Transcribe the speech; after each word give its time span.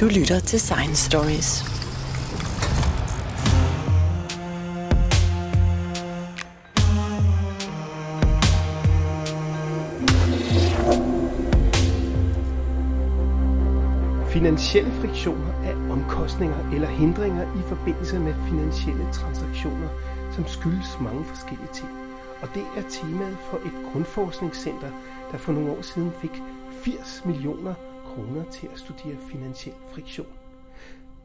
Du 0.00 0.06
lytter 0.06 0.40
til 0.40 0.60
Science 0.60 1.04
Stories. 1.10 1.64
Finansielle 14.32 14.92
friktioner 14.92 15.52
er 15.64 15.90
omkostninger 15.90 16.72
eller 16.74 16.88
hindringer 16.88 17.42
i 17.42 17.62
forbindelse 17.68 18.18
med 18.18 18.34
finansielle 18.48 19.12
transaktioner, 19.12 19.88
som 20.32 20.46
skyldes 20.46 21.00
mange 21.00 21.24
forskellige 21.24 21.72
ting. 21.74 21.90
Og 22.42 22.48
det 22.54 22.64
er 22.76 22.82
temaet 22.90 23.38
for 23.50 23.56
et 23.56 23.92
grundforskningscenter, 23.92 24.90
der 25.32 25.38
for 25.38 25.52
nogle 25.52 25.70
år 25.70 25.82
siden 25.82 26.12
fik 26.20 26.42
80 26.84 27.22
millioner 27.24 27.74
kroner 28.08 28.50
til 28.50 28.68
at 28.72 28.78
studere 28.78 29.16
finansiel 29.30 29.74
friktion. 29.92 30.26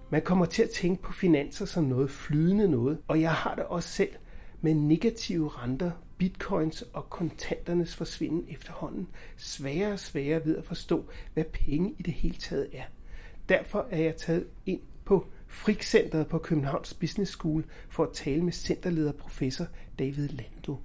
Man 0.10 0.22
kommer 0.22 0.46
til 0.46 0.64
at 0.64 0.70
tænke 0.70 1.04
på 1.04 1.14
finanser 1.14 1.66
som 1.66 1.84
noget 1.84 2.12
flydende 2.12 2.68
noget, 2.68 2.98
og 3.08 3.22
jeg 3.22 3.34
har 3.34 3.56
det 3.56 3.64
også 3.64 3.90
selv 3.90 4.12
med 4.62 4.73
negative 4.73 5.50
renter, 5.50 5.92
bitcoins 6.18 6.82
og 6.82 7.09
kontanternes 7.09 7.96
forsvinden 7.96 8.46
efterhånden 8.50 9.08
sværere 9.38 9.94
og 9.94 10.00
sværere 10.00 10.46
ved 10.46 10.58
at 10.58 10.66
forstå, 10.66 11.06
hvad 11.34 11.44
penge 11.44 11.96
i 12.00 12.04
det 12.04 12.14
hele 12.14 12.36
taget 12.36 12.68
er. 12.73 12.84
Derfor 13.50 13.88
er 13.92 14.02
jeg 14.02 14.16
taget 14.16 14.48
ind 14.66 14.81
på 15.06 15.28
Frikcenteret 15.48 16.28
på 16.28 16.38
Københavns 16.38 16.94
Business 16.94 17.31
School 17.31 17.64
for 17.90 18.04
at 18.04 18.14
tale 18.14 18.44
med 18.44 18.52
centerleder 18.52 19.12
professor 19.12 19.66
David 20.00 20.28
Lando. 20.28 20.78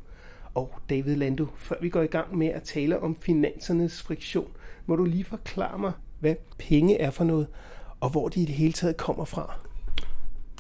Og 0.54 0.74
David 0.90 1.16
Lando, 1.16 1.46
før 1.56 1.76
vi 1.80 1.88
går 1.88 2.02
i 2.02 2.06
gang 2.06 2.38
med 2.38 2.46
at 2.46 2.62
tale 2.62 3.00
om 3.00 3.16
finansernes 3.20 4.02
friktion, 4.02 4.50
må 4.88 4.96
du 4.96 5.04
lige 5.04 5.24
forklare 5.24 5.78
mig, 5.78 5.92
hvad 6.20 6.34
penge 6.58 7.00
er 7.00 7.10
for 7.10 7.24
noget, 7.24 7.46
og 8.00 8.10
hvor 8.10 8.28
de 8.28 8.40
i 8.40 8.44
det 8.44 8.54
hele 8.54 8.72
taget 8.72 8.96
kommer 8.96 9.24
fra. 9.24 9.60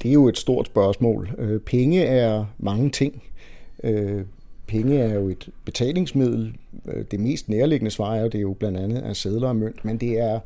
Det 0.02 0.08
er 0.08 0.12
jo 0.12 0.28
et 0.28 0.38
stort 0.38 0.66
spørgsmål. 0.66 1.30
Øh, 1.38 1.60
penge 1.60 2.04
er 2.04 2.44
mange 2.58 2.90
ting. 2.90 3.22
Øh, 3.84 4.24
penge 4.66 4.98
er 4.98 5.14
jo 5.14 5.28
et 5.28 5.48
betalingsmiddel. 5.64 6.56
Øh, 6.86 7.04
det 7.10 7.20
mest 7.20 7.48
nærliggende 7.48 7.90
svar 7.90 8.14
er 8.14 8.20
jo, 8.20 8.26
det 8.26 8.34
er 8.34 8.40
jo 8.40 8.52
blandt 8.52 8.78
andet 8.78 8.98
af 8.98 9.16
sædler 9.16 9.48
og 9.48 9.56
mønt, 9.56 9.84
men 9.84 9.98
det 9.98 10.18
er 10.18 10.40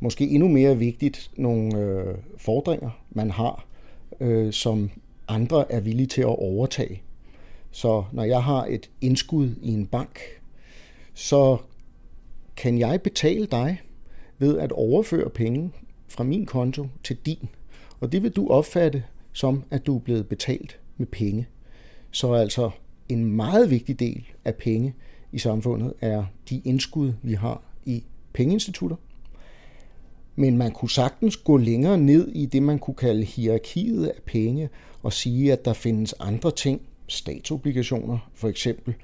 måske 0.00 0.28
endnu 0.28 0.48
mere 0.48 0.78
vigtigt 0.78 1.30
nogle 1.36 1.78
øh, 1.78 2.14
fordringer, 2.36 2.90
man 3.10 3.30
har, 3.30 3.66
som 4.50 4.90
andre 5.28 5.72
er 5.72 5.80
villige 5.80 6.06
til 6.06 6.20
at 6.20 6.26
overtage. 6.38 7.02
Så 7.70 8.04
når 8.12 8.24
jeg 8.24 8.42
har 8.42 8.64
et 8.64 8.90
indskud 9.00 9.50
i 9.62 9.72
en 9.72 9.86
bank, 9.86 10.20
så 11.14 11.56
kan 12.56 12.78
jeg 12.78 13.02
betale 13.02 13.46
dig 13.46 13.82
ved 14.38 14.58
at 14.58 14.72
overføre 14.72 15.30
penge 15.30 15.72
fra 16.08 16.24
min 16.24 16.46
konto 16.46 16.86
til 17.04 17.16
din. 17.26 17.48
Og 18.00 18.12
det 18.12 18.22
vil 18.22 18.30
du 18.30 18.48
opfatte 18.48 19.04
som, 19.32 19.64
at 19.70 19.86
du 19.86 19.96
er 19.96 20.00
blevet 20.00 20.28
betalt 20.28 20.78
med 20.96 21.06
penge. 21.06 21.46
Så 22.10 22.32
altså 22.32 22.70
en 23.08 23.24
meget 23.24 23.70
vigtig 23.70 24.00
del 24.00 24.24
af 24.44 24.54
penge 24.54 24.94
i 25.32 25.38
samfundet 25.38 25.92
er 26.00 26.24
de 26.50 26.62
indskud, 26.64 27.12
vi 27.22 27.34
har 27.34 27.62
i 27.84 28.04
pengeinstitutter. 28.32 28.96
Men 30.36 30.56
man 30.56 30.72
kunne 30.72 30.90
sagtens 30.90 31.36
gå 31.36 31.56
længere 31.56 31.98
ned 31.98 32.28
i 32.28 32.46
det, 32.46 32.62
man 32.62 32.78
kunne 32.78 32.94
kalde 32.94 33.24
hierarkiet 33.24 34.06
af 34.06 34.22
penge, 34.24 34.68
og 35.02 35.12
sige, 35.12 35.52
at 35.52 35.64
der 35.64 35.72
findes 35.72 36.14
andre 36.20 36.50
ting, 36.50 36.80
statsobligationer 37.08 38.30
for 38.34 38.48
eksempel, 38.48 38.94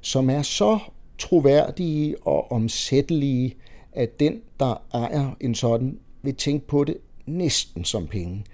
som 0.00 0.30
er 0.30 0.42
så 0.42 0.78
troværdige 1.18 2.16
og 2.22 2.52
omsættelige, 2.52 3.56
at 3.92 4.20
den, 4.20 4.40
der 4.60 4.82
ejer 4.94 5.36
en 5.40 5.54
sådan, 5.54 5.98
vil 6.22 6.34
tænke 6.34 6.66
på 6.66 6.84
det 6.84 6.96
næsten 7.26 7.84
som 7.84 8.06
penge. 8.06 8.44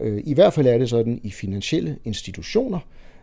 Øh, 0.00 0.22
I 0.24 0.34
hvert 0.34 0.52
fald 0.52 0.66
er 0.66 0.78
det 0.78 0.90
sådan 0.90 1.20
i 1.22 1.30
finansielle 1.30 1.98
institutioner, 2.04 2.78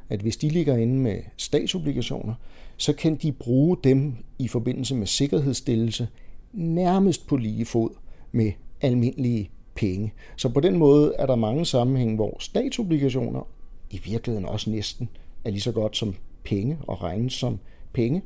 at 0.10 0.20
hvis 0.20 0.38
de 0.38 0.50
ligger 0.50 0.78
inde 0.78 1.00
med 1.00 1.22
statsobligationer, 1.38 2.34
så 2.78 2.94
kan 2.94 3.16
de 3.16 3.32
bruge 3.32 3.78
dem 3.84 4.16
i 4.40 4.48
forbindelse 4.48 4.96
med 4.96 5.08
sikkerhedsstillelse 5.08 6.08
nærmest 6.54 7.28
på 7.28 7.36
lige 7.36 7.66
fod 7.66 7.90
med 8.32 8.52
almindelige 8.82 9.50
penge. 9.76 10.14
Så 10.36 10.50
på 10.50 10.60
den 10.60 10.78
måde 10.78 11.14
er 11.20 11.26
der 11.26 11.36
mange 11.36 11.66
sammenhænge, 11.66 12.16
hvor 12.16 12.38
statsobligationer 12.40 13.48
i 13.92 14.02
virkeligheden 14.06 14.46
også 14.46 14.70
næsten 14.70 15.10
er 15.46 15.50
lige 15.50 15.62
så 15.62 15.72
godt 15.72 15.98
som 15.98 16.16
penge 16.44 16.78
og 16.88 17.04
regnes 17.04 17.34
som 17.34 17.60
penge. 17.94 18.22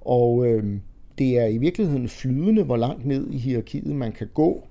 Og 0.00 0.46
øh, 0.46 0.80
det 1.18 1.38
er 1.38 1.46
i 1.46 1.58
virkeligheden 1.58 2.08
flydende, 2.08 2.62
hvor 2.62 2.76
langt 2.76 3.06
ned 3.06 3.30
i 3.30 3.38
hierarkiet 3.38 3.96
man 3.96 4.12
kan 4.12 4.28
gå 4.34 4.66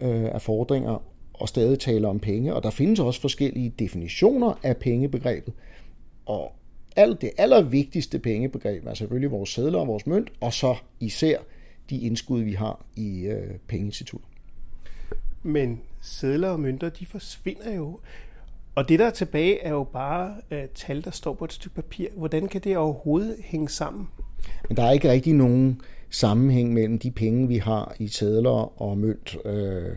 øh, 0.00 0.24
af 0.24 0.42
fordringer 0.42 1.02
og 1.34 1.48
stadig 1.48 1.78
tale 1.78 2.08
om 2.08 2.18
penge. 2.18 2.54
Og 2.54 2.62
der 2.62 2.70
findes 2.70 3.00
også 3.00 3.20
forskellige 3.20 3.74
definitioner 3.78 4.58
af 4.62 4.76
pengebegrebet. 4.76 5.54
Og 6.26 6.52
alt 6.96 7.20
det 7.20 7.30
allervigtigste 7.38 8.18
pengebegreb 8.18 8.86
er 8.86 8.94
selvfølgelig 8.94 9.30
vores 9.30 9.50
sædler 9.50 9.78
og 9.78 9.86
vores 9.86 10.06
mønt, 10.06 10.32
og 10.40 10.52
så 10.52 10.76
især 11.00 11.38
de 11.90 11.98
indskud, 11.98 12.40
vi 12.40 12.52
har 12.52 12.84
i 12.96 13.20
øh, 13.20 13.54
pengeinstitutter. 13.68 14.28
Men 15.42 15.80
sædler 16.00 16.48
og 16.48 16.60
mønter, 16.60 16.88
de 16.88 17.06
forsvinder 17.06 17.74
jo. 17.74 17.98
Og 18.74 18.88
det, 18.88 18.98
der 18.98 19.06
er 19.06 19.10
tilbage, 19.10 19.60
er 19.60 19.70
jo 19.70 19.84
bare 19.84 20.34
øh, 20.50 20.64
tal, 20.74 21.04
der 21.04 21.10
står 21.10 21.34
på 21.34 21.44
et 21.44 21.52
stykke 21.52 21.74
papir. 21.74 22.08
Hvordan 22.16 22.48
kan 22.48 22.60
det 22.60 22.76
overhovedet 22.76 23.36
hænge 23.44 23.68
sammen? 23.68 24.08
Men 24.68 24.76
der 24.76 24.82
er 24.82 24.90
ikke 24.90 25.10
rigtig 25.10 25.34
nogen 25.34 25.80
sammenhæng 26.10 26.72
mellem 26.72 26.98
de 26.98 27.10
penge, 27.10 27.48
vi 27.48 27.56
har 27.56 27.96
i 27.98 28.08
sædler 28.08 28.82
og 28.82 28.98
mønt. 28.98 29.36
Øh, 29.44 29.96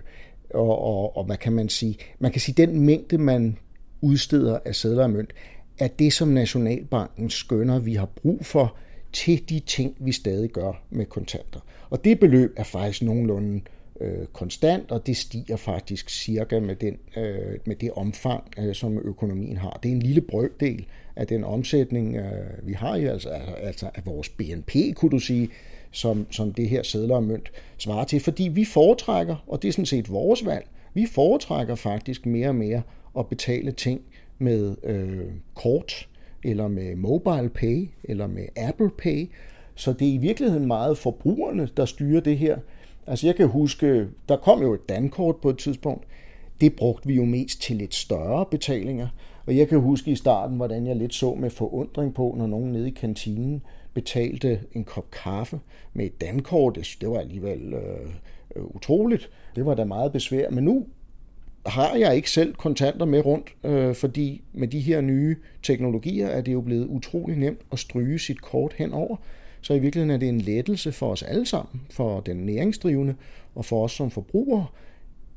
og, 0.53 0.81
og, 0.81 1.17
og 1.17 1.23
hvad 1.23 1.37
kan 1.37 1.53
man 1.53 1.69
sige? 1.69 1.97
Man 2.19 2.31
kan 2.31 2.41
sige, 2.41 2.65
den 2.65 2.79
mængde, 2.79 3.17
man 3.17 3.57
udsteder 4.01 4.59
af 4.65 4.75
sædler 4.75 5.03
og 5.03 5.09
mønt, 5.09 5.33
er 5.79 5.87
det, 5.87 6.13
som 6.13 6.27
Nationalbanken 6.27 7.29
skønner, 7.29 7.79
vi 7.79 7.93
har 7.93 8.05
brug 8.05 8.45
for 8.45 8.75
til 9.13 9.49
de 9.49 9.59
ting, 9.59 9.95
vi 9.99 10.11
stadig 10.11 10.49
gør 10.49 10.83
med 10.89 11.05
kontanter. 11.05 11.59
Og 11.89 12.03
det 12.03 12.19
beløb 12.19 12.53
er 12.57 12.63
faktisk 12.63 13.01
nogenlunde 13.01 13.61
øh, 14.01 14.25
konstant, 14.33 14.91
og 14.91 15.07
det 15.07 15.17
stiger 15.17 15.55
faktisk 15.55 16.09
cirka 16.09 16.59
med, 16.59 16.75
den, 16.75 16.97
øh, 17.17 17.59
med 17.65 17.75
det 17.75 17.91
omfang, 17.91 18.43
øh, 18.57 18.75
som 18.75 18.97
økonomien 18.97 19.57
har. 19.57 19.79
Det 19.83 19.89
er 19.89 19.95
en 19.95 20.01
lille 20.01 20.21
brøkdel 20.21 20.85
af 21.15 21.27
den 21.27 21.43
omsætning, 21.43 22.15
øh, 22.15 22.67
vi 22.67 22.73
har 22.73 22.95
i, 22.95 23.05
altså, 23.05 23.29
altså, 23.29 23.55
altså 23.55 23.89
af 23.95 24.05
vores 24.05 24.29
BNP, 24.29 24.75
kunne 24.95 25.11
du 25.11 25.19
sige, 25.19 25.49
som, 25.91 26.27
som 26.31 26.53
det 26.53 26.69
her 26.69 26.83
sædler 26.83 27.15
og 27.15 27.23
mønt 27.23 27.51
svarer 27.77 28.05
til, 28.05 28.19
fordi 28.19 28.43
vi 28.43 28.65
foretrækker, 28.65 29.35
og 29.47 29.61
det 29.61 29.67
er 29.67 29.71
sådan 29.71 29.85
set 29.85 30.11
vores 30.11 30.45
valg, 30.45 30.67
vi 30.93 31.05
foretrækker 31.05 31.75
faktisk 31.75 32.25
mere 32.25 32.47
og 32.47 32.55
mere 32.55 32.81
at 33.19 33.27
betale 33.27 33.71
ting 33.71 34.01
med 34.39 34.75
øh, 34.83 35.25
kort, 35.55 36.07
eller 36.43 36.67
med 36.67 36.95
mobile 36.95 37.49
pay, 37.49 37.89
eller 38.03 38.27
med 38.27 38.45
Apple 38.57 38.89
Pay, 38.97 39.29
så 39.75 39.93
det 39.93 40.07
er 40.09 40.13
i 40.13 40.17
virkeligheden 40.17 40.67
meget 40.67 40.97
forbrugerne, 40.97 41.69
der 41.77 41.85
styrer 41.85 42.21
det 42.21 42.37
her, 42.37 42.57
Altså 43.07 43.27
jeg 43.27 43.35
kan 43.35 43.47
huske, 43.47 44.07
der 44.29 44.37
kom 44.37 44.61
jo 44.61 44.73
et 44.73 44.89
dankort 44.89 45.35
på 45.35 45.49
et 45.49 45.57
tidspunkt. 45.57 46.07
Det 46.61 46.75
brugte 46.75 47.07
vi 47.07 47.15
jo 47.15 47.25
mest 47.25 47.61
til 47.61 47.75
lidt 47.75 47.95
større 47.95 48.45
betalinger. 48.45 49.07
Og 49.51 49.57
jeg 49.57 49.67
kan 49.67 49.79
huske 49.79 50.11
i 50.11 50.15
starten, 50.15 50.57
hvordan 50.57 50.87
jeg 50.87 50.95
lidt 50.95 51.13
så 51.13 51.33
med 51.33 51.49
forundring 51.49 52.13
på, 52.13 52.35
når 52.37 52.47
nogen 52.47 52.71
nede 52.71 52.87
i 52.87 52.91
kantinen 52.91 53.61
betalte 53.93 54.59
en 54.73 54.83
kop 54.83 55.11
kaffe 55.11 55.59
med 55.93 56.05
et 56.05 56.21
dankort. 56.21 56.97
Det 57.01 57.09
var 57.09 57.19
alligevel 57.19 57.73
øh, 57.73 58.65
utroligt. 58.75 59.29
Det 59.55 59.65
var 59.65 59.75
da 59.75 59.83
meget 59.83 60.11
besvær. 60.11 60.49
Men 60.49 60.63
nu 60.63 60.85
har 61.65 61.95
jeg 61.95 62.15
ikke 62.15 62.31
selv 62.31 62.53
kontanter 62.53 63.05
med 63.05 63.25
rundt, 63.25 63.55
øh, 63.63 63.95
fordi 63.95 64.41
med 64.53 64.67
de 64.67 64.79
her 64.79 65.01
nye 65.01 65.35
teknologier 65.63 66.27
er 66.27 66.41
det 66.41 66.53
jo 66.53 66.61
blevet 66.61 66.87
utrolig 66.87 67.37
nemt 67.37 67.61
at 67.71 67.79
stryge 67.79 68.19
sit 68.19 68.41
kort 68.41 68.73
henover. 68.73 69.15
Så 69.61 69.73
i 69.73 69.79
virkeligheden 69.79 70.11
er 70.11 70.17
det 70.17 70.29
en 70.29 70.41
lettelse 70.41 70.91
for 70.91 71.11
os 71.11 71.23
alle 71.23 71.45
sammen, 71.45 71.81
for 71.89 72.19
den 72.19 72.37
næringsdrivende 72.37 73.15
og 73.55 73.65
for 73.65 73.83
os 73.83 73.91
som 73.91 74.11
forbrugere, 74.11 74.65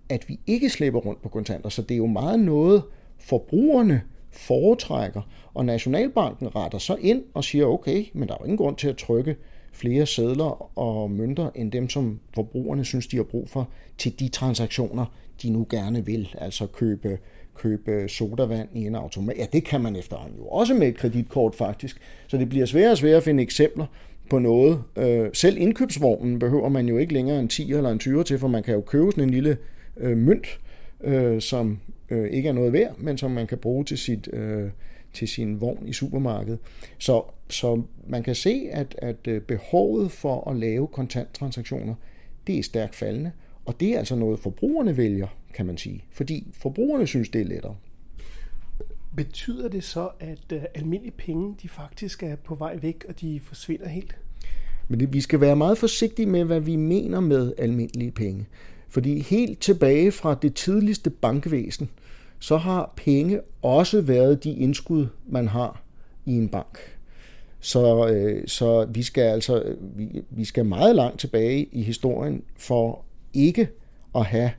at 0.08 0.28
vi 0.28 0.40
ikke 0.46 0.70
slipper 0.70 1.00
rundt 1.00 1.22
på 1.22 1.28
kontanter. 1.28 1.68
Så 1.68 1.82
det 1.82 1.90
er 1.90 1.98
jo 1.98 2.06
meget 2.06 2.40
noget, 2.40 2.82
forbrugerne 3.18 4.02
foretrækker, 4.30 5.22
og 5.54 5.64
Nationalbanken 5.64 6.56
retter 6.56 6.78
så 6.78 6.96
ind 7.00 7.22
og 7.34 7.44
siger, 7.44 7.66
okay, 7.66 8.04
men 8.12 8.28
der 8.28 8.34
er 8.34 8.38
jo 8.40 8.44
ingen 8.44 8.58
grund 8.58 8.76
til 8.76 8.88
at 8.88 8.96
trykke 8.96 9.36
flere 9.72 10.06
sædler 10.06 10.78
og 10.78 11.10
mønter 11.10 11.50
end 11.54 11.72
dem, 11.72 11.88
som 11.88 12.20
forbrugerne 12.34 12.84
synes, 12.84 13.06
de 13.06 13.16
har 13.16 13.24
brug 13.24 13.48
for 13.48 13.68
til 13.98 14.20
de 14.20 14.28
transaktioner, 14.28 15.06
de 15.42 15.50
nu 15.50 15.66
gerne 15.70 16.06
vil, 16.06 16.28
altså 16.38 16.66
købe 16.66 17.18
købe 17.54 18.08
sodavand 18.08 18.68
i 18.74 18.86
en 18.86 18.94
automat. 18.94 19.36
Ja, 19.38 19.46
det 19.52 19.64
kan 19.64 19.80
man 19.80 19.96
efterhånden 19.96 20.38
jo 20.38 20.46
også 20.46 20.74
med 20.74 20.88
et 20.88 20.96
kreditkort 20.96 21.54
faktisk. 21.54 22.00
Så 22.26 22.36
det 22.36 22.48
bliver 22.48 22.66
sværere 22.66 22.90
og 22.90 22.98
sværere 22.98 23.16
at 23.16 23.22
finde 23.22 23.42
eksempler 23.42 23.86
på 24.30 24.38
noget. 24.38 24.82
Øh, 24.96 25.28
selv 25.32 25.56
indkøbsvognen 25.58 26.38
behøver 26.38 26.68
man 26.68 26.88
jo 26.88 26.98
ikke 26.98 27.12
længere 27.12 27.40
en 27.40 27.48
10 27.48 27.72
eller 27.72 27.90
en 27.90 27.98
20 27.98 28.24
til, 28.24 28.38
for 28.38 28.48
man 28.48 28.62
kan 28.62 28.74
jo 28.74 28.80
købe 28.80 29.10
sådan 29.10 29.24
en 29.24 29.30
lille 29.30 29.56
øh, 29.96 30.16
mønt, 30.16 30.58
øh, 31.04 31.40
som 31.40 31.78
øh, 32.10 32.30
ikke 32.30 32.48
er 32.48 32.52
noget 32.52 32.72
værd, 32.72 32.98
men 32.98 33.18
som 33.18 33.30
man 33.30 33.46
kan 33.46 33.58
bruge 33.58 33.84
til, 33.84 33.98
sit, 33.98 34.28
øh, 34.32 34.70
til 35.12 35.28
sin 35.28 35.60
vogn 35.60 35.88
i 35.88 35.92
supermarkedet. 35.92 36.58
Så, 36.98 37.22
så 37.48 37.82
man 38.06 38.22
kan 38.22 38.34
se, 38.34 38.68
at, 38.72 38.94
at 38.98 39.28
øh, 39.28 39.40
behovet 39.40 40.12
for 40.12 40.50
at 40.50 40.56
lave 40.56 40.86
kontanttransaktioner, 40.86 41.94
det 42.46 42.58
er 42.58 42.62
stærkt 42.62 42.94
faldende, 42.94 43.32
Og 43.64 43.80
det 43.80 43.94
er 43.94 43.98
altså 43.98 44.16
noget, 44.16 44.38
forbrugerne 44.38 44.96
vælger, 44.96 45.26
kan 45.54 45.66
man 45.66 45.76
sige. 45.76 46.04
Fordi 46.10 46.46
forbrugerne 46.52 47.06
synes, 47.06 47.28
det 47.28 47.40
er 47.40 47.44
lettere. 47.44 47.76
Betyder 49.16 49.68
det 49.68 49.84
så, 49.84 50.08
at 50.20 50.52
uh, 50.52 50.62
almindelige 50.74 51.14
penge 51.18 51.54
de 51.62 51.68
faktisk 51.68 52.22
er 52.22 52.36
på 52.36 52.54
vej 52.54 52.76
væk, 52.82 53.04
og 53.08 53.20
de 53.20 53.40
forsvinder 53.40 53.88
helt? 53.88 54.16
Men 54.88 55.00
det, 55.00 55.12
vi 55.12 55.20
skal 55.20 55.40
være 55.40 55.56
meget 55.56 55.78
forsigtige 55.78 56.26
med, 56.26 56.44
hvad 56.44 56.60
vi 56.60 56.76
mener 56.76 57.20
med 57.20 57.52
almindelige 57.58 58.10
penge. 58.10 58.46
Fordi 58.94 59.20
helt 59.20 59.60
tilbage 59.60 60.12
fra 60.12 60.38
det 60.42 60.54
tidligste 60.54 61.10
bankvæsen, 61.10 61.90
så 62.38 62.56
har 62.56 62.92
penge 62.96 63.40
også 63.62 64.00
været 64.00 64.44
de 64.44 64.52
indskud, 64.52 65.06
man 65.26 65.48
har 65.48 65.82
i 66.26 66.32
en 66.32 66.48
bank. 66.48 66.78
Så, 67.60 68.08
øh, 68.08 68.48
så 68.48 68.84
vi 68.84 69.02
skal 69.02 69.22
altså 69.22 69.62
øh, 69.62 69.98
vi, 69.98 70.22
vi 70.30 70.44
skal 70.44 70.64
meget 70.64 70.96
langt 70.96 71.20
tilbage 71.20 71.68
i 71.72 71.82
historien 71.82 72.42
for 72.56 73.04
ikke 73.32 73.68
at 74.14 74.24
have 74.24 74.50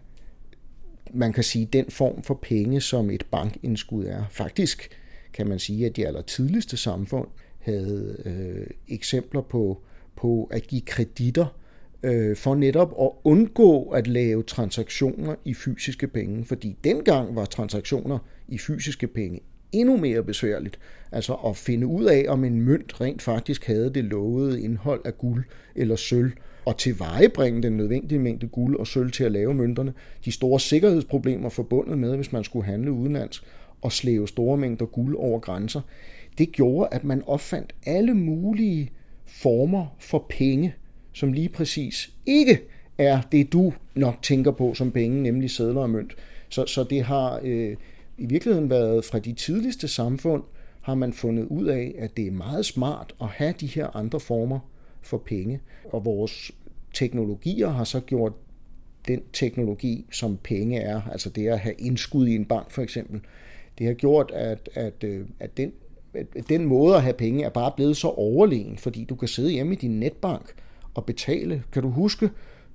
man 1.14 1.34
kan 1.34 1.44
sige, 1.44 1.66
den 1.66 1.86
form 1.90 2.24
for 2.24 2.40
penge, 2.42 2.82
som 2.82 3.10
et 3.10 3.26
bankindskud 3.32 4.06
er. 4.06 4.24
Faktisk 4.32 4.90
kan 5.34 5.48
man 5.48 5.60
sige, 5.60 5.86
at 5.86 5.96
de 5.96 6.08
aller 6.08 6.22
tidligste 6.22 6.78
samfund 6.78 7.28
havde 7.60 8.22
øh, 8.26 8.68
eksempler 8.88 9.42
på, 9.42 9.82
på 10.16 10.50
at 10.52 10.68
give 10.68 10.82
kreditter 10.82 11.46
øh, 12.06 12.36
for 12.36 12.56
netop 12.56 12.94
at 13.02 13.10
undgå 13.24 13.84
at 13.84 14.08
lave 14.08 14.44
transaktioner 14.44 15.36
i 15.46 15.54
fysiske 15.54 16.08
penge, 16.08 16.46
fordi 16.46 16.78
dengang 16.84 17.36
var 17.36 17.46
transaktioner 17.46 18.20
i 18.48 18.58
fysiske 18.58 19.08
penge 19.08 19.42
endnu 19.72 19.98
mere 19.98 20.24
besværligt. 20.24 20.80
Altså 21.12 21.34
at 21.34 21.58
finde 21.58 21.88
ud 21.88 22.06
af, 22.06 22.26
om 22.28 22.44
en 22.44 22.62
mønt 22.62 23.02
rent 23.02 23.22
faktisk 23.22 23.66
havde 23.66 23.94
det 23.94 24.04
lovede 24.04 24.62
indhold 24.62 25.02
af 25.06 25.18
guld 25.18 25.44
eller 25.76 25.96
sølv, 25.96 26.32
og 26.66 26.78
tilvejebringe 26.78 27.64
den 27.64 27.78
nødvendige 27.78 28.20
mængde 28.20 28.48
guld 28.48 28.76
og 28.76 28.88
sølv 28.88 29.12
til 29.12 29.24
at 29.24 29.32
lave 29.32 29.54
mønterne. 29.54 29.94
De 30.26 30.32
store 30.32 30.60
sikkerhedsproblemer 30.60 31.50
forbundet 31.50 31.98
med, 31.98 32.16
hvis 32.16 32.32
man 32.32 32.44
skulle 32.44 32.66
handle 32.66 32.92
udenlands 32.92 33.44
og 33.82 33.92
slæve 33.92 34.28
store 34.28 34.58
mængder 34.58 34.86
guld 34.86 35.16
over 35.16 35.40
grænser, 35.40 35.82
det 36.38 36.52
gjorde, 36.52 36.90
at 36.92 37.04
man 37.04 37.24
opfandt 37.28 37.76
alle 37.86 38.14
mulige 38.14 38.92
former 39.26 39.96
for 40.00 40.26
penge, 40.30 40.76
som 41.16 41.34
lige 41.34 41.50
præcis 41.50 42.14
ikke 42.26 42.62
er 42.98 43.22
det, 43.32 43.54
du 43.54 43.74
nok 43.96 44.22
tænker 44.22 44.52
på 44.52 44.74
som 44.74 44.92
penge, 44.92 45.24
nemlig 45.24 45.52
sædler 45.52 45.82
og 45.82 45.90
mønt. 45.90 46.14
Så, 46.50 46.66
så 46.66 46.84
det 46.84 47.04
har 47.04 47.40
øh, 47.44 47.76
i 48.18 48.26
virkeligheden 48.26 48.70
været 48.70 49.06
fra 49.06 49.20
de 49.20 49.34
tidligste 49.34 49.88
samfund, 49.88 50.44
har 50.82 50.96
man 50.96 51.14
fundet 51.14 51.46
ud 51.46 51.66
af, 51.66 51.96
at 51.98 52.18
det 52.18 52.28
er 52.28 52.32
meget 52.32 52.66
smart 52.66 53.16
at 53.22 53.28
have 53.28 53.54
de 53.60 53.68
her 53.68 53.96
andre 53.96 54.20
former 54.20 54.60
for 55.02 55.18
penge. 55.18 55.60
Og 55.86 56.06
vores 56.06 56.52
teknologier 56.94 57.70
har 57.70 57.84
så 57.84 58.00
gjort 58.00 58.34
den 59.08 59.22
teknologi, 59.34 60.06
som 60.12 60.38
penge 60.44 60.80
er, 60.80 61.02
altså 61.12 61.30
det 61.30 61.48
at 61.48 61.60
have 61.60 61.76
indskud 61.78 62.28
i 62.28 62.36
en 62.36 62.46
bank 62.46 62.72
for 62.72 62.82
eksempel, 62.82 63.22
det 63.78 63.88
har 63.88 63.94
gjort, 63.94 64.32
at, 64.34 64.70
at, 64.74 65.04
øh, 65.04 65.26
at 65.40 65.58
den, 65.58 65.72
at 66.14 66.50
den 66.50 66.66
måde 66.66 66.96
at 66.96 67.02
have 67.02 67.14
penge 67.14 67.44
er 67.44 67.50
bare 67.50 67.72
blevet 67.76 67.98
så 67.98 68.08
overlegen, 68.08 68.78
fordi 68.78 69.04
du 69.04 69.16
kan 69.16 69.28
sidde 69.28 69.52
hjemme 69.52 69.74
i 69.74 69.78
din 69.78 70.00
netbank 70.00 70.54
at 70.98 71.06
betale. 71.06 71.64
Kan 71.72 71.84
du 71.84 71.90
huske, 71.90 72.30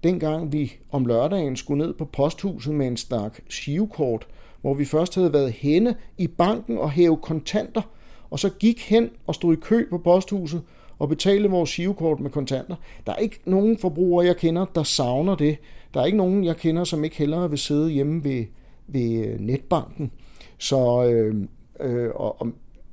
dengang 0.05 0.53
vi 0.53 0.73
om 0.91 1.07
lørdagen 1.07 1.57
skulle 1.57 1.87
ned 1.87 1.95
på 1.95 2.05
posthuset 2.05 2.75
med 2.75 2.87
en 2.87 2.97
stak 2.97 3.41
shivkort, 3.49 4.27
hvor 4.61 4.75
vi 4.75 4.85
først 4.85 5.15
havde 5.15 5.33
været 5.33 5.53
henne 5.53 5.95
i 6.19 6.27
banken 6.27 6.79
og 6.79 6.91
hæve 6.91 7.17
kontanter, 7.17 7.83
og 8.31 8.39
så 8.39 8.51
gik 8.51 8.81
hen 8.89 9.11
og 9.27 9.35
stod 9.35 9.57
i 9.57 9.61
kø 9.61 9.89
på 9.91 9.99
posthuset 9.99 10.63
og 10.99 11.09
betalte 11.09 11.51
vores 11.51 11.71
shivkort 11.71 12.21
med 12.21 12.31
kontanter. 12.31 12.77
Der 13.07 13.13
er 13.13 13.17
ikke 13.17 13.41
nogen 13.45 13.79
forbrugere, 13.79 14.27
jeg 14.27 14.37
kender, 14.37 14.65
der 14.75 14.83
savner 14.83 15.35
det. 15.35 15.59
Der 15.95 16.01
er 16.01 16.05
ikke 16.05 16.19
nogen, 16.19 16.45
jeg 16.45 16.57
kender, 16.57 16.85
som 16.85 17.05
ikke 17.05 17.17
hellere 17.17 17.51
vil 17.51 17.59
sidde 17.59 17.91
hjemme 17.91 18.25
ved, 18.25 18.45
ved 18.87 19.27
øh, 19.27 19.41
netbanken. 19.41 20.11
Så, 20.59 21.05
øh, 21.05 21.35
øh, 21.81 22.11
og, 22.15 22.41
og, 22.41 22.49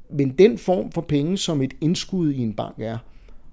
men 0.10 0.30
den 0.30 0.58
form 0.58 0.92
for 0.92 1.02
penge, 1.02 1.38
som 1.38 1.62
et 1.62 1.74
indskud 1.82 2.32
i 2.32 2.42
en 2.42 2.54
bank 2.54 2.76
er, 2.80 2.98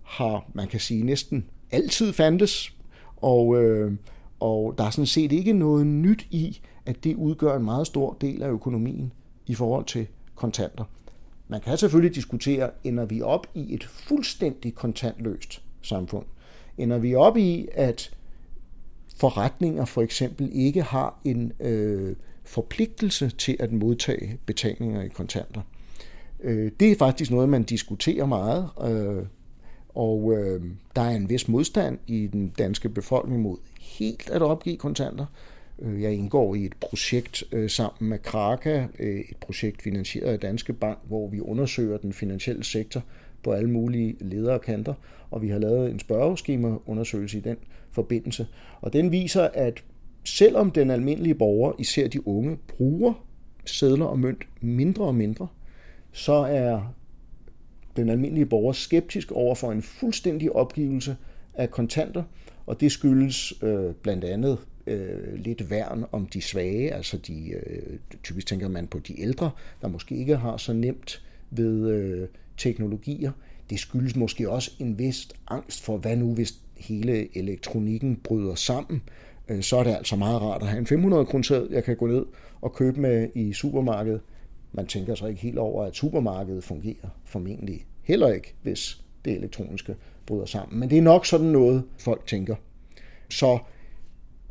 har, 0.03 0.51
man 0.55 0.69
kan 0.69 0.81
sige, 0.81 1.05
næsten 1.05 1.45
altid 1.75 2.13
fandtes. 2.13 2.73
Og, 3.17 3.63
øh, 3.63 3.93
og 4.41 4.75
der 4.79 4.85
er 4.85 4.91
sådan 4.91 5.07
set 5.07 5.33
ikke 5.33 5.53
noget 5.53 5.87
nyt 5.87 6.27
i, 6.31 6.61
at 6.87 7.05
det 7.05 7.15
udgør 7.15 7.57
en 7.57 7.65
meget 7.65 7.87
stor 7.87 8.17
del 8.21 8.43
af 8.43 8.49
økonomien 8.49 9.13
i 9.47 9.55
forhold 9.55 9.85
til 9.85 10.07
kontanter. 10.35 10.85
Man 11.49 11.61
kan 11.61 11.79
selvfølgelig 11.79 12.15
diskutere, 12.15 12.71
ender 12.85 13.05
vi 13.05 13.23
op 13.23 13.47
i 13.55 13.75
et 13.75 13.85
fuldstændig 13.85 14.75
kontantløst 14.75 15.63
samfund? 15.83 16.25
Ender 16.79 16.99
vi 16.99 17.15
op 17.15 17.37
i, 17.37 17.69
at 17.73 18.11
forretninger 19.17 19.85
for 19.85 20.03
eksempel 20.03 20.51
ikke 20.53 20.83
har 20.83 21.21
en 21.25 21.53
øh, 21.61 22.17
forpligtelse 22.45 23.29
til 23.29 23.57
at 23.61 23.73
modtage 23.73 24.39
betalinger 24.47 25.03
i 25.03 25.09
kontanter? 25.09 25.61
Øh, 26.41 26.73
det 26.81 26.93
er 26.93 26.97
faktisk 26.97 27.31
noget, 27.31 27.49
man 27.49 27.63
diskuterer 27.63 28.27
meget, 28.27 28.69
øh, 28.91 29.27
og 29.95 30.33
øh, 30.37 30.63
der 30.97 31.03
er 31.03 31.17
en 31.17 31.29
vis 31.29 31.49
modstand 31.49 31.99
i 32.07 32.27
den 32.27 32.49
danske 32.59 32.89
befolkning 32.89 33.43
mod 33.43 33.57
helt 33.81 34.31
at 34.31 34.43
opgive 34.43 34.77
kontanter. 34.77 35.27
Øh, 35.79 36.03
jeg 36.03 36.13
indgår 36.13 36.55
i 36.55 36.65
et 36.65 36.75
projekt 36.81 37.45
øh, 37.53 37.71
sammen 37.71 38.09
med 38.09 38.19
Kraka, 38.19 38.87
øh, 38.99 39.21
et 39.21 39.37
projekt 39.41 39.83
finansieret 39.83 40.33
af 40.33 40.41
Danske 40.41 40.73
Bank, 40.73 40.99
hvor 41.05 41.29
vi 41.29 41.41
undersøger 41.41 41.97
den 41.99 42.13
finansielle 42.13 42.65
sektor 42.65 43.03
på 43.43 43.53
alle 43.53 43.71
mulige 43.71 44.17
ledere 44.21 44.55
og 44.55 44.61
kanter, 44.61 44.95
og 45.31 45.43
vi 45.43 45.49
har 45.49 45.59
lavet 45.59 45.91
en 45.91 45.99
spørgeskemaundersøgelse 45.99 47.39
i 47.39 47.41
den 47.41 47.57
forbindelse. 47.91 48.47
Og 48.81 48.93
den 48.93 49.13
viser, 49.13 49.49
at 49.55 49.85
selvom 50.25 50.71
den 50.71 50.91
almindelige 50.91 51.35
borger, 51.35 51.73
især 51.79 52.09
de 52.09 52.29
unge, 52.29 52.59
bruger 52.69 53.13
sædler 53.65 54.05
og 54.05 54.19
mønt 54.19 54.45
mindre 54.61 55.05
og 55.05 55.15
mindre, 55.15 55.47
så 56.13 56.33
er 56.33 56.95
den 57.97 58.09
almindelige 58.09 58.47
borger 58.47 58.73
skeptisk 58.73 59.33
over 59.33 59.55
for 59.55 59.73
en 59.73 59.83
fuldstændig 59.83 60.53
opgivelse 60.53 61.17
af 61.55 61.71
kontanter, 61.71 62.23
og 62.67 62.81
det 62.81 62.93
skyldes 62.93 63.63
øh, 63.63 63.95
blandt 64.03 64.25
andet 64.25 64.59
øh, 64.87 65.35
lidt 65.35 65.71
værn 65.71 66.05
om 66.13 66.27
de 66.27 66.41
svage, 66.41 66.95
altså 66.95 67.17
de, 67.17 67.49
øh, 67.51 67.99
typisk 68.23 68.47
tænker 68.47 68.69
man 68.69 68.87
på 68.87 68.99
de 68.99 69.21
ældre, 69.21 69.51
der 69.83 69.89
måske 69.89 70.17
ikke 70.17 70.37
har 70.37 70.57
så 70.57 70.73
nemt 70.73 71.23
ved 71.51 71.91
øh, 71.91 72.29
teknologier. 72.57 73.33
Det 73.71 73.79
skyldes 73.79 74.17
måske 74.17 74.51
også 74.51 74.71
en 74.79 74.99
vis 74.99 75.29
angst 75.49 75.85
for, 75.85 75.97
hvad 75.97 76.17
nu 76.17 76.35
hvis 76.35 76.55
hele 76.77 77.39
elektronikken 77.39 78.17
bryder 78.17 78.55
sammen, 78.55 79.03
øh, 79.49 79.63
så 79.63 79.77
er 79.77 79.85
det 79.85 79.95
altså 79.95 80.17
meget 80.17 80.43
rart 80.43 80.63
at 80.63 80.69
have 80.69 80.79
en 80.79 80.87
500 80.87 81.27
kroner 81.27 81.67
jeg 81.71 81.85
kan 81.85 81.97
gå 81.97 82.07
ned 82.07 82.27
og 82.61 82.73
købe 82.73 83.01
med 83.01 83.29
i 83.35 83.53
supermarkedet. 83.53 84.21
Man 84.73 84.87
tænker 84.87 85.15
så 85.15 85.27
ikke 85.27 85.41
helt 85.41 85.59
over, 85.59 85.85
at 85.85 85.95
supermarkedet 85.95 86.65
fungerer 86.65 87.09
formentlig 87.25 87.87
heller 88.05 88.29
ikke, 88.29 88.55
hvis 88.63 89.01
det 89.25 89.33
elektroniske 89.33 89.97
bryder 90.27 90.47
sammen. 90.47 90.81
Men 90.81 90.91
det 90.91 90.99
er 90.99 91.03
nok 91.03 91.27
sådan 91.27 91.47
noget, 91.47 91.85
folk 91.99 92.27
tænker. 92.27 92.55
Så 93.31 93.59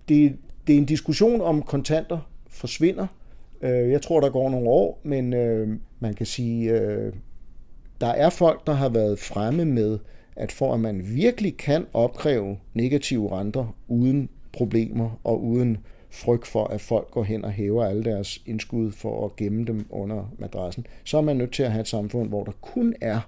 det, 0.09 0.37
det 0.67 0.73
er 0.73 0.77
en 0.77 0.85
diskussion 0.85 1.41
om 1.41 1.61
kontanter 1.61 2.19
forsvinder. 2.47 3.07
Øh, 3.61 3.91
jeg 3.91 4.01
tror, 4.01 4.19
der 4.19 4.29
går 4.29 4.49
nogle 4.49 4.69
år, 4.69 4.99
men 5.03 5.33
øh, 5.33 5.79
man 5.99 6.13
kan 6.13 6.25
sige, 6.25 6.71
øh, 6.71 7.13
der 8.01 8.07
er 8.07 8.29
folk, 8.29 8.67
der 8.67 8.73
har 8.73 8.89
været 8.89 9.19
fremme 9.19 9.65
med, 9.65 9.99
at 10.35 10.51
for 10.51 10.73
at 10.73 10.79
man 10.79 11.01
virkelig 11.15 11.57
kan 11.57 11.85
opkræve 11.93 12.57
negative 12.73 13.39
renter 13.39 13.75
uden 13.87 14.29
problemer 14.51 15.19
og 15.23 15.43
uden 15.43 15.77
frygt 16.09 16.47
for, 16.47 16.65
at 16.65 16.81
folk 16.81 17.11
går 17.11 17.23
hen 17.23 17.45
og 17.45 17.51
hæver 17.51 17.85
alle 17.85 18.03
deres 18.03 18.41
indskud 18.45 18.91
for 18.91 19.25
at 19.25 19.35
gemme 19.35 19.65
dem 19.65 19.85
under 19.89 20.33
madrassen, 20.39 20.85
så 21.03 21.17
er 21.17 21.21
man 21.21 21.37
nødt 21.37 21.53
til 21.53 21.63
at 21.63 21.71
have 21.71 21.81
et 21.81 21.87
samfund, 21.87 22.29
hvor 22.29 22.43
der 22.43 22.51
kun 22.61 22.93
er 23.01 23.19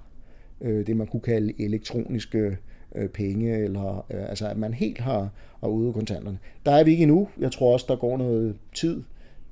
Øh, 0.62 0.88
det, 0.88 0.98
man 0.98 1.08
kunne 1.08 1.22
kalde 1.22 1.62
elektroniske 1.62 2.58
øh, 2.96 3.10
penge, 3.10 3.58
eller 3.58 4.06
øh, 4.10 4.30
altså 4.30 4.48
at 4.48 4.58
man 4.58 4.74
helt 4.74 5.00
har, 5.00 5.30
har 5.60 5.68
ude 5.68 5.94
kontanterne. 5.94 6.40
Der 6.66 6.72
er 6.72 6.84
vi 6.84 6.92
ikke 6.92 7.04
endnu. 7.04 7.30
Jeg 7.40 7.52
tror 7.52 7.74
også, 7.74 7.86
der 7.90 7.96
går 7.96 8.18
noget 8.18 8.56
tid, 8.74 9.04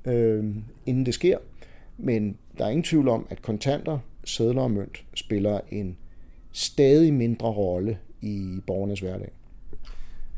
øh, 0.06 0.56
inden 0.86 1.06
det 1.06 1.14
sker. 1.14 1.38
Men 1.98 2.38
der 2.58 2.66
er 2.66 2.70
ingen 2.70 2.84
tvivl 2.84 3.08
om, 3.08 3.28
at 3.30 3.42
kontanter, 3.42 4.00
sædler 4.24 4.62
og 4.62 4.72
mønt 4.72 5.06
spiller 5.14 5.60
en 5.72 5.98
stadig 6.52 7.14
mindre 7.14 7.48
rolle 7.48 7.98
i 8.22 8.60
borgernes 8.68 9.00
hverdag. 9.00 9.32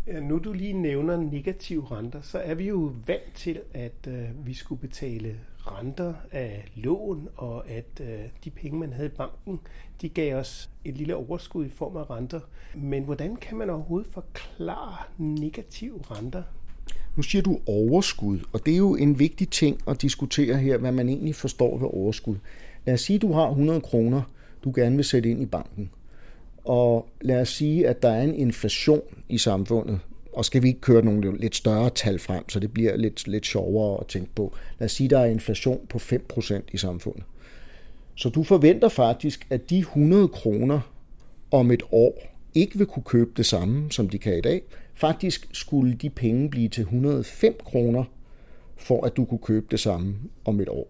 Ja, 0.08 0.20
nu 0.20 0.38
du 0.38 0.54
lige 0.54 0.74
nævner 0.74 1.18
negative 1.18 1.86
renter, 1.92 2.22
så 2.22 2.38
er 2.38 2.54
vi 2.54 2.68
jo 2.68 2.92
vant 3.08 3.34
til, 3.36 3.60
at 3.74 4.08
øh, 4.08 4.46
vi 4.46 4.54
skulle 4.54 4.82
betale 4.82 5.36
renter 5.68 6.14
af 6.32 6.72
lån, 6.76 7.30
og 7.36 7.70
at 7.70 8.02
øh, 8.02 8.20
de 8.44 8.50
penge, 8.50 8.80
man 8.80 8.94
havde 8.94 9.08
i 9.08 9.16
banken, 9.18 9.60
de 10.02 10.10
gav 10.10 10.36
os 10.36 10.70
et 10.86 10.98
lille 10.98 11.16
overskud 11.16 11.66
i 11.66 11.70
form 11.70 11.98
af 11.98 12.10
renter. 12.10 12.40
Men 12.76 13.04
hvordan 13.04 13.36
kan 13.36 13.58
man 13.58 13.70
overhovedet 13.70 14.12
forklare 14.12 14.98
negative 15.18 16.00
renter? 16.12 16.44
Nu 17.16 17.24
siger 17.24 17.42
du 17.42 17.60
overskud, 17.68 18.40
og 18.54 18.66
det 18.66 18.74
er 18.74 18.78
jo 18.78 18.96
en 18.96 19.20
vigtig 19.20 19.50
ting 19.50 19.82
at 19.88 20.02
diskutere 20.02 20.58
her, 20.58 20.78
hvad 20.78 20.92
man 20.92 21.10
egentlig 21.10 21.36
forstår 21.36 21.78
ved 21.78 21.88
overskud. 21.94 22.36
Lad 22.86 22.94
os 22.94 23.02
sige, 23.02 23.16
at 23.16 23.22
du 23.22 23.34
har 23.34 23.50
100 23.50 23.82
kroner, 23.82 24.22
du 24.64 24.72
gerne 24.76 24.96
vil 24.96 25.06
sætte 25.06 25.30
ind 25.30 25.42
i 25.42 25.46
banken. 25.46 25.90
Og 26.66 27.08
lad 27.22 27.42
os 27.42 27.50
sige, 27.50 27.88
at 27.88 28.02
der 28.02 28.10
er 28.10 28.22
en 28.22 28.36
inflation 28.36 29.02
i 29.30 29.38
samfundet, 29.38 30.00
og 30.36 30.46
skal 30.46 30.63
vi 30.63 30.68
ikke 30.68 30.82
køre 30.82 31.06
nogle 31.06 31.38
lidt 31.38 31.56
større 31.56 31.89
tal 31.89 32.20
frem, 32.20 32.50
så 32.50 32.60
det 32.60 32.74
bliver 32.74 32.98
lidt, 32.98 33.27
lidt 33.27 33.46
sjovere 33.46 34.00
at 34.00 34.08
tænke 34.08 34.30
på. 34.36 34.56
Lad 34.80 34.86
os 34.86 34.92
sige, 34.92 35.10
der 35.10 35.20
er 35.20 35.25
inflation 35.25 35.80
på 35.89 35.98
5% 35.98 36.62
i 36.74 36.77
samfundet. 36.77 37.24
Så 38.15 38.30
du 38.30 38.44
forventer 38.44 38.89
faktisk, 38.89 39.48
at 39.50 39.70
de 39.70 39.80
100 39.80 40.27
kroner 40.27 40.80
om 41.51 41.72
et 41.72 41.84
år 41.92 42.36
ikke 42.54 42.77
vil 42.77 42.88
kunne 42.88 43.04
købe 43.04 43.32
det 43.38 43.46
samme, 43.46 43.92
som 43.92 44.10
de 44.10 44.18
kan 44.18 44.38
i 44.38 44.42
dag. 44.42 44.62
Faktisk 44.96 45.48
skulle 45.51 45.94
de 45.94 46.10
penge 46.10 46.50
blive 46.50 46.70
til 46.70 46.82
105 46.82 47.58
kroner, 47.65 48.04
for 48.77 49.06
at 49.06 49.18
du 49.18 49.25
kunne 49.25 49.39
købe 49.44 49.65
det 49.72 49.80
samme 49.80 50.15
om 50.46 50.60
et 50.60 50.70
år. 50.70 50.88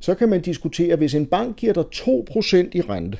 Så 0.00 0.14
kan 0.14 0.28
man 0.28 0.40
diskutere, 0.40 0.96
hvis 0.96 1.14
en 1.14 1.26
bank 1.26 1.56
giver 1.56 1.72
dig 1.72 1.84
2% 1.94 2.56
i 2.72 2.80
rente, 2.80 3.18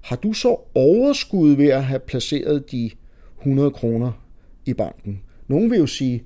har 0.00 0.16
du 0.16 0.32
så 0.32 0.56
overskud 0.74 1.50
ved 1.50 1.68
at 1.68 1.84
have 1.84 2.00
placeret 2.00 2.70
de 2.72 2.90
100 3.38 3.70
kroner 3.70 4.12
i 4.70 4.74
banken? 4.74 5.22
Nogen 5.48 5.70
vil 5.70 5.78
jo 5.78 5.86
sige, 5.86 6.22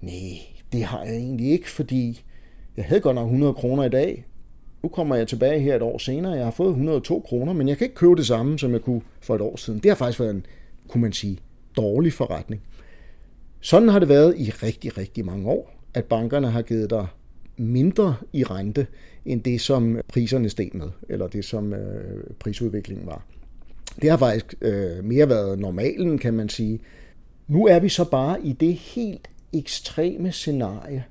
nej, 0.00 0.38
det 0.72 0.84
har 0.84 1.02
jeg 1.02 1.14
egentlig 1.14 1.50
ikke, 1.50 1.70
fordi 1.70 2.22
jeg 2.76 2.84
havde 2.84 3.00
godt 3.00 3.14
nok 3.14 3.26
100 3.26 3.54
kroner 3.54 3.84
i 3.84 3.88
dag. 3.88 4.26
Nu 4.82 4.88
kommer 4.88 5.16
jeg 5.16 5.28
tilbage 5.28 5.60
her 5.60 5.76
et 5.76 5.82
år 5.82 5.98
senere, 5.98 6.32
jeg 6.32 6.44
har 6.44 6.50
fået 6.50 6.70
102 6.70 7.20
kroner, 7.20 7.52
men 7.52 7.68
jeg 7.68 7.78
kan 7.78 7.84
ikke 7.84 7.94
købe 7.94 8.16
det 8.16 8.26
samme, 8.26 8.58
som 8.58 8.72
jeg 8.72 8.80
kunne 8.80 9.00
for 9.20 9.34
et 9.34 9.40
år 9.40 9.56
siden. 9.56 9.78
Det 9.78 9.90
har 9.90 9.96
faktisk 9.96 10.20
været 10.20 10.34
en, 10.34 10.46
kunne 10.88 11.02
man 11.02 11.12
sige, 11.12 11.38
dårlig 11.76 12.12
forretning. 12.12 12.62
Sådan 13.60 13.88
har 13.88 13.98
det 13.98 14.08
været 14.08 14.38
i 14.38 14.50
rigtig, 14.50 14.98
rigtig 14.98 15.24
mange 15.24 15.48
år, 15.48 15.74
at 15.94 16.04
bankerne 16.04 16.50
har 16.50 16.62
givet 16.62 16.90
dig 16.90 17.06
mindre 17.56 18.16
i 18.32 18.44
rente 18.44 18.86
end 19.24 19.42
det, 19.42 19.60
som 19.60 19.96
øh, 19.96 20.02
priserne 20.08 20.48
steg 20.48 20.70
med, 20.74 20.88
eller 21.08 21.26
det, 21.26 21.44
som 21.44 21.74
øh, 21.74 22.24
prisudviklingen 22.38 23.06
var. 23.06 23.24
Det 24.02 24.10
har 24.10 24.16
faktisk 24.16 24.54
øh, 24.60 25.04
mere 25.04 25.28
været 25.28 25.58
normalen, 25.58 26.18
kan 26.18 26.34
man 26.34 26.48
sige. 26.48 26.80
Nu 27.52 27.66
er 27.66 27.78
vi 27.78 27.88
så 27.88 28.04
bare 28.04 28.42
i 28.42 28.52
det 28.52 28.74
helt 28.74 29.30
ekstreme 29.52 30.32
scenarie, 30.32 31.04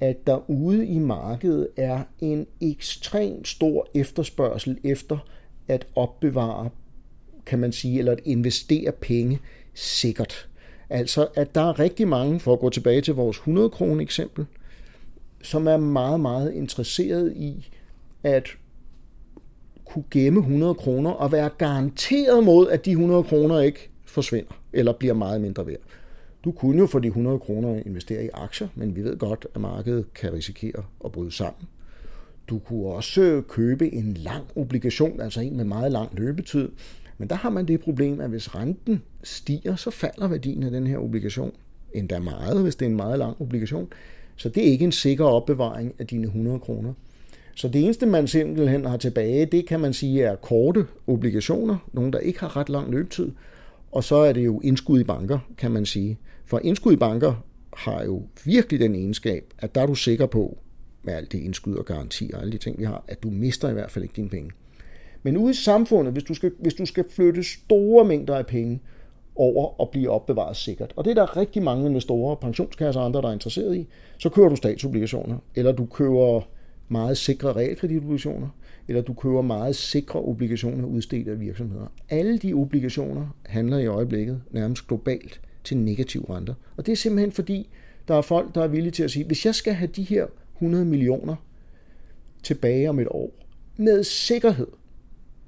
at 0.00 0.26
der 0.26 0.50
ude 0.50 0.86
i 0.86 0.98
markedet 0.98 1.68
er 1.76 2.02
en 2.20 2.46
ekstrem 2.60 3.44
stor 3.44 3.88
efterspørgsel 3.94 4.78
efter 4.84 5.18
at 5.68 5.86
opbevare, 5.94 6.70
kan 7.46 7.58
man 7.58 7.72
sige, 7.72 7.98
eller 7.98 8.12
at 8.12 8.20
investere 8.24 8.92
penge 8.92 9.38
sikkert. 9.74 10.48
Altså, 10.90 11.28
at 11.34 11.54
der 11.54 11.60
er 11.60 11.78
rigtig 11.78 12.08
mange, 12.08 12.40
for 12.40 12.52
at 12.52 12.60
gå 12.60 12.70
tilbage 12.70 13.00
til 13.00 13.14
vores 13.14 13.36
100 13.36 13.70
kroner 13.70 14.00
eksempel, 14.00 14.46
som 15.42 15.66
er 15.66 15.76
meget, 15.76 16.20
meget 16.20 16.52
interesseret 16.52 17.32
i 17.36 17.68
at 18.22 18.48
kunne 19.84 20.04
gemme 20.10 20.40
100 20.40 20.74
kroner 20.74 21.10
og 21.10 21.32
være 21.32 21.50
garanteret 21.58 22.44
mod, 22.44 22.68
at 22.68 22.84
de 22.84 22.90
100 22.90 23.22
kroner 23.22 23.60
ikke 23.60 23.90
forsvinder 24.16 24.52
eller 24.72 24.92
bliver 24.92 25.14
meget 25.14 25.40
mindre 25.40 25.66
værd. 25.66 25.80
Du 26.44 26.52
kunne 26.52 26.78
jo 26.78 26.86
for 26.86 26.98
de 26.98 27.08
100 27.08 27.38
kroner 27.38 27.82
investere 27.86 28.24
i 28.24 28.28
aktier, 28.34 28.68
men 28.74 28.96
vi 28.96 29.04
ved 29.04 29.18
godt, 29.18 29.46
at 29.54 29.60
markedet 29.60 30.14
kan 30.14 30.32
risikere 30.32 30.84
at 31.04 31.12
bryde 31.12 31.32
sammen. 31.32 31.68
Du 32.48 32.58
kunne 32.58 32.86
også 32.86 33.42
købe 33.48 33.94
en 33.94 34.14
lang 34.14 34.44
obligation, 34.56 35.20
altså 35.20 35.40
en 35.40 35.56
med 35.56 35.64
meget 35.64 35.92
lang 35.92 36.18
løbetid, 36.18 36.68
men 37.18 37.28
der 37.28 37.34
har 37.34 37.50
man 37.50 37.68
det 37.68 37.80
problem, 37.80 38.20
at 38.20 38.30
hvis 38.30 38.54
renten 38.54 39.02
stiger, 39.22 39.76
så 39.76 39.90
falder 39.90 40.28
værdien 40.28 40.62
af 40.62 40.70
den 40.70 40.86
her 40.86 40.98
obligation. 40.98 41.52
Endda 41.94 42.18
meget, 42.18 42.62
hvis 42.62 42.76
det 42.76 42.86
er 42.86 42.90
en 42.90 42.96
meget 42.96 43.18
lang 43.18 43.40
obligation. 43.40 43.88
Så 44.36 44.48
det 44.48 44.66
er 44.66 44.70
ikke 44.70 44.84
en 44.84 44.92
sikker 44.92 45.24
opbevaring 45.24 45.94
af 45.98 46.06
dine 46.06 46.26
100 46.26 46.58
kroner. 46.58 46.92
Så 47.54 47.68
det 47.68 47.84
eneste, 47.84 48.06
man 48.06 48.26
simpelthen 48.28 48.84
har 48.84 48.96
tilbage, 48.96 49.46
det 49.46 49.66
kan 49.66 49.80
man 49.80 49.92
sige 49.92 50.22
er 50.22 50.36
korte 50.36 50.86
obligationer, 51.06 51.76
nogle 51.92 52.12
der 52.12 52.18
ikke 52.18 52.40
har 52.40 52.56
ret 52.56 52.68
lang 52.68 52.90
løbetid, 52.90 53.30
og 53.96 54.04
så 54.04 54.16
er 54.16 54.32
det 54.32 54.44
jo 54.44 54.60
indskud 54.60 55.00
i 55.00 55.04
banker, 55.04 55.38
kan 55.58 55.70
man 55.70 55.86
sige. 55.86 56.18
For 56.44 56.60
indskud 56.64 56.92
i 56.92 56.96
banker 56.96 57.44
har 57.76 58.04
jo 58.04 58.22
virkelig 58.44 58.80
den 58.80 58.94
egenskab, 58.94 59.44
at 59.58 59.74
der 59.74 59.80
er 59.80 59.86
du 59.86 59.94
sikker 59.94 60.26
på, 60.26 60.58
med 61.02 61.14
alt 61.14 61.32
det 61.32 61.38
indskud 61.38 61.74
og 61.74 61.84
garanti 61.84 62.30
og 62.34 62.40
alle 62.40 62.52
de 62.52 62.58
ting, 62.58 62.78
vi 62.78 62.84
har, 62.84 63.04
at 63.08 63.22
du 63.22 63.30
mister 63.30 63.70
i 63.70 63.72
hvert 63.72 63.90
fald 63.90 64.02
ikke 64.02 64.16
dine 64.16 64.28
penge. 64.28 64.50
Men 65.22 65.36
ude 65.36 65.50
i 65.50 65.54
samfundet, 65.54 66.12
hvis 66.12 66.24
du 66.24 66.34
skal, 66.34 66.52
hvis 66.58 66.74
du 66.74 66.86
skal 66.86 67.04
flytte 67.10 67.42
store 67.42 68.04
mængder 68.04 68.36
af 68.36 68.46
penge 68.46 68.80
over 69.36 69.80
og 69.80 69.90
blive 69.90 70.10
opbevaret 70.10 70.56
sikkert, 70.56 70.92
og 70.96 71.04
det 71.04 71.10
er 71.10 71.14
der 71.14 71.36
rigtig 71.36 71.62
mange 71.62 71.86
investorer, 71.86 72.34
pensionskasser 72.34 73.00
og 73.00 73.06
andre, 73.06 73.22
der 73.22 73.28
er 73.28 73.32
interesseret 73.32 73.76
i, 73.76 73.86
så 74.18 74.28
kører 74.28 74.48
du 74.48 74.56
statsobligationer, 74.56 75.38
eller 75.54 75.72
du 75.72 75.86
kører 75.86 76.48
meget 76.88 77.18
sikre 77.18 77.52
realkreditobligationer, 77.52 78.48
eller 78.88 79.02
du 79.02 79.14
køber 79.14 79.42
meget 79.42 79.76
sikre 79.76 80.20
obligationer 80.20 80.86
udstedt 80.86 81.28
af 81.28 81.40
virksomheder. 81.40 81.86
Alle 82.08 82.38
de 82.38 82.54
obligationer 82.54 83.36
handler 83.46 83.78
i 83.78 83.86
øjeblikket 83.86 84.42
nærmest 84.50 84.88
globalt 84.88 85.40
til 85.64 85.76
negativ 85.76 86.24
renter. 86.24 86.54
Og 86.76 86.86
det 86.86 86.92
er 86.92 86.96
simpelthen 86.96 87.32
fordi, 87.32 87.68
der 88.08 88.14
er 88.14 88.22
folk, 88.22 88.54
der 88.54 88.62
er 88.62 88.68
villige 88.68 88.90
til 88.90 89.02
at 89.02 89.10
sige, 89.10 89.24
hvis 89.24 89.46
jeg 89.46 89.54
skal 89.54 89.74
have 89.74 89.90
de 89.96 90.02
her 90.02 90.26
100 90.56 90.84
millioner 90.84 91.36
tilbage 92.42 92.88
om 92.88 92.98
et 92.98 93.08
år, 93.10 93.30
med 93.76 94.04
sikkerhed, 94.04 94.66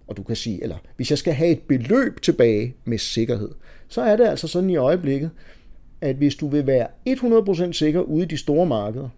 og 0.06 0.16
du 0.16 0.22
kan 0.22 0.36
sige, 0.36 0.62
eller 0.62 0.76
hvis 0.96 1.10
jeg 1.10 1.18
skal 1.18 1.32
have 1.32 1.50
et 1.50 1.62
beløb 1.62 2.20
tilbage 2.22 2.74
med 2.84 2.98
sikkerhed, 2.98 3.50
så 3.88 4.00
er 4.00 4.16
det 4.16 4.26
altså 4.26 4.48
sådan 4.48 4.70
i 4.70 4.76
øjeblikket, 4.76 5.30
at 6.00 6.16
hvis 6.16 6.34
du 6.34 6.48
vil 6.48 6.66
være 6.66 6.86
100% 7.08 7.72
sikker 7.72 8.00
ude 8.00 8.22
i 8.22 8.28
de 8.28 8.36
store 8.36 8.66
markeder, 8.66 9.08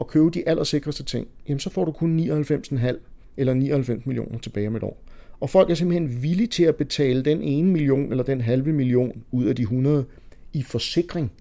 og 0.00 0.06
købe 0.06 0.30
de 0.30 0.48
allersikreste 0.48 1.04
ting, 1.04 1.28
jamen 1.48 1.60
så 1.60 1.70
får 1.70 1.84
du 1.84 1.92
kun 1.92 2.20
99,5 2.20 2.98
eller 3.36 3.54
99 3.54 4.06
millioner 4.06 4.38
tilbage 4.38 4.68
om 4.68 4.76
et 4.76 4.82
år. 4.82 5.02
Og 5.40 5.50
folk 5.50 5.70
er 5.70 5.74
simpelthen 5.74 6.22
villige 6.22 6.46
til 6.46 6.64
at 6.64 6.76
betale 6.76 7.22
den 7.22 7.42
ene 7.42 7.70
million 7.70 8.10
eller 8.10 8.24
den 8.24 8.40
halve 8.40 8.72
million 8.72 9.22
ud 9.30 9.44
af 9.44 9.56
de 9.56 9.62
100 9.62 10.04
i 10.52 10.62
forsikring, 10.62 11.32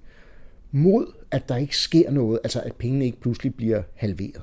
mod 0.71 1.05
at 1.31 1.49
der 1.49 1.55
ikke 1.55 1.77
sker 1.77 2.11
noget, 2.11 2.39
altså 2.43 2.61
at 2.61 2.75
pengene 2.75 3.05
ikke 3.05 3.21
pludselig 3.21 3.55
bliver 3.55 3.81
halveret. 3.95 4.41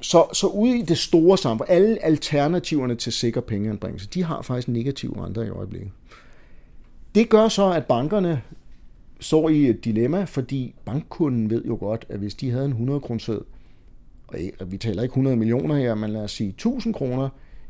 Så, 0.00 0.26
så 0.32 0.46
ude 0.46 0.78
i 0.78 0.82
det 0.82 0.98
store 0.98 1.38
samfund, 1.38 1.70
alle 1.70 2.04
alternativerne 2.04 2.94
til 2.94 3.12
sikker 3.12 3.40
pengeanbringelse, 3.40 4.08
de 4.14 4.24
har 4.24 4.42
faktisk 4.42 4.68
negative 4.68 5.24
renter 5.24 5.42
i 5.42 5.48
øjeblikket. 5.48 5.90
Det 7.14 7.28
gør 7.28 7.48
så, 7.48 7.70
at 7.70 7.86
bankerne 7.86 8.42
står 9.20 9.48
i 9.48 9.66
et 9.66 9.84
dilemma, 9.84 10.24
fordi 10.24 10.74
bankkunden 10.84 11.50
ved 11.50 11.64
jo 11.64 11.76
godt, 11.80 12.06
at 12.08 12.18
hvis 12.18 12.34
de 12.34 12.50
havde 12.50 12.64
en 12.64 12.70
100 12.70 13.00
kroner 13.00 13.40
og 14.60 14.72
vi 14.72 14.76
taler 14.76 15.02
ikke 15.02 15.12
100 15.12 15.36
millioner 15.36 15.76
her, 15.76 15.94
men 15.94 16.10
lad 16.10 16.20
os 16.22 16.32
sige 16.32 16.50
1000 16.50 16.94
kroner, 16.94 17.28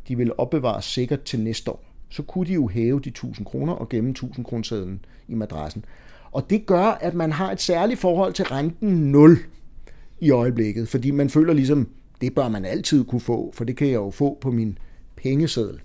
de 0.09 0.17
ville 0.17 0.41
opbevare 0.41 0.83
sikkert 0.83 1.23
til 1.23 1.41
næste 1.41 1.71
år, 1.71 1.85
så 2.09 2.23
kunne 2.23 2.47
de 2.47 2.53
jo 2.53 2.69
hæve 2.69 3.01
de 3.01 3.09
1000 3.09 3.47
kroner 3.47 3.73
og 3.73 3.89
gemme 3.89 4.11
1000 4.11 4.45
kronersedlen 4.45 5.05
i 5.29 5.35
madrassen. 5.35 5.85
Og 6.33 6.51
det 6.51 6.67
gør, 6.67 6.85
at 6.85 7.15
man 7.15 7.33
har 7.33 7.53
et 7.53 7.61
særligt 7.61 8.01
forhold 8.01 8.33
til 8.33 8.45
renten 8.45 9.13
0 9.13 9.39
i 10.21 10.31
øjeblikket, 10.31 10.89
fordi 10.89 11.11
man 11.11 11.31
føler 11.31 11.53
ligesom, 11.53 11.89
det 12.21 12.35
bør 12.35 12.49
man 12.49 12.65
altid 12.65 13.05
kunne 13.05 13.21
få, 13.21 13.51
for 13.55 13.65
det 13.65 13.77
kan 13.77 13.87
jeg 13.87 13.95
jo 13.95 14.11
få 14.11 14.39
på 14.41 14.51
min 14.51 14.79
pengeseddel. 15.17 15.81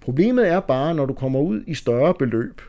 Problemet 0.00 0.48
er 0.48 0.60
bare, 0.60 0.94
når 0.94 1.06
du 1.06 1.14
kommer 1.14 1.40
ud 1.40 1.62
i 1.66 1.74
større 1.74 2.14
beløb, 2.14 2.60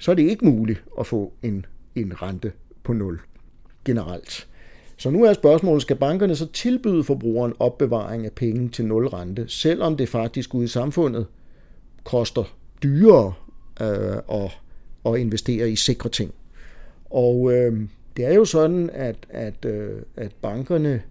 så 0.00 0.10
er 0.10 0.14
det 0.14 0.22
ikke 0.22 0.44
muligt 0.44 0.84
at 1.00 1.06
få 1.06 1.32
en, 1.42 1.66
en 1.94 2.22
rente 2.22 2.52
på 2.82 2.92
0 2.92 3.20
generelt. 3.84 4.48
Så 4.96 5.10
nu 5.10 5.24
er 5.24 5.32
spørgsmålet, 5.32 5.82
skal 5.82 5.96
bankerne 5.96 6.36
så 6.36 6.46
tilbyde 6.52 7.04
forbrugeren 7.04 7.52
opbevaring 7.58 8.26
af 8.26 8.32
penge 8.32 8.68
til 8.68 8.84
0 8.84 9.06
rente, 9.08 9.48
selvom 9.48 9.96
det 9.96 10.08
faktisk 10.08 10.54
ude 10.54 10.64
i 10.64 10.68
samfundet 10.68 11.26
koster 12.04 12.56
dyrere 12.82 13.32
øh, 13.80 14.42
at, 14.42 14.60
at 15.06 15.20
investere 15.20 15.70
i 15.70 15.76
sikre 15.76 16.10
ting. 16.10 16.34
Og 17.10 17.52
øh, 17.52 17.80
det 18.16 18.24
er 18.24 18.34
jo 18.34 18.44
sådan, 18.44 18.90
at, 18.92 19.16
at, 19.28 19.64
øh, 19.64 20.02
at 20.16 20.32
bankerne 20.42 21.02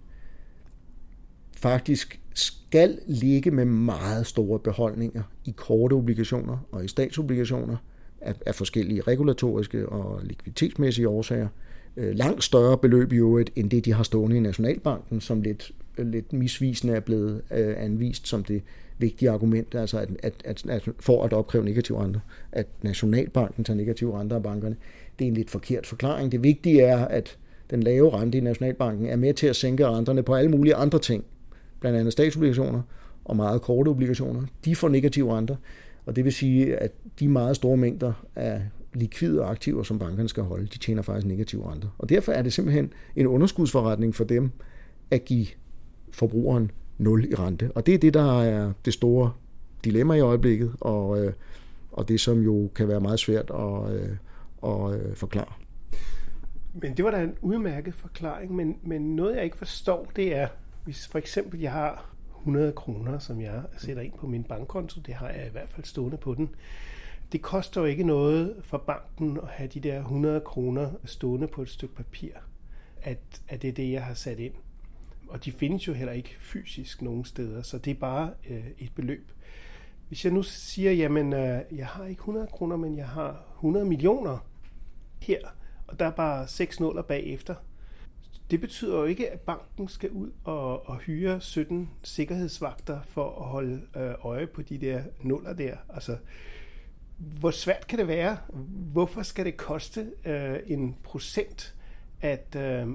faktisk 1.56 2.20
skal 2.34 2.98
ligge 3.06 3.50
med 3.50 3.64
meget 3.64 4.26
store 4.26 4.58
beholdninger 4.58 5.22
i 5.44 5.50
korte 5.56 5.94
obligationer 5.94 6.66
og 6.72 6.84
i 6.84 6.88
statsobligationer 6.88 7.76
af, 8.20 8.34
af 8.46 8.54
forskellige 8.54 9.00
regulatoriske 9.00 9.88
og 9.88 10.20
likviditetsmæssige 10.22 11.08
årsager. 11.08 11.48
Øh, 11.96 12.14
langt 12.14 12.44
større 12.44 12.78
beløb 12.78 13.12
i 13.12 13.16
øvrigt, 13.16 13.50
end 13.56 13.70
det 13.70 13.84
de 13.84 13.92
har 13.92 14.02
stående 14.02 14.36
i 14.36 14.40
Nationalbanken, 14.40 15.20
som 15.20 15.42
lidt, 15.42 15.72
lidt 15.98 16.32
misvisende 16.32 16.94
er 16.94 17.00
blevet 17.00 17.42
øh, 17.50 17.74
anvist 17.78 18.28
som 18.28 18.44
det 18.44 18.62
vigtige 18.98 19.30
argument, 19.30 19.74
altså 19.74 19.98
at, 19.98 20.08
at, 20.22 20.34
at, 20.44 20.66
at 20.68 20.88
for 21.00 21.24
at 21.24 21.32
opkræve 21.32 21.64
negative 21.64 22.02
renter, 22.02 22.20
at 22.52 22.66
Nationalbanken 22.82 23.64
tager 23.64 23.76
negative 23.76 24.20
renter 24.20 24.36
af 24.36 24.42
bankerne. 24.42 24.76
Det 25.18 25.24
er 25.24 25.28
en 25.28 25.34
lidt 25.34 25.50
forkert 25.50 25.86
forklaring. 25.86 26.32
Det 26.32 26.42
vigtige 26.42 26.82
er, 26.82 27.04
at 27.04 27.38
den 27.70 27.82
lave 27.82 28.10
rente 28.20 28.38
i 28.38 28.40
Nationalbanken 28.40 29.06
er 29.06 29.16
med 29.16 29.34
til 29.34 29.46
at 29.46 29.56
sænke 29.56 29.88
renterne 29.88 30.22
på 30.22 30.34
alle 30.34 30.50
mulige 30.50 30.74
andre 30.74 30.98
ting, 30.98 31.24
blandt 31.80 31.98
andet 31.98 32.12
statsobligationer 32.12 32.82
og 33.24 33.36
meget 33.36 33.62
korte 33.62 33.88
obligationer. 33.88 34.42
De 34.64 34.76
får 34.76 34.88
negative 34.88 35.36
renter, 35.36 35.56
og 36.10 36.16
det 36.16 36.24
vil 36.24 36.32
sige, 36.32 36.76
at 36.76 36.92
de 37.20 37.28
meget 37.28 37.56
store 37.56 37.76
mængder 37.76 38.12
af 38.36 38.62
likvide 38.94 39.44
aktiver, 39.44 39.82
som 39.82 39.98
bankerne 39.98 40.28
skal 40.28 40.42
holde, 40.42 40.66
de 40.66 40.78
tjener 40.78 41.02
faktisk 41.02 41.26
negative 41.26 41.72
renter. 41.72 41.88
Og 41.98 42.08
derfor 42.08 42.32
er 42.32 42.42
det 42.42 42.52
simpelthen 42.52 42.92
en 43.16 43.26
underskudsforretning 43.26 44.14
for 44.14 44.24
dem 44.24 44.50
at 45.10 45.24
give 45.24 45.46
forbrugeren 46.12 46.70
0 46.98 47.24
i 47.30 47.34
rente. 47.34 47.70
Og 47.74 47.86
det 47.86 47.94
er 47.94 47.98
det, 47.98 48.14
der 48.14 48.42
er 48.42 48.72
det 48.84 48.92
store 48.92 49.32
dilemma 49.84 50.14
i 50.14 50.20
øjeblikket, 50.20 50.72
og, 50.80 51.24
øh, 51.24 51.32
og 51.92 52.08
det 52.08 52.20
som 52.20 52.40
jo 52.40 52.70
kan 52.74 52.88
være 52.88 53.00
meget 53.00 53.18
svært 53.18 53.50
at, 53.54 53.94
øh, 53.94 54.16
at 54.64 55.00
øh, 55.00 55.14
forklare. 55.16 55.52
Men 56.74 56.96
det 56.96 57.04
var 57.04 57.10
da 57.10 57.22
en 57.22 57.34
udmærket 57.40 57.94
forklaring, 57.94 58.54
men, 58.54 58.76
men 58.82 59.16
noget 59.16 59.36
jeg 59.36 59.44
ikke 59.44 59.56
forstår, 59.56 60.10
det 60.16 60.36
er, 60.36 60.48
hvis 60.84 61.08
for 61.08 61.18
eksempel 61.18 61.60
jeg 61.60 61.72
har 61.72 62.09
100 62.40 62.72
kroner, 62.72 63.18
som 63.18 63.40
jeg 63.40 63.62
sætter 63.76 64.02
ind 64.02 64.12
på 64.12 64.26
min 64.26 64.44
bankkonto, 64.44 65.00
det 65.00 65.14
har 65.14 65.28
jeg 65.28 65.46
i 65.46 65.50
hvert 65.50 65.68
fald 65.68 65.86
stående 65.86 66.16
på 66.16 66.34
den, 66.34 66.50
det 67.32 67.42
koster 67.42 67.80
jo 67.80 67.86
ikke 67.86 68.04
noget 68.04 68.56
for 68.64 68.78
banken 68.78 69.38
at 69.42 69.48
have 69.48 69.68
de 69.68 69.80
der 69.80 69.98
100 69.98 70.40
kroner 70.40 70.90
stående 71.04 71.46
på 71.46 71.62
et 71.62 71.68
stykke 71.68 71.94
papir, 71.94 72.32
at, 73.02 73.18
at 73.48 73.62
det 73.62 73.68
er 73.68 73.72
det, 73.72 73.92
jeg 73.92 74.04
har 74.04 74.14
sat 74.14 74.38
ind. 74.38 74.54
Og 75.28 75.44
de 75.44 75.52
findes 75.52 75.88
jo 75.88 75.92
heller 75.92 76.12
ikke 76.12 76.36
fysisk 76.40 77.02
nogen 77.02 77.24
steder, 77.24 77.62
så 77.62 77.78
det 77.78 77.90
er 77.90 77.94
bare 77.94 78.30
øh, 78.50 78.66
et 78.78 78.94
beløb. 78.94 79.32
Hvis 80.08 80.24
jeg 80.24 80.32
nu 80.32 80.42
siger, 80.42 80.92
jamen 80.92 81.32
øh, 81.32 81.60
jeg 81.70 81.86
har 81.86 82.04
ikke 82.04 82.20
100 82.20 82.46
kroner, 82.46 82.76
men 82.76 82.96
jeg 82.96 83.08
har 83.08 83.44
100 83.54 83.86
millioner 83.86 84.46
her, 85.22 85.38
og 85.86 85.98
der 85.98 86.06
er 86.06 86.10
bare 86.10 86.48
seks 86.48 86.80
nuller 86.80 87.02
bagefter, 87.02 87.54
det 88.50 88.60
betyder 88.60 88.98
jo 88.98 89.04
ikke, 89.04 89.30
at 89.30 89.40
banken 89.40 89.88
skal 89.88 90.10
ud 90.10 90.30
og, 90.44 90.88
og 90.88 90.96
hyre 90.96 91.40
17 91.40 91.90
sikkerhedsvagter 92.02 93.00
for 93.02 93.40
at 93.40 93.46
holde 93.46 93.80
øh, 93.96 94.14
øje 94.22 94.46
på 94.46 94.62
de 94.62 94.78
der 94.78 95.02
nuller 95.22 95.52
der. 95.52 95.76
Altså, 95.88 96.16
hvor 97.16 97.50
svært 97.50 97.86
kan 97.86 97.98
det 97.98 98.08
være? 98.08 98.36
Hvorfor 98.92 99.22
skal 99.22 99.44
det 99.44 99.56
koste 99.56 100.06
øh, 100.24 100.58
en 100.66 100.96
procent, 101.02 101.74
at, 102.20 102.56
øh, 102.56 102.86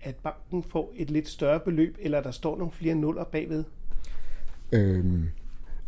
at 0.00 0.16
banken 0.16 0.62
får 0.62 0.92
et 0.96 1.10
lidt 1.10 1.28
større 1.28 1.60
beløb, 1.60 1.96
eller 2.00 2.20
der 2.22 2.30
står 2.30 2.56
nogle 2.56 2.72
flere 2.72 2.94
nuller 2.94 3.24
bagved? 3.24 3.64
Øhm, 4.72 5.28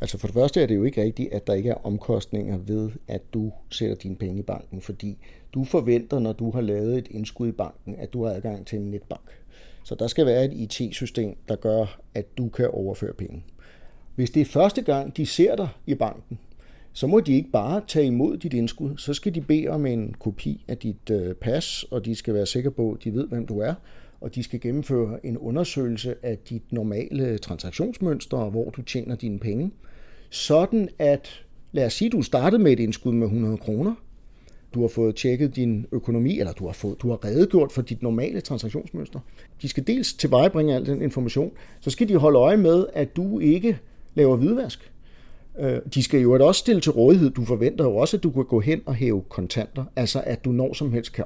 altså 0.03 0.19
for 0.19 0.27
det 0.27 0.35
første 0.35 0.63
er 0.63 0.67
det 0.67 0.77
jo 0.77 0.85
ikke 0.85 1.03
rigtigt, 1.03 1.33
at 1.33 1.47
der 1.47 1.55
ikke 1.55 1.71
er 1.71 1.87
omkostninger 1.87 2.59
ved, 2.59 2.91
at 3.09 3.23
du 3.35 3.53
sætter 3.71 3.97
dine 3.97 4.17
penge 4.17 4.39
i 4.39 4.43
banken, 4.43 4.81
fordi 4.81 5.19
du 5.55 5.65
forventer, 5.65 6.19
når 6.19 6.33
du 6.33 6.51
har 6.51 6.61
lavet 6.61 6.99
et 6.99 7.09
indskud 7.11 7.49
i 7.49 7.53
banken, 7.53 7.97
at 7.99 8.13
du 8.13 8.25
har 8.25 8.33
adgang 8.33 8.67
til 8.67 8.79
en 8.79 8.91
netbank. 8.91 9.31
Så 9.85 9.95
der 9.95 10.07
skal 10.07 10.27
være 10.27 10.45
et 10.45 10.53
IT-system, 10.53 11.37
der 11.49 11.57
gør, 11.57 12.01
at 12.15 12.39
du 12.39 12.49
kan 12.49 12.71
overføre 12.71 13.13
penge. 13.13 13.45
Hvis 14.15 14.31
det 14.31 14.41
er 14.41 14.45
første 14.45 14.83
gang, 14.83 15.17
de 15.17 15.27
ser 15.27 15.57
dig 15.57 15.69
i 15.87 15.95
banken, 15.95 16.39
så 16.93 17.07
må 17.07 17.21
de 17.21 17.35
ikke 17.35 17.51
bare 17.51 17.83
tage 17.89 18.07
imod 18.07 18.37
dit 18.37 18.53
indskud. 18.53 18.97
Så 18.97 19.15
skal 19.15 19.35
de 19.35 19.41
bede 19.41 19.69
om 19.69 19.87
en 19.87 20.15
kopi 20.19 20.65
af 20.69 20.79
dit 20.79 21.11
øh, 21.11 21.35
pas, 21.35 21.85
og 21.91 22.05
de 22.05 22.15
skal 22.15 22.35
være 22.35 22.47
sikre 22.47 22.71
på, 22.71 22.93
at 22.93 23.05
de 23.05 23.15
ved, 23.15 23.29
hvem 23.29 23.47
du 23.47 23.59
er. 23.59 23.75
Og 24.21 24.35
de 24.35 24.43
skal 24.43 24.61
gennemføre 24.61 25.27
en 25.27 25.39
undersøgelse 25.39 26.15
af 26.23 26.39
dit 26.39 26.73
normale 26.73 27.39
transaktionsmønster, 27.39 28.37
og 28.37 28.51
hvor 28.51 28.71
du 28.71 28.83
tjener 28.83 29.17
dine 29.17 29.39
penge. 29.39 29.71
Sådan 30.33 30.89
at, 30.99 31.45
lad 31.73 31.87
os 31.87 31.93
sige, 31.93 32.11
du 32.11 32.23
startede 32.23 32.63
med 32.63 32.73
et 32.73 32.81
indskud 32.81 33.13
med 33.13 33.27
100 33.27 33.57
kroner. 33.57 33.95
Du 34.75 34.81
har 34.81 34.89
fået 34.89 35.17
tjekket 35.17 35.57
din 35.57 35.87
økonomi, 35.93 36.39
eller 36.39 36.53
du 36.53 36.67
har, 36.67 36.73
fået, 36.73 37.03
du 37.03 37.11
har 37.11 37.25
redegjort 37.25 37.73
for 37.73 37.83
dit 37.83 38.03
normale 38.03 38.41
transaktionsmønster. 38.41 39.21
De 39.63 39.69
skal 39.69 39.87
dels 39.87 40.13
tilvejebringe 40.13 40.75
al 40.75 40.87
den 40.87 41.03
information, 41.03 41.53
så 41.81 41.91
skal 41.91 42.09
de 42.09 42.17
holde 42.17 42.39
øje 42.39 42.57
med, 42.57 42.87
at 42.93 43.17
du 43.17 43.39
ikke 43.39 43.79
laver 44.15 44.37
hvidvask. 44.37 44.93
Øh, 45.59 45.79
de 45.95 46.03
skal 46.03 46.21
jo 46.21 46.47
også 46.47 46.59
stille 46.59 46.81
til 46.81 46.93
rådighed. 46.93 47.31
Du 47.31 47.45
forventer 47.45 47.85
jo 47.85 47.97
også, 47.97 48.17
at 48.17 48.23
du 48.23 48.31
kan 48.31 48.45
gå 48.45 48.61
hen 48.61 48.83
og 48.87 48.95
hæve 48.95 49.23
kontanter. 49.29 49.85
Altså 49.97 50.23
at 50.27 50.45
du 50.45 50.51
når 50.51 50.75
som 50.75 50.93
helst 50.93 51.13
kan 51.13 51.25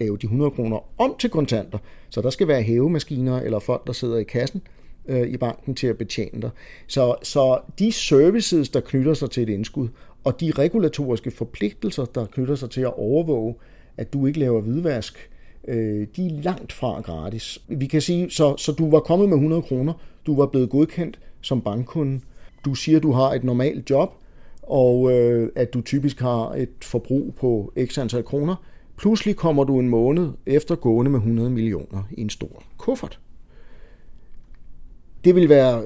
lave 0.00 0.16
de 0.16 0.26
100 0.26 0.50
kroner 0.50 1.00
om 1.00 1.14
til 1.18 1.30
kontanter. 1.30 1.78
Så 2.10 2.22
der 2.22 2.30
skal 2.30 2.48
være 2.48 2.62
hævemaskiner 2.62 3.40
eller 3.40 3.58
folk, 3.58 3.86
der 3.86 3.92
sidder 3.92 4.16
i 4.16 4.24
kassen 4.24 4.62
øh, 5.08 5.28
i 5.28 5.36
banken 5.36 5.74
til 5.74 5.86
at 5.86 5.98
betjene 5.98 6.42
dig. 6.42 6.50
Så, 6.86 7.14
så 7.22 7.60
de 7.78 7.92
services, 7.92 8.68
der 8.68 8.80
knytter 8.80 9.14
sig 9.14 9.30
til 9.30 9.42
et 9.42 9.48
indskud, 9.48 9.88
og 10.24 10.40
de 10.40 10.50
regulatoriske 10.50 11.30
forpligtelser, 11.30 12.04
der 12.04 12.26
knytter 12.26 12.54
sig 12.54 12.70
til 12.70 12.80
at 12.80 12.98
overvåge, 12.98 13.54
at 13.96 14.12
du 14.12 14.26
ikke 14.26 14.38
laver 14.38 14.60
hvidvask, 14.60 15.30
øh, 15.68 16.06
de 16.16 16.26
er 16.26 16.42
langt 16.42 16.72
fra 16.72 17.00
gratis. 17.00 17.58
Vi 17.68 17.86
kan 17.86 18.00
sige, 18.00 18.30
så, 18.30 18.56
så 18.56 18.72
du 18.72 18.90
var 18.90 19.00
kommet 19.00 19.28
med 19.28 19.36
100 19.36 19.62
kroner, 19.62 19.92
du 20.26 20.36
var 20.36 20.46
blevet 20.46 20.70
godkendt 20.70 21.18
som 21.40 21.60
bankkunde, 21.60 22.20
du 22.64 22.74
siger, 22.74 23.00
du 23.00 23.12
har 23.12 23.32
et 23.32 23.44
normalt 23.44 23.90
job, 23.90 24.14
og 24.62 25.12
øh, 25.12 25.50
at 25.54 25.74
du 25.74 25.80
typisk 25.80 26.20
har 26.20 26.52
et 26.52 26.68
forbrug 26.82 27.34
på 27.34 27.72
x 27.86 27.98
antal 27.98 28.22
kroner. 28.22 28.56
Pludselig 28.96 29.36
kommer 29.36 29.64
du 29.64 29.78
en 29.78 29.88
måned 29.88 30.30
efter 30.46 30.74
gående 30.74 31.10
med 31.10 31.18
100 31.18 31.50
millioner 31.50 32.02
i 32.10 32.20
en 32.20 32.30
stor 32.30 32.62
kuffert. 32.76 33.20
Det 35.24 35.34
vil 35.34 35.48
være 35.48 35.84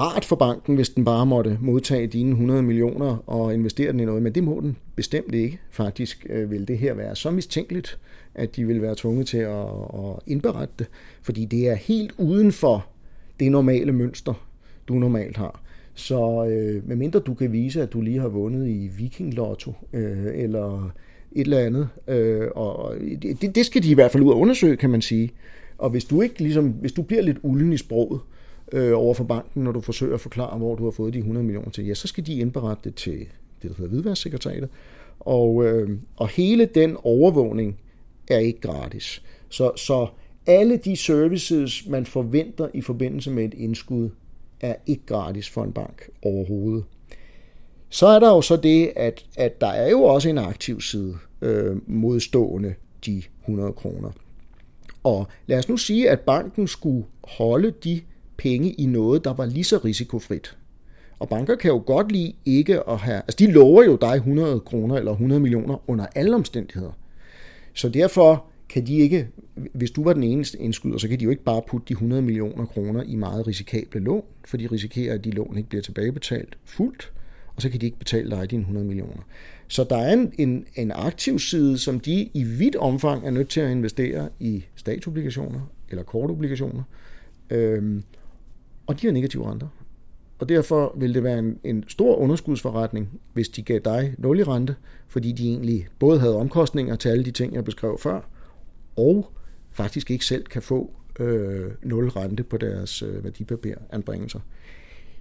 rart 0.00 0.24
for 0.24 0.36
banken, 0.36 0.74
hvis 0.74 0.88
den 0.88 1.04
bare 1.04 1.26
måtte 1.26 1.58
modtage 1.60 2.06
dine 2.06 2.30
100 2.30 2.62
millioner 2.62 3.22
og 3.26 3.54
investere 3.54 3.92
den 3.92 4.00
i 4.00 4.04
noget, 4.04 4.22
men 4.22 4.34
det 4.34 4.44
må 4.44 4.60
den 4.60 4.76
bestemt 4.96 5.34
ikke. 5.34 5.60
Faktisk 5.70 6.26
øh, 6.30 6.50
vil 6.50 6.68
det 6.68 6.78
her 6.78 6.94
være 6.94 7.16
så 7.16 7.30
mistænkeligt, 7.30 7.98
at 8.34 8.56
de 8.56 8.66
vil 8.66 8.82
være 8.82 8.94
tvunget 8.96 9.26
til 9.26 9.38
at, 9.38 9.66
at 9.94 10.18
indberette 10.26 10.74
det, 10.78 10.86
fordi 11.22 11.44
det 11.44 11.68
er 11.68 11.74
helt 11.74 12.12
uden 12.18 12.52
for 12.52 12.86
det 13.40 13.52
normale 13.52 13.92
mønster, 13.92 14.46
du 14.88 14.94
normalt 14.94 15.36
har. 15.36 15.62
Så 15.94 16.46
øh, 16.46 16.88
medmindre 16.88 17.20
du 17.20 17.34
kan 17.34 17.52
vise, 17.52 17.82
at 17.82 17.92
du 17.92 18.00
lige 18.00 18.20
har 18.20 18.28
vundet 18.28 18.68
i 18.68 18.90
Viking 18.98 19.34
Lotto 19.34 19.72
øh, 19.92 20.26
eller 20.34 20.92
et 21.32 21.40
eller 21.40 21.58
andet, 21.58 21.88
øh, 22.08 22.48
og 22.54 22.94
det, 23.22 23.54
det 23.54 23.66
skal 23.66 23.82
de 23.82 23.90
i 23.90 23.94
hvert 23.94 24.10
fald 24.10 24.22
ud 24.22 24.30
og 24.30 24.38
undersøge, 24.38 24.76
kan 24.76 24.90
man 24.90 25.02
sige. 25.02 25.30
Og 25.78 25.90
hvis 25.90 26.04
du 26.04 26.22
ikke 26.22 26.38
ligesom, 26.38 26.68
hvis 26.68 26.92
du 26.92 27.02
bliver 27.02 27.22
lidt 27.22 27.38
ulden 27.42 27.72
i 27.72 27.76
sproget 27.76 28.20
øh, 28.72 28.98
over 28.98 29.14
for 29.14 29.24
banken, 29.24 29.64
når 29.64 29.72
du 29.72 29.80
forsøger 29.80 30.14
at 30.14 30.20
forklare, 30.20 30.58
hvor 30.58 30.74
du 30.74 30.84
har 30.84 30.90
fået 30.90 31.14
de 31.14 31.18
100 31.18 31.46
millioner 31.46 31.70
til, 31.70 31.86
ja, 31.86 31.94
så 31.94 32.08
skal 32.08 32.26
de 32.26 32.38
indberette 32.38 32.84
det 32.84 32.94
til 32.94 33.18
det, 33.62 33.70
der 33.70 33.74
hedder 33.76 33.88
Hvidværdssekretariatet. 33.88 34.68
Og, 35.20 35.64
øh, 35.64 35.98
og 36.16 36.28
hele 36.28 36.64
den 36.64 36.96
overvågning 37.02 37.78
er 38.28 38.38
ikke 38.38 38.60
gratis. 38.60 39.22
Så, 39.48 39.72
så 39.76 40.06
alle 40.46 40.76
de 40.76 40.96
services, 40.96 41.88
man 41.88 42.06
forventer 42.06 42.68
i 42.74 42.80
forbindelse 42.80 43.30
med 43.30 43.44
et 43.44 43.54
indskud, 43.54 44.10
er 44.60 44.74
ikke 44.86 45.06
gratis 45.06 45.48
for 45.48 45.64
en 45.64 45.72
bank 45.72 46.10
overhovedet. 46.22 46.84
Så 47.88 48.06
er 48.06 48.18
der 48.18 48.28
jo 48.28 48.40
så 48.40 48.56
det, 48.56 48.92
at, 48.96 49.26
at 49.36 49.60
der 49.60 49.66
er 49.66 49.90
jo 49.90 50.02
også 50.02 50.28
en 50.28 50.38
aktiv 50.38 50.80
side 50.80 51.16
øh, 51.42 51.76
modstående 51.86 52.74
de 53.06 53.22
100 53.40 53.72
kroner. 53.72 54.10
Og 55.04 55.26
lad 55.46 55.58
os 55.58 55.68
nu 55.68 55.76
sige, 55.76 56.10
at 56.10 56.20
banken 56.20 56.66
skulle 56.66 57.04
holde 57.24 57.70
de 57.84 58.00
penge 58.42 58.72
i 58.72 58.86
noget, 58.86 59.24
der 59.24 59.34
var 59.34 59.46
lige 59.46 59.64
så 59.64 59.78
risikofrit. 59.78 60.56
Og 61.18 61.28
banker 61.28 61.56
kan 61.56 61.70
jo 61.70 61.82
godt 61.86 62.12
lide 62.12 62.32
ikke 62.44 62.88
at 62.88 62.98
have... 62.98 63.16
Altså, 63.16 63.36
de 63.38 63.52
lover 63.52 63.84
jo 63.84 63.96
dig 64.00 64.14
100 64.14 64.60
kroner 64.60 64.96
eller 64.96 65.12
100 65.12 65.40
millioner 65.40 65.90
under 65.90 66.06
alle 66.14 66.34
omstændigheder. 66.34 66.92
Så 67.74 67.88
derfor 67.88 68.44
kan 68.68 68.86
de 68.86 68.96
ikke, 68.96 69.28
hvis 69.74 69.90
du 69.90 70.04
var 70.04 70.12
den 70.12 70.22
eneste 70.22 70.58
indskyder, 70.58 70.98
så 70.98 71.08
kan 71.08 71.18
de 71.20 71.24
jo 71.24 71.30
ikke 71.30 71.44
bare 71.44 71.62
putte 71.68 71.86
de 71.88 71.92
100 71.92 72.22
millioner 72.22 72.66
kroner 72.66 73.02
i 73.02 73.14
meget 73.14 73.46
risikable 73.46 74.00
lån, 74.00 74.24
for 74.44 74.56
de 74.56 74.66
risikerer, 74.66 75.14
at 75.14 75.24
de 75.24 75.30
lån 75.30 75.56
ikke 75.56 75.68
bliver 75.68 75.82
tilbagebetalt 75.82 76.58
fuldt, 76.64 77.12
og 77.56 77.62
så 77.62 77.70
kan 77.70 77.80
de 77.80 77.86
ikke 77.86 77.98
betale 77.98 78.30
dig 78.30 78.50
dine 78.50 78.60
100 78.60 78.86
millioner. 78.86 79.22
Så 79.68 79.84
der 79.84 79.96
er 79.96 80.12
en, 80.12 80.32
en, 80.38 80.66
en 80.74 80.90
aktiv 80.94 81.38
side, 81.38 81.78
som 81.78 82.00
de 82.00 82.30
i 82.34 82.42
vidt 82.42 82.76
omfang 82.76 83.26
er 83.26 83.30
nødt 83.30 83.48
til 83.48 83.60
at 83.60 83.70
investere 83.70 84.28
i 84.40 84.64
statsobligationer 84.74 85.60
eller 85.90 86.02
kortobligationer, 86.02 86.82
øhm, 87.50 88.02
og 88.86 89.00
de 89.00 89.06
har 89.06 89.12
negative 89.12 89.50
renter. 89.50 89.68
Og 90.38 90.48
derfor 90.48 90.94
vil 90.96 91.14
det 91.14 91.24
være 91.24 91.38
en, 91.38 91.58
en 91.64 91.84
stor 91.88 92.16
underskudsforretning, 92.16 93.20
hvis 93.32 93.48
de 93.48 93.62
gav 93.62 93.78
dig 93.78 94.14
0 94.18 94.38
i 94.38 94.42
rente, 94.42 94.74
fordi 95.08 95.32
de 95.32 95.48
egentlig 95.48 95.88
både 95.98 96.20
havde 96.20 96.36
omkostninger 96.36 96.96
til 96.96 97.08
alle 97.08 97.24
de 97.24 97.30
ting, 97.30 97.54
jeg 97.54 97.64
beskrev 97.64 97.98
før, 97.98 98.20
og 98.96 99.32
faktisk 99.70 100.10
ikke 100.10 100.24
selv 100.24 100.44
kan 100.44 100.62
få 100.62 100.90
øh, 101.20 101.70
0 101.82 102.08
rente 102.08 102.42
på 102.42 102.56
deres 102.56 103.02
øh, 103.02 103.24
værdipapiranbringelser. 103.24 104.40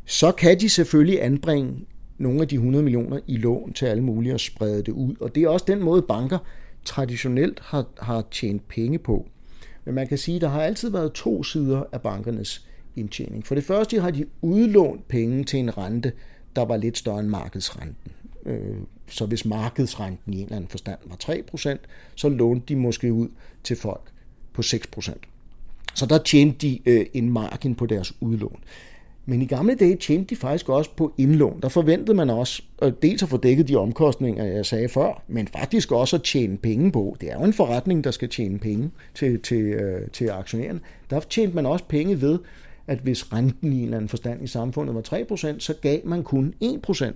Så 0.06 0.32
kan 0.32 0.60
de 0.60 0.69
selvfølgelig 0.69 1.24
anbringe 1.24 1.86
nogle 2.17 2.41
af 2.41 2.47
de 2.47 2.56
100 2.56 2.84
millioner 2.84 3.19
i 3.28 3.38
lån 3.38 3.74
til 3.74 3.86
alle 3.86 4.04
mulige 4.04 4.34
og 4.34 4.39
sprede 4.39 4.84
det 4.84 4.91
ud. 4.91 5.15
Og 5.19 5.36
det 5.36 5.43
er 5.43 5.50
også 5.50 5.65
den 5.67 5.84
måde, 5.84 6.02
banker 6.02 6.38
traditionelt 6.86 7.60
har, 7.60 7.86
har 8.00 8.24
tjent 8.32 8.67
penge 8.67 9.00
på. 9.00 9.28
Men 9.86 9.95
man 9.95 10.08
kan 10.08 10.17
sige, 10.17 10.36
at 10.36 10.41
der 10.41 10.47
har 10.47 10.62
altid 10.62 10.89
været 10.89 11.13
to 11.13 11.43
sider 11.43 11.84
af 11.91 12.02
bankernes 12.02 12.67
indtjening. 12.95 13.45
For 13.45 13.56
det 13.56 13.63
første 13.63 14.01
har 14.01 14.12
de 14.12 14.25
udlånt 14.41 15.08
penge 15.08 15.43
til 15.43 15.60
en 15.60 15.77
rente, 15.77 16.12
der 16.56 16.65
var 16.65 16.77
lidt 16.77 16.97
større 16.97 17.19
end 17.19 17.27
markedsrenten. 17.27 18.12
Øh, 18.45 18.77
så 19.08 19.25
hvis 19.25 19.45
markedsrenten 19.45 20.34
i 20.34 20.38
en 20.38 20.43
eller 20.43 20.56
anden 20.56 20.69
forstand 20.69 20.99
var 21.06 21.17
3%, 21.23 21.77
så 22.15 22.30
lånte 22.30 22.65
de 22.67 22.75
måske 22.75 23.13
ud 23.13 23.27
til 23.63 23.75
folk 23.75 24.12
på 24.54 24.62
6%. 24.62 25.13
Så 25.93 26.06
der 26.06 26.17
tjente 26.17 26.58
de 26.67 26.80
øh, 26.86 27.06
en 27.13 27.30
margin 27.30 27.75
på 27.75 27.86
deres 27.86 28.13
udlån. 28.19 28.60
Men 29.25 29.41
i 29.41 29.45
gamle 29.45 29.75
dage 29.75 29.95
tjente 29.95 30.30
de 30.30 30.36
faktisk 30.36 30.69
også 30.69 30.89
på 30.95 31.13
indlån. 31.17 31.60
Der 31.62 31.69
forventede 31.69 32.17
man 32.17 32.30
også 32.30 32.62
øh, 32.82 32.91
dels 33.01 33.23
at 33.23 33.30
få 33.30 33.38
dækket 33.38 33.67
de 33.67 33.75
omkostninger, 33.75 34.43
jeg 34.43 34.65
sagde 34.65 34.89
før, 34.89 35.23
men 35.27 35.47
faktisk 35.47 35.91
også 35.91 36.15
at 36.15 36.23
tjene 36.23 36.58
penge 36.58 36.91
på. 36.91 37.17
Det 37.21 37.32
er 37.32 37.34
jo 37.34 37.43
en 37.43 37.54
forretning, 37.54 38.04
der 38.04 38.12
skal 38.12 38.30
tjene 38.30 38.60
penge 38.60 38.91
til, 39.15 39.41
til, 39.41 39.80
til 40.13 40.30
aktionærerne. 40.30 40.80
Der 41.10 41.19
tjente 41.19 41.56
man 41.56 41.65
også 41.65 41.86
penge 41.86 42.21
ved, 42.21 42.39
at 42.91 42.99
hvis 42.99 43.34
renten 43.34 43.73
i 43.73 43.77
en 43.77 43.84
eller 43.84 43.97
anden 43.97 44.10
forstand 44.10 44.43
i 44.43 44.47
samfundet 44.47 44.95
var 44.95 45.01
3%, 45.01 45.60
så 45.60 45.73
gav 45.82 45.99
man 46.04 46.23
kun 46.23 46.54
1%. 46.63 47.12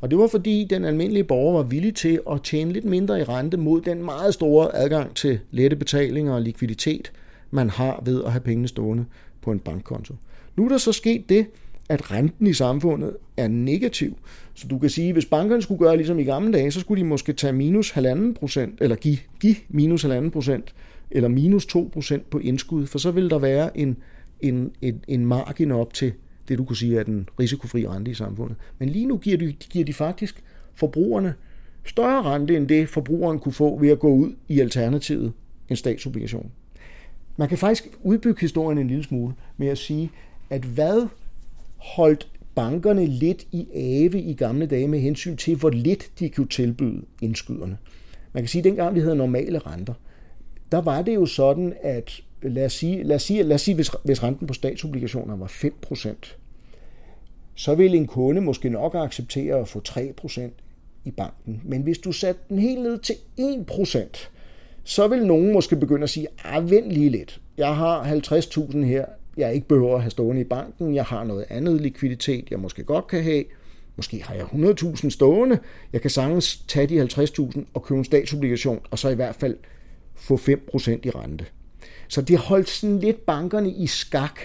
Og 0.00 0.10
det 0.10 0.18
var 0.18 0.26
fordi 0.26 0.66
den 0.70 0.84
almindelige 0.84 1.24
borger 1.24 1.52
var 1.52 1.62
villig 1.62 1.94
til 1.94 2.20
at 2.30 2.42
tjene 2.42 2.72
lidt 2.72 2.84
mindre 2.84 3.20
i 3.20 3.22
rente 3.22 3.56
mod 3.56 3.80
den 3.80 4.04
meget 4.04 4.34
store 4.34 4.76
adgang 4.76 5.14
til 5.14 5.38
lette 5.50 5.76
betalinger 5.76 6.34
og 6.34 6.42
likviditet, 6.42 7.12
man 7.50 7.70
har 7.70 8.02
ved 8.04 8.24
at 8.24 8.32
have 8.32 8.40
pengene 8.40 8.68
stående 8.68 9.04
på 9.42 9.52
en 9.52 9.58
bankkonto. 9.58 10.14
Nu 10.56 10.64
er 10.64 10.68
der 10.68 10.78
så 10.78 10.92
sket 10.92 11.28
det, 11.28 11.46
at 11.88 12.12
renten 12.12 12.46
i 12.46 12.52
samfundet 12.52 13.16
er 13.36 13.48
negativ. 13.48 14.16
Så 14.54 14.68
du 14.68 14.78
kan 14.78 14.90
sige, 14.90 15.08
at 15.08 15.14
hvis 15.14 15.26
bankerne 15.26 15.62
skulle 15.62 15.78
gøre 15.78 15.96
ligesom 15.96 16.18
i 16.18 16.24
gamle 16.24 16.52
dage, 16.52 16.70
så 16.70 16.80
skulle 16.80 17.02
de 17.02 17.08
måske 17.08 17.32
tage 17.32 17.52
minus 17.52 17.92
1,5 17.92 18.32
procent, 18.32 18.80
eller 18.80 18.96
give, 18.96 19.18
give 19.40 19.56
minus 19.68 20.04
1,5 20.04 20.28
procent, 20.28 20.74
eller 21.10 21.28
minus 21.28 21.66
2 21.66 21.90
procent 21.92 22.30
på 22.30 22.38
indskud, 22.38 22.86
for 22.86 22.98
så 22.98 23.10
vil 23.10 23.30
der 23.30 23.38
være 23.38 23.78
en, 23.78 23.96
en, 24.40 24.72
en, 24.82 25.04
en 25.08 25.26
margin 25.26 25.70
op 25.72 25.94
til 25.94 26.12
det, 26.48 26.58
du 26.58 26.64
kunne 26.64 26.76
sige 26.76 26.98
er 26.98 27.02
den 27.02 27.28
risikofri 27.40 27.86
rente 27.86 28.10
i 28.10 28.14
samfundet. 28.14 28.56
Men 28.78 28.88
lige 28.88 29.06
nu 29.06 29.16
giver 29.16 29.36
de, 29.36 29.52
giver 29.52 29.84
de 29.84 29.92
faktisk 29.92 30.44
forbrugerne 30.74 31.34
større 31.84 32.22
rente, 32.22 32.56
end 32.56 32.68
det 32.68 32.88
forbrugeren 32.88 33.38
kunne 33.38 33.52
få 33.52 33.78
ved 33.78 33.88
at 33.88 33.98
gå 33.98 34.08
ud 34.08 34.32
i 34.48 34.60
alternativet, 34.60 35.32
en 35.68 35.76
statsobligation. 35.76 36.50
Man 37.36 37.48
kan 37.48 37.58
faktisk 37.58 37.88
udbygge 38.02 38.40
historien 38.40 38.78
en 38.78 38.88
lille 38.88 39.04
smule 39.04 39.34
med 39.56 39.68
at 39.68 39.78
sige, 39.78 40.10
at 40.50 40.62
hvad 40.62 41.06
holdt 41.76 42.28
bankerne 42.54 43.06
lidt 43.06 43.46
i 43.52 43.66
ave 43.74 44.20
i 44.20 44.34
gamle 44.34 44.66
dage 44.66 44.88
med 44.88 44.98
hensyn 45.00 45.36
til, 45.36 45.56
hvor 45.56 45.70
lidt 45.70 46.10
de 46.18 46.28
kunne 46.28 46.48
tilbyde 46.48 47.02
indskyderne. 47.22 47.78
Man 48.32 48.42
kan 48.42 48.48
sige, 48.48 48.60
at 48.60 48.64
dengang 48.64 48.94
vi 48.94 49.00
havde 49.00 49.16
normale 49.16 49.58
renter, 49.58 49.94
der 50.72 50.80
var 50.80 51.02
det 51.02 51.14
jo 51.14 51.26
sådan, 51.26 51.74
at 51.82 52.22
lad 52.42 52.64
os 52.64 52.72
sige, 52.72 53.02
lad 53.02 53.16
os 53.16 53.22
sige, 53.22 53.42
lad 53.42 53.54
os 53.54 53.60
sige 53.60 53.74
hvis, 53.74 53.90
hvis 54.04 54.22
renten 54.22 54.46
på 54.46 54.54
statsobligationer 54.54 55.36
var 55.36 55.46
5%, 55.46 56.36
så 57.54 57.74
ville 57.74 57.96
en 57.96 58.06
kunde 58.06 58.40
måske 58.40 58.68
nok 58.68 58.94
acceptere 58.94 59.60
at 59.60 59.68
få 59.68 59.82
3% 59.88 60.40
i 61.04 61.10
banken. 61.10 61.62
Men 61.64 61.82
hvis 61.82 61.98
du 61.98 62.12
satte 62.12 62.40
den 62.48 62.58
helt 62.58 62.82
ned 62.82 62.98
til 62.98 63.14
1%, 63.38 64.28
så 64.84 65.08
vil 65.08 65.26
nogen 65.26 65.52
måske 65.52 65.76
begynde 65.76 66.02
at 66.02 66.10
sige, 66.10 66.26
ah, 66.44 66.70
vent 66.70 66.92
lige 66.92 67.10
lidt. 67.10 67.40
Jeg 67.56 67.76
har 67.76 68.04
50.000 68.04 68.78
her, 68.78 69.04
jeg 69.36 69.54
ikke 69.54 69.68
behøver 69.68 69.94
at 69.94 70.00
have 70.00 70.10
stående 70.10 70.40
i 70.40 70.44
banken. 70.44 70.94
Jeg 70.94 71.04
har 71.04 71.24
noget 71.24 71.44
andet 71.48 71.80
likviditet, 71.80 72.50
jeg 72.50 72.60
måske 72.60 72.84
godt 72.84 73.06
kan 73.06 73.22
have. 73.22 73.44
Måske 73.96 74.22
har 74.22 74.34
jeg 74.34 74.44
100.000 74.44 75.10
stående. 75.10 75.58
Jeg 75.92 76.00
kan 76.00 76.10
sagtens 76.10 76.64
tage 76.68 76.86
de 76.86 77.02
50.000 77.02 77.60
og 77.74 77.82
købe 77.82 77.98
en 77.98 78.04
statsobligation, 78.04 78.80
og 78.90 78.98
så 78.98 79.08
i 79.08 79.14
hvert 79.14 79.34
fald 79.34 79.56
få 80.14 80.36
5% 80.36 80.90
i 80.90 81.10
rente. 81.10 81.44
Så 82.08 82.22
det 82.22 82.38
holdt 82.38 82.68
sådan 82.68 82.98
lidt 82.98 83.26
bankerne 83.26 83.70
i 83.70 83.86
skak, 83.86 84.40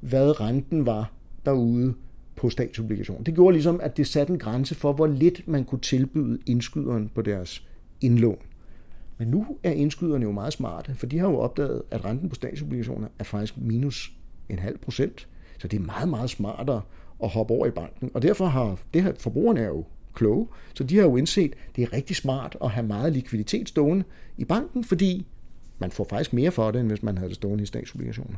hvad 0.00 0.40
renten 0.40 0.86
var 0.86 1.12
derude 1.46 1.94
på 2.36 2.50
statsobligationen. 2.50 3.26
Det 3.26 3.34
gjorde 3.34 3.52
ligesom, 3.52 3.80
at 3.82 3.96
det 3.96 4.06
satte 4.06 4.32
en 4.32 4.38
grænse 4.38 4.74
for, 4.74 4.92
hvor 4.92 5.06
lidt 5.06 5.48
man 5.48 5.64
kunne 5.64 5.80
tilbyde 5.80 6.38
indskyderen 6.46 7.10
på 7.14 7.22
deres 7.22 7.66
indlån. 8.00 8.38
Men 9.18 9.28
nu 9.28 9.46
er 9.62 9.70
indskyderne 9.70 10.24
jo 10.24 10.32
meget 10.32 10.52
smarte, 10.52 10.94
for 10.94 11.06
de 11.06 11.18
har 11.18 11.28
jo 11.28 11.36
opdaget, 11.36 11.82
at 11.90 12.04
renten 12.04 12.28
på 12.28 12.34
statsobligationer 12.34 13.08
er 13.18 13.24
faktisk 13.24 13.56
minus 13.56 14.12
en 14.48 14.58
halv 14.58 14.78
procent. 14.78 15.28
Så 15.58 15.68
det 15.68 15.76
er 15.80 15.84
meget, 15.84 16.08
meget 16.08 16.30
smartere 16.30 16.82
at 17.22 17.28
hoppe 17.28 17.54
over 17.54 17.66
i 17.66 17.70
banken. 17.70 18.10
Og 18.14 18.22
derfor 18.22 18.46
har 18.46 18.78
det 18.94 19.02
her, 19.02 19.12
forbrugerne 19.18 19.60
er 19.60 19.68
jo 19.68 19.84
kloge, 20.14 20.48
så 20.74 20.84
de 20.84 20.96
har 20.96 21.04
jo 21.04 21.16
indset, 21.16 21.52
at 21.52 21.76
det 21.76 21.82
er 21.82 21.92
rigtig 21.92 22.16
smart 22.16 22.56
at 22.64 22.70
have 22.70 22.86
meget 22.86 23.12
likviditet 23.12 23.68
stående 23.68 24.04
i 24.36 24.44
banken, 24.44 24.84
fordi 24.84 25.26
man 25.80 25.90
får 25.90 26.06
faktisk 26.10 26.32
mere 26.32 26.50
for 26.50 26.70
det, 26.70 26.80
end 26.80 26.88
hvis 26.88 27.02
man 27.02 27.18
havde 27.18 27.28
det 27.28 27.36
stående 27.36 27.62
i 27.62 27.66
statsobligationer. 27.66 28.36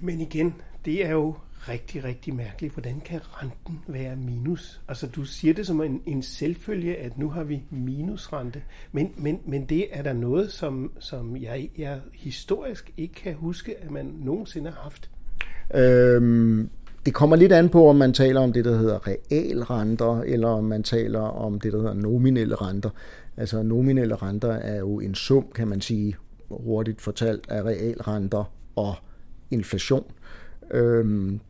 Men 0.00 0.20
igen, 0.20 0.54
det 0.84 1.06
er 1.06 1.10
jo 1.10 1.34
rigtig, 1.68 2.04
rigtig 2.04 2.34
mærkeligt. 2.34 2.72
Hvordan 2.72 3.00
kan 3.04 3.20
renten 3.22 3.80
være 3.86 4.16
minus? 4.16 4.80
Altså, 4.88 5.06
du 5.06 5.24
siger 5.24 5.54
det 5.54 5.66
som 5.66 5.82
en, 5.82 6.02
en 6.06 6.22
selvfølge, 6.22 6.96
at 6.96 7.18
nu 7.18 7.28
har 7.28 7.44
vi 7.44 7.62
minusrente. 7.70 8.62
Men, 8.92 9.12
men, 9.16 9.40
men 9.46 9.64
det 9.64 9.86
er 9.92 10.02
der 10.02 10.12
noget, 10.12 10.52
som, 10.52 10.92
som 10.98 11.36
jeg, 11.36 11.70
jeg 11.78 12.00
historisk 12.14 12.92
ikke 12.96 13.14
kan 13.14 13.34
huske, 13.34 13.74
at 13.82 13.90
man 13.90 14.14
nogensinde 14.24 14.70
har 14.70 14.82
haft. 14.82 15.10
Øhm, 15.74 16.70
det 17.06 17.14
kommer 17.14 17.36
lidt 17.36 17.52
an 17.52 17.68
på, 17.68 17.88
om 17.88 17.96
man 17.96 18.12
taler 18.12 18.40
om 18.40 18.52
det, 18.52 18.64
der 18.64 18.78
hedder 18.78 18.98
realrenter, 19.08 20.20
eller 20.20 20.48
om 20.48 20.64
man 20.64 20.82
taler 20.82 21.20
om 21.20 21.60
det, 21.60 21.72
der 21.72 21.78
hedder 21.78 21.94
nominelle 21.94 22.54
renter. 22.54 22.90
Altså 23.36 23.62
nominelle 23.62 24.14
renter 24.14 24.52
er 24.52 24.78
jo 24.78 25.00
en 25.00 25.14
sum, 25.14 25.46
kan 25.54 25.68
man 25.68 25.80
sige, 25.80 26.16
hurtigt 26.60 27.00
fortalt, 27.00 27.46
af 27.48 27.62
realrenter 27.62 28.52
og 28.76 28.94
inflation. 29.50 30.04
Øhm, 30.70 31.40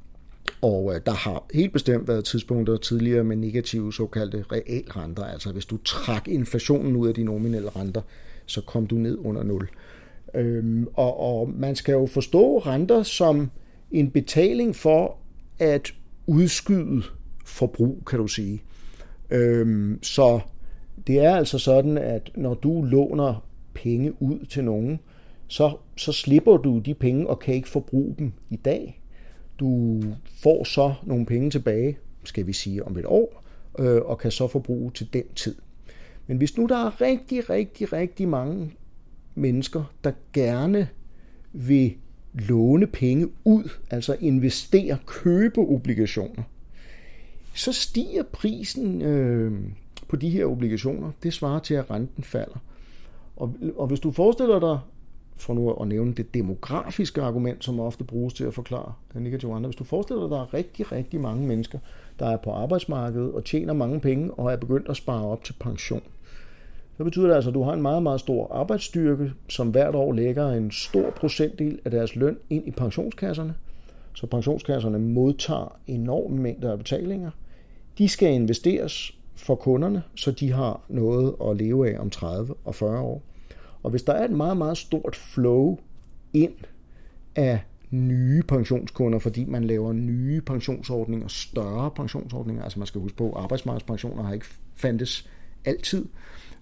og 0.62 0.94
øh, 0.94 1.00
der 1.06 1.12
har 1.12 1.46
helt 1.54 1.72
bestemt 1.72 2.08
været 2.08 2.24
tidspunkter 2.24 2.76
tidligere 2.76 3.24
med 3.24 3.36
negative 3.36 3.92
såkaldte 3.92 4.44
realrenter. 4.52 5.24
Altså 5.24 5.52
hvis 5.52 5.66
du 5.66 5.76
trak 5.76 6.28
inflationen 6.28 6.96
ud 6.96 7.08
af 7.08 7.14
de 7.14 7.24
nominelle 7.24 7.68
renter, 7.68 8.00
så 8.46 8.60
kom 8.60 8.86
du 8.86 8.94
ned 8.94 9.18
under 9.18 9.42
0. 9.42 9.68
Øhm, 10.34 10.88
og, 10.94 11.20
og 11.20 11.50
man 11.50 11.76
skal 11.76 11.92
jo 11.92 12.06
forstå 12.06 12.58
renter 12.58 13.02
som 13.02 13.50
en 13.90 14.10
betaling 14.10 14.76
for 14.76 15.16
at 15.58 15.94
udskyde 16.26 17.02
forbrug, 17.44 18.02
kan 18.06 18.18
du 18.18 18.26
sige. 18.26 18.62
Øhm, 19.30 19.98
så 20.02 20.40
det 21.06 21.18
er 21.18 21.36
altså 21.36 21.58
sådan, 21.58 21.98
at 21.98 22.30
når 22.34 22.54
du 22.54 22.82
låner 22.82 23.44
penge 23.74 24.22
ud 24.22 24.46
til 24.46 24.64
nogen, 24.64 25.00
så, 25.48 25.76
så 25.96 26.12
slipper 26.12 26.56
du 26.56 26.78
de 26.78 26.94
penge 26.94 27.26
og 27.26 27.38
kan 27.38 27.54
ikke 27.54 27.68
forbruge 27.68 28.14
dem 28.18 28.32
i 28.50 28.56
dag. 28.56 29.00
Du 29.60 30.02
får 30.42 30.64
så 30.64 30.94
nogle 31.02 31.26
penge 31.26 31.50
tilbage, 31.50 31.98
skal 32.24 32.46
vi 32.46 32.52
sige, 32.52 32.84
om 32.84 32.98
et 32.98 33.06
år, 33.06 33.44
øh, 33.78 34.02
og 34.02 34.18
kan 34.18 34.30
så 34.30 34.48
forbruge 34.48 34.90
til 34.90 35.12
den 35.12 35.24
tid. 35.34 35.54
Men 36.26 36.36
hvis 36.36 36.56
nu 36.56 36.66
der 36.66 36.86
er 36.86 37.00
rigtig, 37.00 37.50
rigtig, 37.50 37.92
rigtig 37.92 38.28
mange 38.28 38.72
mennesker, 39.34 39.92
der 40.04 40.12
gerne 40.32 40.88
vil 41.52 41.94
låne 42.34 42.86
penge 42.86 43.28
ud, 43.44 43.70
altså 43.90 44.16
investere, 44.20 44.98
købe 45.06 45.60
obligationer, 45.60 46.42
så 47.54 47.72
stiger 47.72 48.22
prisen 48.22 49.02
øh, 49.02 49.52
på 50.08 50.16
de 50.16 50.30
her 50.30 50.44
obligationer. 50.46 51.10
Det 51.22 51.32
svarer 51.32 51.60
til, 51.60 51.74
at 51.74 51.90
renten 51.90 52.24
falder. 52.24 52.58
Og, 53.36 53.54
og 53.76 53.86
hvis 53.86 54.00
du 54.00 54.10
forestiller 54.10 54.60
dig, 54.60 54.78
for 55.36 55.54
nu 55.54 55.72
at 55.72 55.88
nævne 55.88 56.14
det 56.14 56.34
demografiske 56.34 57.22
argument, 57.22 57.64
som 57.64 57.80
ofte 57.80 58.04
bruges 58.04 58.34
til 58.34 58.44
at 58.44 58.54
forklare 58.54 58.92
negative 59.14 59.54
andre, 59.54 59.68
Hvis 59.68 59.76
du 59.76 59.84
forestiller 59.84 60.22
dig, 60.22 60.26
at 60.26 60.30
der 60.30 60.40
er 60.40 60.54
rigtig, 60.54 60.92
rigtig 60.92 61.20
mange 61.20 61.46
mennesker, 61.46 61.78
der 62.18 62.26
er 62.26 62.36
på 62.36 62.50
arbejdsmarkedet 62.50 63.32
og 63.32 63.44
tjener 63.44 63.72
mange 63.72 64.00
penge 64.00 64.34
og 64.34 64.52
er 64.52 64.56
begyndt 64.56 64.88
at 64.88 64.96
spare 64.96 65.24
op 65.24 65.44
til 65.44 65.54
pension, 65.60 66.02
så 66.96 67.04
betyder 67.04 67.26
det 67.26 67.34
altså, 67.34 67.50
at 67.50 67.54
du 67.54 67.62
har 67.62 67.72
en 67.72 67.82
meget, 67.82 68.02
meget 68.02 68.20
stor 68.20 68.52
arbejdsstyrke, 68.52 69.32
som 69.48 69.70
hvert 69.70 69.94
år 69.94 70.12
lægger 70.12 70.50
en 70.50 70.70
stor 70.70 71.10
procentdel 71.10 71.78
af 71.84 71.90
deres 71.90 72.16
løn 72.16 72.38
ind 72.50 72.68
i 72.68 72.70
pensionskasserne. 72.70 73.54
Så 74.14 74.26
pensionskasserne 74.26 74.98
modtager 74.98 75.76
enorme 75.86 76.36
mængder 76.36 76.72
af 76.72 76.78
betalinger. 76.78 77.30
De 77.98 78.08
skal 78.08 78.32
investeres 78.32 79.18
for 79.36 79.54
kunderne, 79.54 80.02
så 80.14 80.30
de 80.30 80.52
har 80.52 80.80
noget 80.88 81.34
at 81.50 81.56
leve 81.56 81.90
af 81.94 82.00
om 82.00 82.10
30 82.10 82.54
og 82.64 82.74
40 82.74 83.00
år. 83.00 83.22
Og 83.82 83.90
hvis 83.90 84.02
der 84.02 84.12
er 84.12 84.24
et 84.24 84.30
meget, 84.30 84.56
meget 84.56 84.78
stort 84.78 85.16
flow 85.16 85.78
ind 86.32 86.54
af 87.36 87.60
nye 87.90 88.42
pensionskunder, 88.42 89.18
fordi 89.18 89.44
man 89.44 89.64
laver 89.64 89.92
nye 89.92 90.40
pensionsordninger, 90.40 91.28
større 91.28 91.90
pensionsordninger, 91.90 92.62
altså 92.62 92.78
man 92.78 92.86
skal 92.86 93.00
huske 93.00 93.16
på, 93.16 93.32
at 93.32 93.42
arbejdsmarkedspensioner 93.42 94.22
har 94.22 94.32
ikke 94.32 94.46
fandtes 94.74 95.28
altid, 95.64 96.06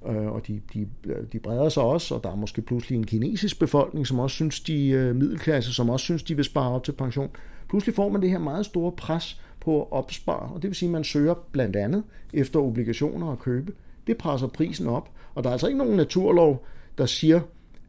øh, 0.09 0.27
og 0.27 0.47
de, 0.47 0.61
de, 0.75 0.89
de 1.33 1.39
breder 1.39 1.69
sig 1.69 1.83
også, 1.83 2.15
og 2.15 2.25
der 2.25 2.31
er 2.31 2.37
måske 2.37 2.63
pludselig 2.63 2.97
en 2.97 3.07
kinesisk 3.07 3.59
befolkning, 3.59 4.07
som 4.07 4.19
også 4.19 4.35
synes, 4.35 4.61
de 4.61 4.89
øh, 4.89 5.17
middelklasse, 5.17 5.75
som 5.75 5.91
også 5.91 6.05
synes, 6.05 6.23
de 6.23 6.37
vil 6.37 6.45
spare 6.45 6.71
op 6.71 6.85
til 6.85 6.93
pension. 6.93 7.31
Pludselig 7.69 7.95
får 7.95 8.09
man 8.09 8.23
det 8.23 8.31
her 8.31 8.39
meget 8.39 8.67
store 8.67 8.93
pres 8.93 9.41
på 9.65 9.83
at 9.83 9.89
opspare, 9.91 10.53
og 10.55 10.63
det 10.63 10.69
vil 10.69 10.75
sige, 10.75 10.89
at 10.89 10.93
man 10.93 11.05
søger 11.05 11.35
blandt 11.53 11.77
andet 11.77 12.03
efter 12.33 12.61
obligationer 12.61 13.33
at 13.33 13.39
købe. 13.39 13.73
Det 14.07 14.17
presser 14.17 14.47
prisen 14.47 14.87
op, 14.87 15.11
og 15.35 15.45
der 15.45 15.51
er 15.51 15.53
altså 15.53 15.67
ikke 15.67 15.79
nogen 15.79 15.97
naturlov, 15.97 16.67
der 16.99 17.07
siger, 17.07 17.41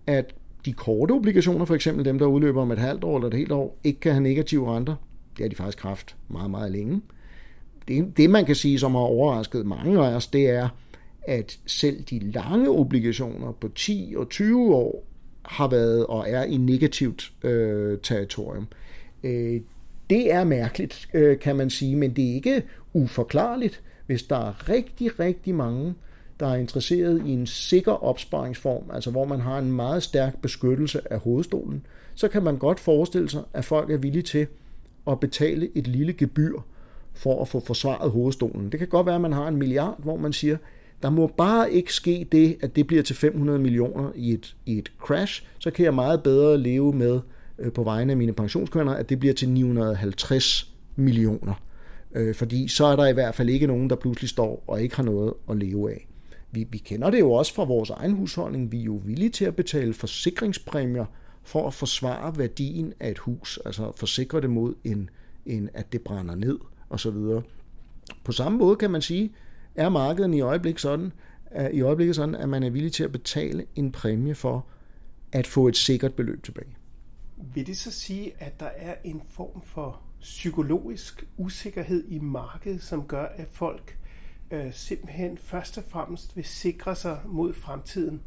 at 0.07 0.35
de 0.65 0.73
korte 0.73 1.11
obligationer, 1.11 1.65
for 1.65 1.75
eksempel 1.75 2.05
dem, 2.05 2.19
der 2.19 2.25
udløber 2.25 2.61
om 2.61 2.71
et 2.71 2.79
halvt 2.79 3.03
år 3.03 3.15
eller 3.15 3.27
et 3.27 3.33
helt 3.33 3.51
år, 3.51 3.77
ikke 3.83 3.99
kan 3.99 4.11
have 4.11 4.23
negative 4.23 4.75
renter. 4.75 4.95
Det 5.37 5.43
har 5.43 5.49
de 5.49 5.55
faktisk 5.55 5.83
haft 5.83 6.15
meget, 6.27 6.51
meget 6.51 6.71
længe. 6.71 7.01
Det, 7.87 8.17
det 8.17 8.29
man 8.29 8.45
kan 8.45 8.55
sige, 8.55 8.79
som 8.79 8.91
har 8.91 9.01
overrasket 9.01 9.65
mange 9.65 10.05
af 10.05 10.15
os, 10.15 10.27
det 10.27 10.49
er, 10.49 10.69
at 11.21 11.59
selv 11.65 12.03
de 12.03 12.19
lange 12.19 12.69
obligationer 12.69 13.51
på 13.51 13.67
10 13.67 14.13
og 14.17 14.29
20 14.29 14.75
år 14.75 15.05
har 15.45 15.67
været 15.67 16.05
og 16.05 16.29
er 16.29 16.43
i 16.43 16.57
negativt 16.57 17.33
øh, 17.43 17.97
territorium. 18.03 18.67
Øh, 19.23 19.61
det 20.09 20.31
er 20.31 20.43
mærkeligt, 20.43 21.09
øh, 21.13 21.39
kan 21.39 21.55
man 21.55 21.69
sige, 21.69 21.95
men 21.95 22.15
det 22.15 22.29
er 22.29 22.33
ikke 22.33 22.63
uforklarligt, 22.93 23.81
hvis 24.05 24.23
der 24.23 24.47
er 24.47 24.69
rigtig, 24.69 25.19
rigtig 25.19 25.55
mange, 25.55 25.93
der 26.39 26.47
er 26.47 26.55
interesseret 26.55 27.21
i 27.25 27.29
en 27.29 27.47
sikker 27.47 28.03
opsparingsform, 28.03 28.83
altså 28.93 29.11
hvor 29.11 29.25
man 29.25 29.39
har 29.39 29.59
en 29.59 29.71
meget 29.71 30.03
stærk 30.03 30.41
beskyttelse 30.41 31.01
af 31.13 31.19
hovedstolen, 31.19 31.85
så 32.15 32.27
kan 32.27 32.43
man 32.43 32.57
godt 32.57 32.79
forestille 32.79 33.29
sig, 33.29 33.43
at 33.53 33.65
folk 33.65 33.91
er 33.91 33.97
villige 33.97 34.23
til 34.23 34.47
at 35.07 35.19
betale 35.19 35.69
et 35.75 35.87
lille 35.87 36.13
gebyr 36.13 36.59
for 37.13 37.41
at 37.41 37.47
få 37.47 37.59
forsvaret 37.59 38.11
hovedstolen. 38.11 38.71
Det 38.71 38.79
kan 38.79 38.87
godt 38.87 39.05
være, 39.05 39.15
at 39.15 39.21
man 39.21 39.33
har 39.33 39.47
en 39.47 39.55
milliard, 39.55 40.03
hvor 40.03 40.17
man 40.17 40.33
siger, 40.33 40.57
der 41.03 41.09
må 41.09 41.27
bare 41.27 41.71
ikke 41.71 41.93
ske 41.93 42.27
det, 42.31 42.57
at 42.61 42.75
det 42.75 42.87
bliver 42.87 43.03
til 43.03 43.15
500 43.15 43.59
millioner 43.59 44.11
i 44.15 44.33
et, 44.33 44.55
i 44.65 44.77
et 44.77 44.91
crash. 44.99 45.43
Så 45.59 45.71
kan 45.71 45.85
jeg 45.85 45.93
meget 45.93 46.23
bedre 46.23 46.57
leve 46.57 46.93
med 46.93 47.19
Øh, 47.59 47.71
på 47.71 47.83
vegne 47.83 48.11
af 48.11 48.17
mine 48.17 48.33
pensionskunder, 48.33 48.93
at 48.93 49.09
det 49.09 49.19
bliver 49.19 49.33
til 49.33 49.49
950 49.49 50.73
millioner. 50.95 51.53
Øh, 52.15 52.35
fordi 52.35 52.67
så 52.67 52.85
er 52.85 52.95
der 52.95 53.07
i 53.07 53.13
hvert 53.13 53.35
fald 53.35 53.49
ikke 53.49 53.67
nogen, 53.67 53.89
der 53.89 53.95
pludselig 53.95 54.29
står 54.29 54.63
og 54.67 54.81
ikke 54.81 54.95
har 54.95 55.03
noget 55.03 55.33
at 55.49 55.57
leve 55.57 55.91
af. 55.91 56.07
Vi, 56.51 56.67
vi 56.71 56.77
kender 56.77 57.09
det 57.09 57.19
jo 57.19 57.31
også 57.31 57.53
fra 57.53 57.63
vores 57.63 57.89
egen 57.89 58.11
husholdning. 58.11 58.71
Vi 58.71 58.79
er 58.79 58.83
jo 58.83 59.01
villige 59.05 59.29
til 59.29 59.45
at 59.45 59.55
betale 59.55 59.93
forsikringspræmier 59.93 61.05
for 61.43 61.67
at 61.67 61.73
forsvare 61.73 62.37
værdien 62.37 62.93
af 62.99 63.09
et 63.11 63.17
hus, 63.17 63.59
altså 63.65 63.91
forsikre 63.95 64.41
det 64.41 64.49
mod, 64.49 64.73
en, 64.83 65.09
en, 65.45 65.69
at 65.73 65.93
det 65.93 66.01
brænder 66.01 66.35
ned 66.35 66.59
osv. 66.89 67.15
På 68.23 68.31
samme 68.31 68.57
måde 68.57 68.75
kan 68.75 68.91
man 68.91 69.01
sige, 69.01 69.31
er 69.75 69.89
markedet 69.89 70.35
i 70.35 70.41
øjeblikket 70.41 70.81
sådan, 70.81 71.11
i 71.73 71.81
øjeblikket 71.81 72.15
sådan, 72.15 72.35
at 72.35 72.49
man 72.49 72.63
er 72.63 72.69
villig 72.69 72.91
til 72.91 73.03
at 73.03 73.11
betale 73.11 73.65
en 73.75 73.91
præmie 73.91 74.35
for 74.35 74.65
at 75.31 75.47
få 75.47 75.67
et 75.67 75.77
sikkert 75.77 76.13
beløb 76.13 76.43
tilbage. 76.43 76.75
Vil 77.53 77.67
det 77.67 77.77
så 77.77 77.91
sige, 77.91 78.31
at 78.39 78.59
der 78.59 78.69
er 78.75 78.95
en 79.03 79.21
form 79.29 79.61
for 79.61 80.01
psykologisk 80.21 81.27
usikkerhed 81.37 82.07
i 82.07 82.19
markedet, 82.19 82.83
som 82.83 83.07
gør, 83.07 83.25
at 83.25 83.47
folk 83.51 83.97
øh, 84.51 84.73
simpelthen 84.73 85.37
først 85.37 85.77
og 85.77 85.83
fremmest 85.87 86.35
vil 86.35 86.45
sikre 86.45 86.95
sig 86.95 87.19
mod 87.25 87.53
fremtiden? 87.53 88.21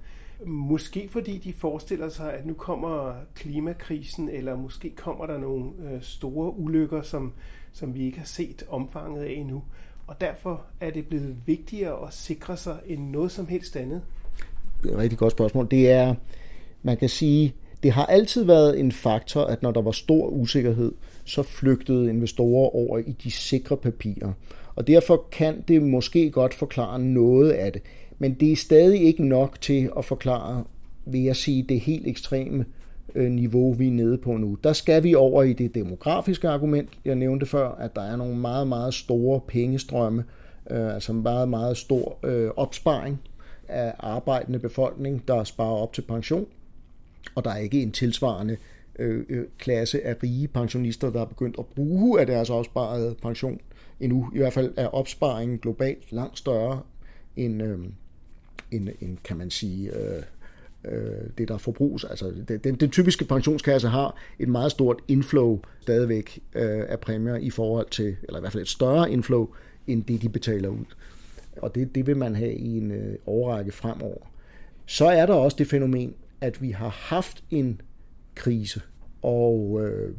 Måske 0.46 1.08
fordi 1.08 1.38
de 1.38 1.52
forestiller 1.52 2.08
sig, 2.08 2.32
at 2.32 2.46
nu 2.46 2.54
kommer 2.54 3.14
klimakrisen, 3.34 4.28
eller 4.28 4.56
måske 4.56 4.90
kommer 4.90 5.26
der 5.26 5.38
nogle 5.38 5.72
øh, 5.90 6.02
store 6.02 6.58
ulykker, 6.58 7.02
som, 7.02 7.32
som 7.72 7.94
vi 7.94 8.04
ikke 8.04 8.18
har 8.18 8.26
set 8.26 8.64
omfanget 8.68 9.22
af 9.22 9.32
endnu. 9.32 9.62
Og 10.06 10.20
derfor 10.20 10.64
er 10.80 10.90
det 10.90 11.06
blevet 11.06 11.36
vigtigere 11.46 12.06
at 12.06 12.14
sikre 12.14 12.56
sig 12.56 12.78
end 12.86 13.10
noget 13.10 13.32
som 13.32 13.46
helst 13.46 13.76
andet. 13.76 14.02
Det 14.82 14.90
er 14.90 14.94
et 14.94 14.98
rigtig 14.98 15.18
godt 15.18 15.32
spørgsmål. 15.32 15.70
Det 15.70 15.90
er, 15.90 16.14
man 16.82 16.96
kan 16.96 17.08
sige, 17.08 17.54
det 17.86 17.94
har 17.94 18.06
altid 18.06 18.44
været 18.44 18.80
en 18.80 18.92
faktor, 18.92 19.40
at 19.40 19.62
når 19.62 19.70
der 19.70 19.82
var 19.82 19.90
stor 19.90 20.28
usikkerhed, 20.28 20.92
så 21.24 21.42
flygtede 21.42 22.10
investorer 22.10 22.74
over 22.74 22.98
i 22.98 23.12
de 23.12 23.30
sikre 23.30 23.76
papirer. 23.76 24.32
Og 24.76 24.86
derfor 24.86 25.26
kan 25.32 25.64
det 25.68 25.82
måske 25.82 26.30
godt 26.30 26.54
forklare 26.54 26.98
noget 26.98 27.50
af 27.50 27.72
det. 27.72 27.82
Men 28.18 28.34
det 28.34 28.52
er 28.52 28.56
stadig 28.56 29.02
ikke 29.02 29.24
nok 29.24 29.60
til 29.60 29.90
at 29.98 30.04
forklare, 30.04 30.64
vil 31.04 31.22
jeg 31.22 31.36
sige, 31.36 31.62
det 31.62 31.80
helt 31.80 32.06
ekstreme 32.06 32.64
øh, 33.14 33.30
niveau, 33.30 33.72
vi 33.72 33.86
er 33.86 33.92
nede 33.92 34.18
på 34.18 34.36
nu. 34.36 34.58
Der 34.64 34.72
skal 34.72 35.02
vi 35.02 35.14
over 35.14 35.42
i 35.42 35.52
det 35.52 35.74
demografiske 35.74 36.48
argument. 36.48 36.88
Jeg 37.04 37.14
nævnte 37.14 37.46
før, 37.46 37.68
at 37.68 37.96
der 37.96 38.02
er 38.02 38.16
nogle 38.16 38.36
meget, 38.36 38.68
meget 38.68 38.94
store 38.94 39.40
pengestrømme, 39.48 40.24
øh, 40.70 40.94
altså 40.94 41.12
en 41.12 41.22
meget, 41.22 41.48
meget 41.48 41.76
stor 41.76 42.18
øh, 42.22 42.50
opsparing 42.56 43.20
af 43.68 43.94
arbejdende 43.98 44.58
befolkning, 44.58 45.28
der 45.28 45.44
sparer 45.44 45.76
op 45.76 45.92
til 45.92 46.02
pension. 46.02 46.46
Og 47.34 47.44
der 47.44 47.50
er 47.50 47.56
ikke 47.56 47.82
en 47.82 47.92
tilsvarende 47.92 48.56
øh, 48.98 49.24
øh, 49.28 49.44
klasse 49.58 50.04
af 50.04 50.22
rige 50.22 50.48
pensionister, 50.48 51.10
der 51.10 51.20
er 51.20 51.24
begyndt 51.24 51.56
at 51.58 51.66
bruge 51.66 52.20
af 52.20 52.26
deres 52.26 52.50
opsparede 52.50 53.14
pension 53.22 53.60
endnu. 54.00 54.30
I 54.34 54.38
hvert 54.38 54.52
fald 54.52 54.72
er 54.76 54.86
opsparingen 54.86 55.58
globalt 55.58 56.12
langt 56.12 56.38
større 56.38 56.80
end, 57.36 57.62
øh, 57.62 57.78
end, 58.70 58.88
end 59.00 59.16
kan 59.24 59.36
man 59.36 59.50
sige, 59.50 59.96
øh, 59.96 60.22
øh, 60.84 61.28
det, 61.38 61.48
der 61.48 61.58
forbruges. 61.58 62.04
Altså, 62.04 62.32
den, 62.64 62.74
den 62.74 62.90
typiske 62.90 63.24
pensionskasse 63.24 63.88
har 63.88 64.16
et 64.38 64.48
meget 64.48 64.70
stort 64.70 65.02
inflow 65.08 65.60
stadigvæk 65.80 66.38
øh, 66.54 66.84
af 66.88 67.00
præmier 67.00 67.36
i 67.36 67.50
forhold 67.50 67.90
til, 67.90 68.16
eller 68.22 68.38
i 68.38 68.40
hvert 68.40 68.52
fald 68.52 68.62
et 68.62 68.68
større 68.68 69.12
inflow, 69.12 69.48
end 69.86 70.04
det, 70.04 70.22
de 70.22 70.28
betaler 70.28 70.68
ud. 70.68 70.84
Og 71.56 71.74
det, 71.74 71.94
det 71.94 72.06
vil 72.06 72.16
man 72.16 72.36
have 72.36 72.54
i 72.54 72.76
en 72.76 72.90
øh, 72.90 73.14
overrække 73.26 73.72
fremover. 73.72 74.18
Så 74.86 75.06
er 75.06 75.26
der 75.26 75.34
også 75.34 75.56
det 75.58 75.66
fænomen, 75.66 76.14
at 76.40 76.62
vi 76.62 76.70
har 76.70 76.88
haft 76.88 77.44
en 77.50 77.80
krise, 78.34 78.80
og 79.22 79.80
øh, 79.82 80.14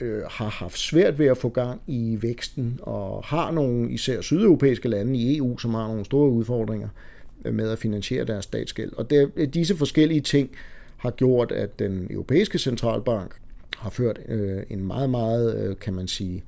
øh, 0.00 0.22
har 0.30 0.48
haft 0.48 0.78
svært 0.78 1.18
ved 1.18 1.26
at 1.26 1.38
få 1.38 1.48
gang 1.48 1.80
i 1.86 2.18
væksten, 2.20 2.80
og 2.82 3.24
har 3.24 3.50
nogle 3.50 3.90
især 3.90 4.20
sydeuropæiske 4.20 4.88
lande 4.88 5.18
i 5.18 5.36
EU, 5.36 5.58
som 5.58 5.74
har 5.74 5.88
nogle 5.88 6.04
store 6.04 6.30
udfordringer 6.30 6.88
øh, 7.44 7.54
med 7.54 7.70
at 7.70 7.78
finansiere 7.78 8.24
deres 8.24 8.44
statsgæld. 8.44 8.92
Og 8.92 9.10
det, 9.10 9.32
øh, 9.36 9.48
disse 9.48 9.76
forskellige 9.76 10.20
ting 10.20 10.50
har 10.96 11.10
gjort, 11.10 11.52
at 11.52 11.78
den 11.78 12.06
europæiske 12.10 12.58
centralbank 12.58 13.40
har 13.76 13.90
ført 13.90 14.20
øh, 14.28 14.62
en 14.70 14.86
meget, 14.86 15.10
meget, 15.10 15.64
øh, 15.64 15.76
kan 15.76 15.94
man 15.94 16.08
sige, 16.08 16.44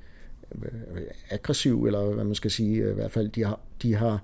øh, 0.61 1.01
aggressiv, 1.29 1.85
eller 1.85 2.13
hvad 2.13 2.23
man 2.23 2.35
skal 2.35 2.51
sige, 2.51 2.81
øh, 2.81 2.91
i 2.91 2.93
hvert 2.93 3.11
fald, 3.11 3.29
de 3.29 3.43
har, 3.43 3.59
de 3.81 3.95
har 3.95 4.23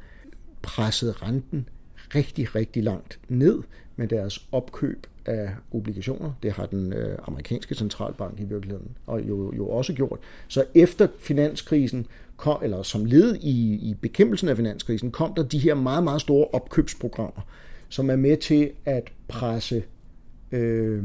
presset 0.61 1.23
renten 1.23 1.69
rigtig, 2.15 2.55
rigtig 2.55 2.83
langt 2.83 3.19
ned 3.27 3.59
med 3.99 4.07
deres 4.07 4.47
opkøb 4.51 5.07
af 5.25 5.49
obligationer. 5.71 6.31
Det 6.43 6.51
har 6.51 6.65
den 6.65 6.93
øh, 6.93 7.17
amerikanske 7.23 7.75
centralbank 7.75 8.39
i 8.39 8.43
virkeligheden 8.43 8.97
og 9.07 9.27
jo, 9.27 9.53
jo 9.55 9.69
også 9.69 9.93
gjort. 9.93 10.19
Så 10.47 10.65
efter 10.75 11.07
finanskrisen, 11.19 12.07
kom, 12.37 12.63
eller 12.63 12.83
som 12.83 13.05
led 13.05 13.35
i, 13.35 13.73
i 13.89 13.93
bekæmpelsen 14.01 14.49
af 14.49 14.57
finanskrisen, 14.57 15.11
kom 15.11 15.33
der 15.33 15.43
de 15.43 15.59
her 15.59 15.75
meget, 15.75 16.03
meget 16.03 16.21
store 16.21 16.47
opkøbsprogrammer, 16.47 17.41
som 17.89 18.09
er 18.09 18.15
med 18.15 18.37
til 18.37 18.71
at 18.85 19.11
presse 19.27 19.83
øh, 20.51 21.03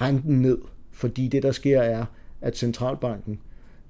renten 0.00 0.42
ned. 0.42 0.58
Fordi 0.90 1.28
det, 1.28 1.42
der 1.42 1.52
sker, 1.52 1.80
er, 1.80 2.04
at 2.40 2.56
centralbanken 2.56 3.40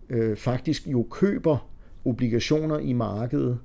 øh, 0.09 0.37
faktisk 0.37 0.87
jo 0.87 1.07
køber 1.11 1.69
obligationer 2.05 2.79
i 2.79 2.93
markedet, 2.93 3.59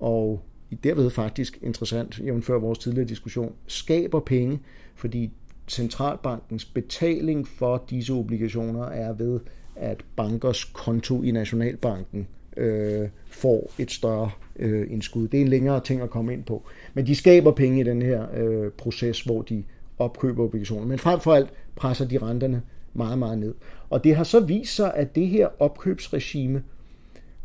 og 0.00 0.42
derved 0.74 1.10
faktisk 1.10 1.58
interessant, 1.62 2.20
jævnfør 2.24 2.58
vores 2.58 2.78
tidligere 2.78 3.08
diskussion, 3.08 3.54
skaber 3.66 4.20
penge, 4.20 4.60
fordi 4.94 5.30
centralbankens 5.68 6.64
betaling 6.64 7.48
for 7.48 7.84
disse 7.90 8.12
obligationer 8.12 8.84
er 8.84 9.12
ved, 9.12 9.40
at 9.76 10.04
bankers 10.16 10.64
konto 10.64 11.22
i 11.22 11.30
Nationalbanken 11.30 12.28
øh, 12.56 13.08
får 13.26 13.70
et 13.78 13.90
større 13.90 14.30
øh, 14.56 14.90
indskud. 14.90 15.28
Det 15.28 15.38
er 15.38 15.42
en 15.42 15.48
længere 15.48 15.80
ting 15.80 16.00
at 16.00 16.10
komme 16.10 16.32
ind 16.32 16.44
på. 16.44 16.62
Men 16.94 17.06
de 17.06 17.14
skaber 17.14 17.52
penge 17.52 17.80
i 17.80 17.84
den 17.84 18.02
her 18.02 18.26
øh, 18.34 18.70
proces, 18.70 19.20
hvor 19.20 19.42
de 19.42 19.64
opkøber 19.98 20.44
obligationer. 20.44 20.86
Men 20.86 20.98
frem 20.98 21.20
for 21.20 21.34
alt 21.34 21.52
presser 21.76 22.04
de 22.04 22.18
renterne 22.18 22.62
meget, 22.94 23.18
meget 23.18 23.38
ned. 23.38 23.54
Og 23.90 24.04
det 24.04 24.16
har 24.16 24.24
så 24.24 24.40
vist 24.40 24.76
sig, 24.76 24.94
at 24.94 25.14
det 25.14 25.28
her 25.28 25.48
opkøbsregime 25.62 26.62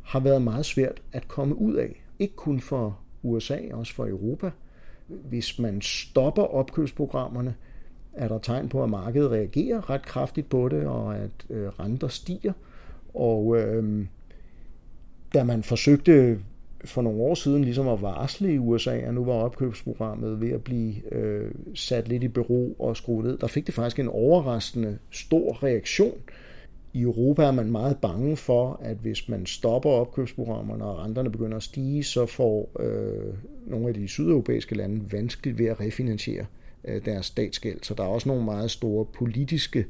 har 0.02 0.20
været 0.20 0.42
meget 0.42 0.66
svært 0.66 1.02
at 1.12 1.28
komme 1.28 1.56
ud 1.56 1.74
af. 1.74 2.04
Ikke 2.20 2.36
kun 2.36 2.60
for 2.60 3.00
USA, 3.24 3.58
også 3.72 3.94
for 3.94 4.08
Europa. 4.08 4.52
Hvis 5.08 5.60
man 5.60 5.82
stopper 5.82 6.44
opkøbsprogrammerne, 6.44 7.56
er 8.14 8.28
der 8.28 8.38
tegn 8.38 8.70
på, 8.70 8.84
at 8.84 8.90
markedet 8.90 9.32
reagerer 9.32 9.90
ret 9.90 10.06
kraftigt 10.06 10.50
på 10.50 10.70
det, 10.70 10.86
og 10.86 11.18
at 11.18 11.32
øh, 11.50 11.68
renter 11.68 12.08
stiger. 12.08 12.54
Og 13.14 13.58
øh, 13.58 14.06
da 15.34 15.44
man 15.44 15.64
forsøgte 15.64 16.40
for 16.86 17.02
nogle 17.02 17.22
år 17.22 17.36
siden 17.36 17.64
ligesom 17.64 17.88
at 17.88 18.02
varsle 18.02 18.54
i 18.54 18.58
USA, 18.58 18.98
at 18.98 19.14
nu 19.14 19.26
var 19.26 19.34
opkøbsprogrammet 19.34 20.42
ved 20.42 20.52
at 20.52 20.64
blive 20.64 21.14
øh, 21.14 21.52
sat 21.76 22.08
lidt 22.08 22.24
i 22.24 22.28
bero 22.28 22.76
og 22.80 22.98
skruet 22.98 23.26
ned, 23.26 23.38
der 23.38 23.48
fik 23.48 23.66
det 23.66 23.74
faktisk 23.74 24.00
en 24.00 24.08
overraskende 24.08 24.98
stor 25.12 25.64
reaktion. 25.64 26.18
I 26.94 27.02
Europa 27.02 27.44
er 27.44 27.52
man 27.52 27.72
meget 27.72 27.98
bange 27.98 28.38
for, 28.38 28.80
at 28.82 28.98
hvis 28.98 29.30
man 29.30 29.46
stopper 29.46 29.90
opkøbsprogrammerne 29.90 30.86
og 30.86 31.04
renterne 31.04 31.32
begynder 31.32 31.58
at 31.58 31.64
stige, 31.64 32.04
så 32.04 32.26
får 32.26 32.72
øh, 32.80 33.34
nogle 33.68 33.88
af 33.88 33.94
de 33.94 34.08
sydeuropæiske 34.08 34.76
lande 34.76 35.12
vanskeligt 35.12 35.60
ved 35.60 35.66
at 35.66 35.80
refinansiere 35.80 36.46
øh, 36.86 37.06
deres 37.06 37.26
statsgæld. 37.26 37.80
Så 37.82 37.94
der 37.94 38.04
er 38.04 38.08
også 38.08 38.30
nogle 38.30 38.46
meget 38.46 38.72
store 38.72 39.06
politiske 39.06 39.86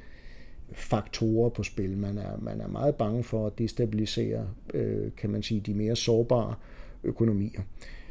faktorer 0.71 1.49
på 1.49 1.63
spil. 1.63 1.97
Man 1.97 2.17
er, 2.17 2.37
man 2.41 2.61
er 2.61 2.67
meget 2.67 2.95
bange 2.95 3.23
for 3.23 3.47
at 3.47 3.57
destabilisere, 3.57 4.47
øh, 4.73 5.11
kan 5.17 5.29
man 5.29 5.43
sige, 5.43 5.59
de 5.59 5.73
mere 5.73 5.95
sårbare 5.95 6.55
økonomier. 7.03 7.61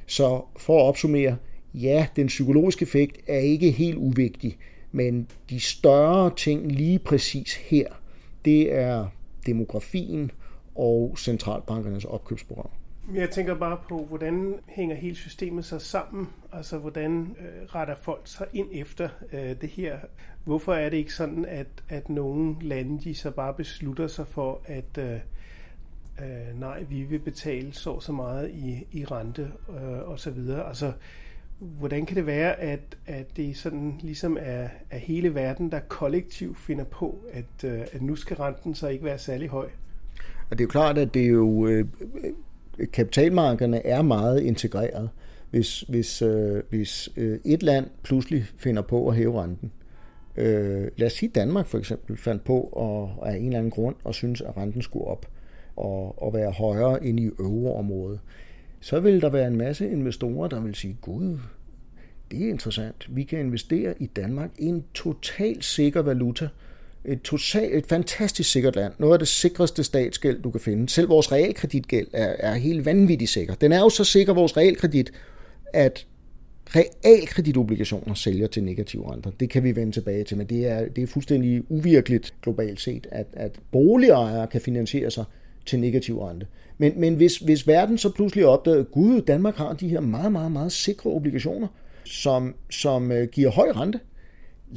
Så 0.06 0.42
for 0.56 0.78
at 0.80 0.82
opsummere, 0.82 1.36
ja, 1.74 2.06
den 2.16 2.26
psykologiske 2.26 2.82
effekt 2.82 3.18
er 3.26 3.38
ikke 3.38 3.70
helt 3.70 3.96
uvigtig, 3.96 4.58
men 4.92 5.28
de 5.50 5.60
større 5.60 6.30
ting 6.36 6.72
lige 6.72 6.98
præcis 6.98 7.54
her, 7.54 7.86
det 8.44 8.74
er 8.74 9.06
demografien 9.46 10.30
og 10.74 11.14
centralbankernes 11.18 12.04
opkøbsprogram. 12.04 12.70
Jeg 13.14 13.30
tænker 13.30 13.54
bare 13.54 13.78
på, 13.88 14.04
hvordan 14.04 14.58
hænger 14.68 14.96
hele 14.96 15.16
systemet 15.16 15.64
sig 15.64 15.80
sammen? 15.80 16.28
Altså, 16.52 16.78
hvordan 16.78 17.36
øh, 17.40 17.74
retter 17.74 17.94
folk 17.94 18.20
sig 18.24 18.46
ind 18.52 18.68
efter 18.72 19.08
øh, 19.32 19.56
det 19.60 19.68
her? 19.68 19.98
Hvorfor 20.44 20.74
er 20.74 20.88
det 20.88 20.96
ikke 20.96 21.14
sådan, 21.14 21.44
at, 21.44 21.66
at 21.88 22.08
nogle 22.08 22.56
lande 22.60 23.00
de 23.04 23.14
så 23.14 23.30
bare 23.30 23.54
beslutter 23.54 24.06
sig 24.06 24.26
for, 24.26 24.60
at 24.64 24.98
øh, 24.98 25.18
øh, 26.22 26.60
nej, 26.60 26.82
vi 26.82 27.02
vil 27.02 27.18
betale 27.18 27.72
så 27.72 28.00
så 28.00 28.12
meget 28.12 28.50
i, 28.50 28.86
i 28.92 29.04
rente 29.04 29.52
øh, 29.68 30.08
og 30.08 30.20
så 30.20 30.30
videre? 30.30 30.68
Altså, 30.68 30.92
hvordan 31.62 32.06
kan 32.06 32.16
det 32.16 32.26
være, 32.26 32.60
at, 32.60 32.80
at 33.06 33.36
det 33.36 33.56
sådan 33.56 34.00
ligesom 34.02 34.38
er, 34.40 34.68
er 34.90 34.98
hele 34.98 35.34
verden, 35.34 35.70
der 35.70 35.80
kollektivt 35.80 36.58
finder 36.58 36.84
på, 36.84 37.18
at, 37.32 37.64
øh, 37.64 37.80
at 37.92 38.02
nu 38.02 38.16
skal 38.16 38.36
renten 38.36 38.74
så 38.74 38.88
ikke 38.88 39.04
være 39.04 39.18
særlig 39.18 39.48
høj? 39.48 39.68
Og 40.50 40.58
det 40.58 40.60
er 40.60 40.64
jo 40.64 40.68
klart, 40.68 40.98
at 40.98 41.14
det 41.14 41.22
er 41.22 41.28
jo, 41.28 41.66
øh, 41.66 41.86
øh, 42.78 42.88
kapitalmarkederne 42.92 43.86
er 43.86 44.02
meget 44.02 44.40
integreret. 44.40 45.10
Hvis, 45.50 45.80
hvis, 45.80 46.22
øh, 46.22 46.62
hvis 46.70 47.08
øh, 47.16 47.38
et 47.44 47.62
land 47.62 47.86
pludselig 48.02 48.44
finder 48.56 48.82
på 48.82 49.08
at 49.08 49.16
hæve 49.16 49.42
renten, 49.42 49.72
øh, 50.36 50.88
lad 50.96 51.06
os 51.06 51.12
sige 51.12 51.28
Danmark 51.34 51.66
for 51.66 51.78
eksempel, 51.78 52.16
fandt 52.16 52.44
på 52.44 52.64
at, 52.66 53.28
af 53.28 53.36
en 53.36 53.46
eller 53.46 53.58
anden 53.58 53.70
grund 53.70 53.96
og 54.04 54.14
synes, 54.14 54.40
at 54.40 54.56
renten 54.56 54.82
skulle 54.82 55.06
op 55.06 55.26
og, 55.76 56.22
og 56.22 56.34
være 56.34 56.50
højere 56.50 57.04
end 57.04 57.20
i 57.20 57.26
euroområdet, 57.26 58.20
så 58.82 59.00
vil 59.00 59.20
der 59.20 59.28
være 59.28 59.46
en 59.46 59.56
masse 59.56 59.90
investorer, 59.90 60.48
der 60.48 60.60
vil 60.60 60.74
sige, 60.74 60.96
gud, 61.00 61.38
det 62.30 62.44
er 62.44 62.50
interessant. 62.50 63.06
Vi 63.08 63.22
kan 63.22 63.40
investere 63.40 63.94
i 63.98 64.06
Danmark 64.06 64.50
i 64.58 64.66
en 64.66 64.84
totalt 64.94 65.64
sikker 65.64 66.02
valuta. 66.02 66.48
Et, 67.04 67.22
total, 67.22 67.78
et 67.78 67.86
fantastisk 67.86 68.50
sikkert 68.50 68.76
land. 68.76 68.92
Noget 68.98 69.12
af 69.12 69.18
det 69.18 69.28
sikreste 69.28 69.84
statsgæld, 69.84 70.42
du 70.42 70.50
kan 70.50 70.60
finde. 70.60 70.88
Selv 70.88 71.08
vores 71.08 71.32
realkreditgæld 71.32 72.06
er, 72.12 72.36
er 72.38 72.54
helt 72.54 72.86
vanvittigt 72.86 73.30
sikker. 73.30 73.54
Den 73.54 73.72
er 73.72 73.80
jo 73.80 73.88
så 73.88 74.04
sikker, 74.04 74.34
vores 74.34 74.56
realkredit, 74.56 75.12
at 75.72 76.06
realkreditobligationer 76.76 78.14
sælger 78.14 78.46
til 78.46 78.64
negative 78.64 79.12
renter. 79.12 79.30
Det 79.40 79.50
kan 79.50 79.64
vi 79.64 79.76
vende 79.76 79.92
tilbage 79.92 80.24
til, 80.24 80.36
men 80.36 80.46
det 80.46 80.66
er, 80.66 80.88
det 80.88 81.02
er 81.02 81.06
fuldstændig 81.06 81.62
uvirkeligt 81.68 82.34
globalt 82.42 82.80
set, 82.80 83.06
at, 83.10 83.26
at 83.32 83.52
boligejere 83.70 84.46
kan 84.46 84.60
finansiere 84.60 85.10
sig 85.10 85.24
til 85.66 85.80
negativ 85.80 86.22
rente. 86.22 86.46
Men, 86.78 86.92
men 86.96 87.14
hvis, 87.14 87.36
hvis 87.36 87.66
verden 87.66 87.98
så 87.98 88.10
pludselig 88.10 88.46
opdagede, 88.46 88.80
at 88.80 88.90
gud, 88.90 89.20
Danmark 89.20 89.56
har 89.56 89.72
de 89.72 89.88
her 89.88 90.00
meget, 90.00 90.32
meget, 90.32 90.52
meget 90.52 90.72
sikre 90.72 91.10
obligationer, 91.10 91.68
som, 92.04 92.54
som 92.70 93.12
øh, 93.12 93.28
giver 93.28 93.50
høj 93.50 93.68
rente, 93.76 94.00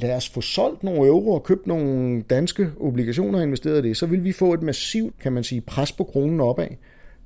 lad 0.00 0.16
os 0.16 0.28
få 0.28 0.40
solgt 0.40 0.82
nogle 0.82 1.06
euro 1.08 1.30
og 1.30 1.42
købt 1.42 1.66
nogle 1.66 2.22
danske 2.22 2.70
obligationer 2.80 3.38
og 3.38 3.44
investeret 3.44 3.84
i 3.84 3.88
det, 3.88 3.96
så 3.96 4.06
vil 4.06 4.24
vi 4.24 4.32
få 4.32 4.54
et 4.54 4.62
massivt, 4.62 5.18
kan 5.18 5.32
man 5.32 5.44
sige, 5.44 5.60
pres 5.60 5.92
på 5.92 6.04
kronen 6.04 6.40
opad. 6.40 6.68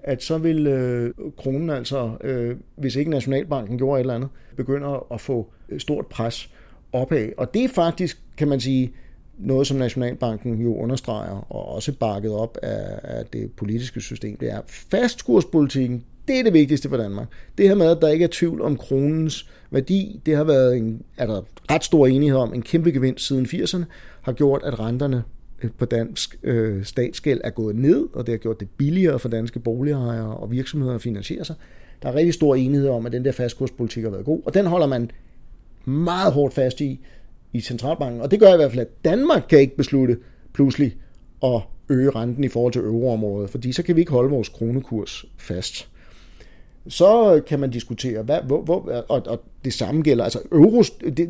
At 0.02 0.22
så 0.22 0.38
vil 0.38 0.66
øh, 0.66 1.14
kronen 1.36 1.70
altså, 1.70 2.10
øh, 2.24 2.56
hvis 2.76 2.96
ikke 2.96 3.10
Nationalbanken 3.10 3.78
gjorde 3.78 4.00
et 4.00 4.00
eller 4.00 4.14
andet, 4.14 4.28
begynde 4.56 5.00
at 5.12 5.20
få 5.20 5.46
stort 5.78 6.06
pres 6.06 6.50
opad. 6.92 7.28
Og 7.36 7.54
det 7.54 7.64
er 7.64 7.68
faktisk, 7.68 8.22
kan 8.36 8.48
man 8.48 8.60
sige, 8.60 8.92
noget, 9.40 9.66
som 9.66 9.76
Nationalbanken 9.76 10.60
jo 10.60 10.76
understreger, 10.76 11.52
og 11.52 11.68
også 11.68 11.92
bakket 11.92 12.32
op 12.32 12.58
af, 12.62 13.00
af 13.02 13.26
det 13.26 13.52
politiske 13.52 14.00
system, 14.00 14.36
det 14.36 14.50
er 14.50 14.60
fastkurspolitikken, 14.66 16.04
det 16.28 16.38
er 16.38 16.42
det 16.42 16.52
vigtigste 16.52 16.88
for 16.88 16.96
Danmark. 16.96 17.28
Det 17.58 17.68
her 17.68 17.74
med, 17.74 17.86
at 17.86 17.98
der 18.00 18.08
ikke 18.08 18.24
er 18.24 18.28
tvivl 18.32 18.60
om 18.60 18.76
kronens 18.76 19.48
værdi, 19.70 20.20
det 20.26 20.36
har 20.36 20.44
været 20.44 20.76
en, 20.76 21.02
er 21.16 21.26
der 21.26 21.42
ret 21.70 21.84
stor 21.84 22.06
enighed 22.06 22.38
om, 22.38 22.54
en 22.54 22.62
kæmpe 22.62 22.90
gevinst 22.90 23.26
siden 23.26 23.46
80'erne, 23.46 23.84
har 24.22 24.32
gjort, 24.32 24.62
at 24.64 24.80
renterne 24.80 25.22
øh, 25.62 25.70
på 25.78 25.84
dansk 25.84 26.38
øh, 26.42 26.84
statsgæld 26.84 27.40
er 27.44 27.50
gået 27.50 27.76
ned, 27.76 28.08
og 28.12 28.26
det 28.26 28.32
har 28.32 28.38
gjort 28.38 28.60
det 28.60 28.68
billigere 28.76 29.18
for 29.18 29.28
danske 29.28 29.58
boligejere 29.58 30.36
og 30.36 30.50
virksomheder 30.50 30.94
at 30.94 31.02
finansiere 31.02 31.44
sig. 31.44 31.56
Der 32.02 32.08
er 32.08 32.14
rigtig 32.14 32.34
stor 32.34 32.54
enighed 32.54 32.88
om, 32.88 33.06
at 33.06 33.12
den 33.12 33.24
der 33.24 33.32
fastkurspolitik 33.32 34.02
har 34.02 34.10
været 34.10 34.24
god, 34.24 34.42
og 34.46 34.54
den 34.54 34.66
holder 34.66 34.86
man 34.86 35.10
meget 35.84 36.32
hårdt 36.32 36.54
fast 36.54 36.80
i, 36.80 37.00
i 37.52 37.60
centralbanken. 37.60 38.20
Og 38.20 38.30
det 38.30 38.40
gør 38.40 38.54
i 38.54 38.56
hvert 38.56 38.70
fald, 38.70 38.80
at 38.80 39.04
Danmark 39.04 39.42
kan 39.48 39.58
ikke 39.58 39.76
beslutte 39.76 40.16
pludselig 40.52 40.96
at 41.44 41.60
øge 41.88 42.10
renten 42.10 42.44
i 42.44 42.48
forhold 42.48 42.72
til 42.72 42.82
euroområdet, 42.82 43.50
fordi 43.50 43.72
så 43.72 43.82
kan 43.82 43.96
vi 43.96 44.00
ikke 44.00 44.12
holde 44.12 44.30
vores 44.30 44.48
kronekurs 44.48 45.24
fast. 45.38 45.88
Så 46.88 47.42
kan 47.46 47.60
man 47.60 47.70
diskutere, 47.70 48.22
hvad, 48.22 48.38
hvor, 48.46 48.62
hvor, 48.62 49.04
og, 49.08 49.22
og 49.26 49.42
det 49.64 49.72
samme 49.72 50.02
gælder, 50.02 50.24
altså 50.24 50.40
euro, 50.52 50.82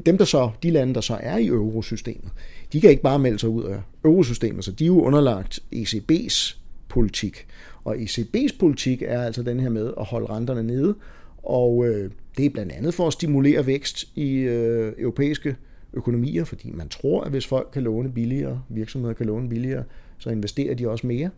dem 0.06 0.18
der 0.18 0.24
så, 0.24 0.50
de 0.62 0.70
lande, 0.70 0.94
der 0.94 1.00
så 1.00 1.18
er 1.20 1.36
i 1.36 1.46
eurosystemet, 1.46 2.30
de 2.72 2.80
kan 2.80 2.90
ikke 2.90 3.02
bare 3.02 3.18
melde 3.18 3.38
sig 3.38 3.48
ud 3.48 3.64
af 3.64 3.80
eurosystemet, 4.04 4.64
så 4.64 4.72
de 4.72 4.84
er 4.84 4.86
jo 4.86 5.00
underlagt 5.00 5.60
ECB's 5.74 6.56
politik. 6.88 7.46
Og 7.84 7.96
ECB's 7.96 8.58
politik 8.58 9.02
er 9.02 9.22
altså 9.22 9.42
den 9.42 9.60
her 9.60 9.68
med 9.68 9.92
at 10.00 10.06
holde 10.06 10.26
renterne 10.26 10.62
nede, 10.62 10.94
og 11.42 11.86
øh, 11.86 12.10
det 12.36 12.46
er 12.46 12.50
blandt 12.50 12.72
andet 12.72 12.94
for 12.94 13.06
at 13.06 13.12
stimulere 13.12 13.66
vækst 13.66 14.08
i 14.14 14.34
øh, 14.34 14.92
europæiske 14.98 15.56
økonomier, 15.92 16.44
fordi 16.44 16.70
man 16.70 16.88
tror, 16.88 17.24
at 17.24 17.30
hvis 17.30 17.46
folk 17.46 17.68
kan 17.72 17.82
låne 17.82 18.12
billigere, 18.12 18.62
virksomheder 18.68 19.14
kan 19.14 19.26
låne 19.26 19.48
billigere, 19.48 19.84
så 20.18 20.30
investerer 20.30 20.74
de 20.74 20.88
også 20.88 21.06
mere. 21.06 21.30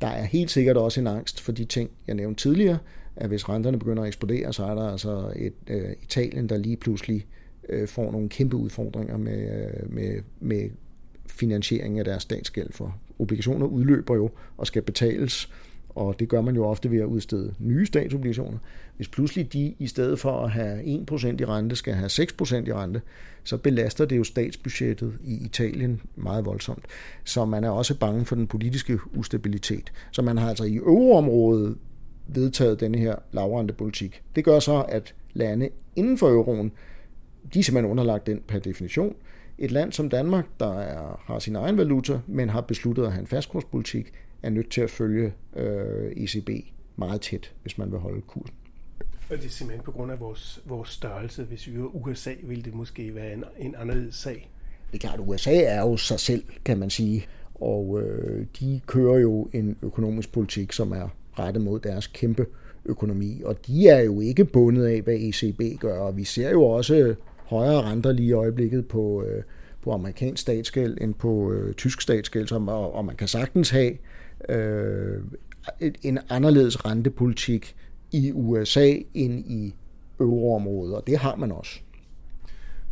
Der 0.00 0.06
er 0.06 0.24
helt 0.24 0.50
sikkert 0.50 0.76
også 0.76 1.00
en 1.00 1.06
angst 1.06 1.40
for 1.40 1.52
de 1.52 1.64
ting, 1.64 1.90
jeg 2.06 2.14
nævnte 2.14 2.42
tidligere, 2.42 2.78
at 3.16 3.28
hvis 3.28 3.48
renterne 3.48 3.78
begynder 3.78 4.02
at 4.02 4.06
eksplodere, 4.06 4.52
så 4.52 4.64
er 4.64 4.74
der 4.74 4.88
altså 4.88 5.32
et 5.36 5.52
øh, 5.66 5.92
Italien, 6.02 6.48
der 6.48 6.56
lige 6.56 6.76
pludselig 6.76 7.26
øh, 7.68 7.88
får 7.88 8.12
nogle 8.12 8.28
kæmpe 8.28 8.56
udfordringer 8.56 9.16
med, 9.16 9.66
øh, 9.66 9.92
med, 9.92 10.22
med 10.40 10.70
finansiering 11.26 11.98
af 11.98 12.04
deres 12.04 12.22
statsgæld, 12.22 12.72
for 12.72 12.98
obligationer 13.18 13.66
udløber 13.66 14.14
jo 14.14 14.30
og 14.56 14.66
skal 14.66 14.82
betales 14.82 15.50
og 16.00 16.20
det 16.20 16.28
gør 16.28 16.40
man 16.40 16.54
jo 16.54 16.64
ofte 16.66 16.90
ved 16.90 16.98
at 16.98 17.04
udstede 17.04 17.54
nye 17.58 17.86
statsobligationer. 17.86 18.58
Hvis 18.96 19.08
pludselig 19.08 19.52
de 19.52 19.74
i 19.78 19.86
stedet 19.86 20.18
for 20.18 20.44
at 20.44 20.50
have 20.50 20.82
1% 20.82 21.26
i 21.40 21.44
rente 21.44 21.76
skal 21.76 21.94
have 21.94 22.08
6% 22.08 22.54
i 22.54 22.72
rente, 22.72 23.00
så 23.44 23.56
belaster 23.56 24.04
det 24.04 24.18
jo 24.18 24.24
statsbudgettet 24.24 25.12
i 25.24 25.44
Italien 25.44 26.00
meget 26.16 26.44
voldsomt. 26.44 26.84
Så 27.24 27.44
man 27.44 27.64
er 27.64 27.70
også 27.70 27.98
bange 27.98 28.24
for 28.24 28.34
den 28.34 28.46
politiske 28.46 28.98
ustabilitet. 29.16 29.92
Så 30.12 30.22
man 30.22 30.38
har 30.38 30.48
altså 30.48 30.64
i 30.64 30.76
euroområdet 30.76 31.76
vedtaget 32.28 32.80
denne 32.80 32.98
her 32.98 33.14
lavrentepolitik. 33.32 34.22
Det 34.36 34.44
gør 34.44 34.58
så, 34.58 34.84
at 34.88 35.14
lande 35.32 35.68
inden 35.96 36.18
for 36.18 36.28
euroen, 36.28 36.72
de 37.54 37.58
er 37.58 37.62
simpelthen 37.62 37.90
underlagt 37.90 38.26
den 38.26 38.42
per 38.48 38.58
definition. 38.58 39.14
Et 39.58 39.70
land 39.70 39.92
som 39.92 40.08
Danmark, 40.08 40.46
der 40.60 40.78
er, 40.78 41.22
har 41.24 41.38
sin 41.38 41.56
egen 41.56 41.78
valuta, 41.78 42.20
men 42.26 42.48
har 42.48 42.60
besluttet 42.60 43.04
at 43.04 43.12
have 43.12 43.20
en 43.20 43.26
fastkurspolitik, 43.26 44.12
er 44.42 44.50
nødt 44.50 44.70
til 44.70 44.80
at 44.80 44.90
følge 44.90 45.32
øh, 45.56 46.12
ECB 46.16 46.50
meget 46.96 47.20
tæt, 47.20 47.52
hvis 47.62 47.78
man 47.78 47.90
vil 47.90 47.98
holde 47.98 48.20
kursen. 48.20 48.54
Og 49.30 49.36
det 49.36 49.44
er 49.44 49.48
simpelthen 49.48 49.84
på 49.84 49.92
grund 49.92 50.12
af 50.12 50.20
vores, 50.20 50.62
vores 50.64 50.88
størrelse. 50.88 51.44
Hvis 51.44 51.66
vi 51.66 51.78
var 51.78 51.96
USA, 51.96 52.32
ville 52.42 52.62
det 52.62 52.74
måske 52.74 53.14
være 53.14 53.32
en, 53.32 53.44
en 53.58 53.74
anderledes 53.78 54.14
sag. 54.14 54.50
Det 54.92 54.96
er 54.96 55.08
klart, 55.08 55.20
at 55.20 55.26
USA 55.26 55.62
er 55.62 55.80
jo 55.80 55.96
sig 55.96 56.20
selv, 56.20 56.44
kan 56.64 56.78
man 56.78 56.90
sige. 56.90 57.26
Og 57.54 58.00
øh, 58.02 58.46
de 58.60 58.80
kører 58.86 59.18
jo 59.18 59.48
en 59.52 59.76
økonomisk 59.82 60.32
politik, 60.32 60.72
som 60.72 60.92
er 60.92 61.08
rettet 61.38 61.62
mod 61.62 61.80
deres 61.80 62.06
kæmpe 62.06 62.46
økonomi. 62.84 63.42
Og 63.44 63.66
de 63.66 63.88
er 63.88 64.00
jo 64.00 64.20
ikke 64.20 64.44
bundet 64.44 64.86
af, 64.86 65.02
hvad 65.02 65.14
ECB 65.14 65.80
gør. 65.80 65.98
Og 65.98 66.16
vi 66.16 66.24
ser 66.24 66.50
jo 66.50 66.64
også 66.64 67.14
højere 67.44 67.82
renter 67.82 68.12
lige 68.12 68.28
i 68.28 68.32
øjeblikket 68.32 68.88
på, 68.88 69.22
øh, 69.22 69.42
på 69.82 69.92
amerikansk 69.92 70.42
statsgæld 70.42 70.98
end 71.00 71.14
på 71.14 71.52
øh, 71.52 71.74
tysk 71.74 72.00
statsgæld. 72.00 72.52
Og, 72.52 72.94
og 72.94 73.04
man 73.04 73.16
kan 73.16 73.28
sagtens 73.28 73.70
have 73.70 73.92
øh, 74.48 75.22
en 76.02 76.18
anderledes 76.28 76.84
rentepolitik 76.84 77.76
i 78.12 78.32
USA 78.32 78.94
end 79.14 79.38
i 79.38 79.74
euroområdet, 80.20 80.94
og 80.94 81.06
det 81.06 81.18
har 81.18 81.36
man 81.36 81.52
også. 81.52 81.80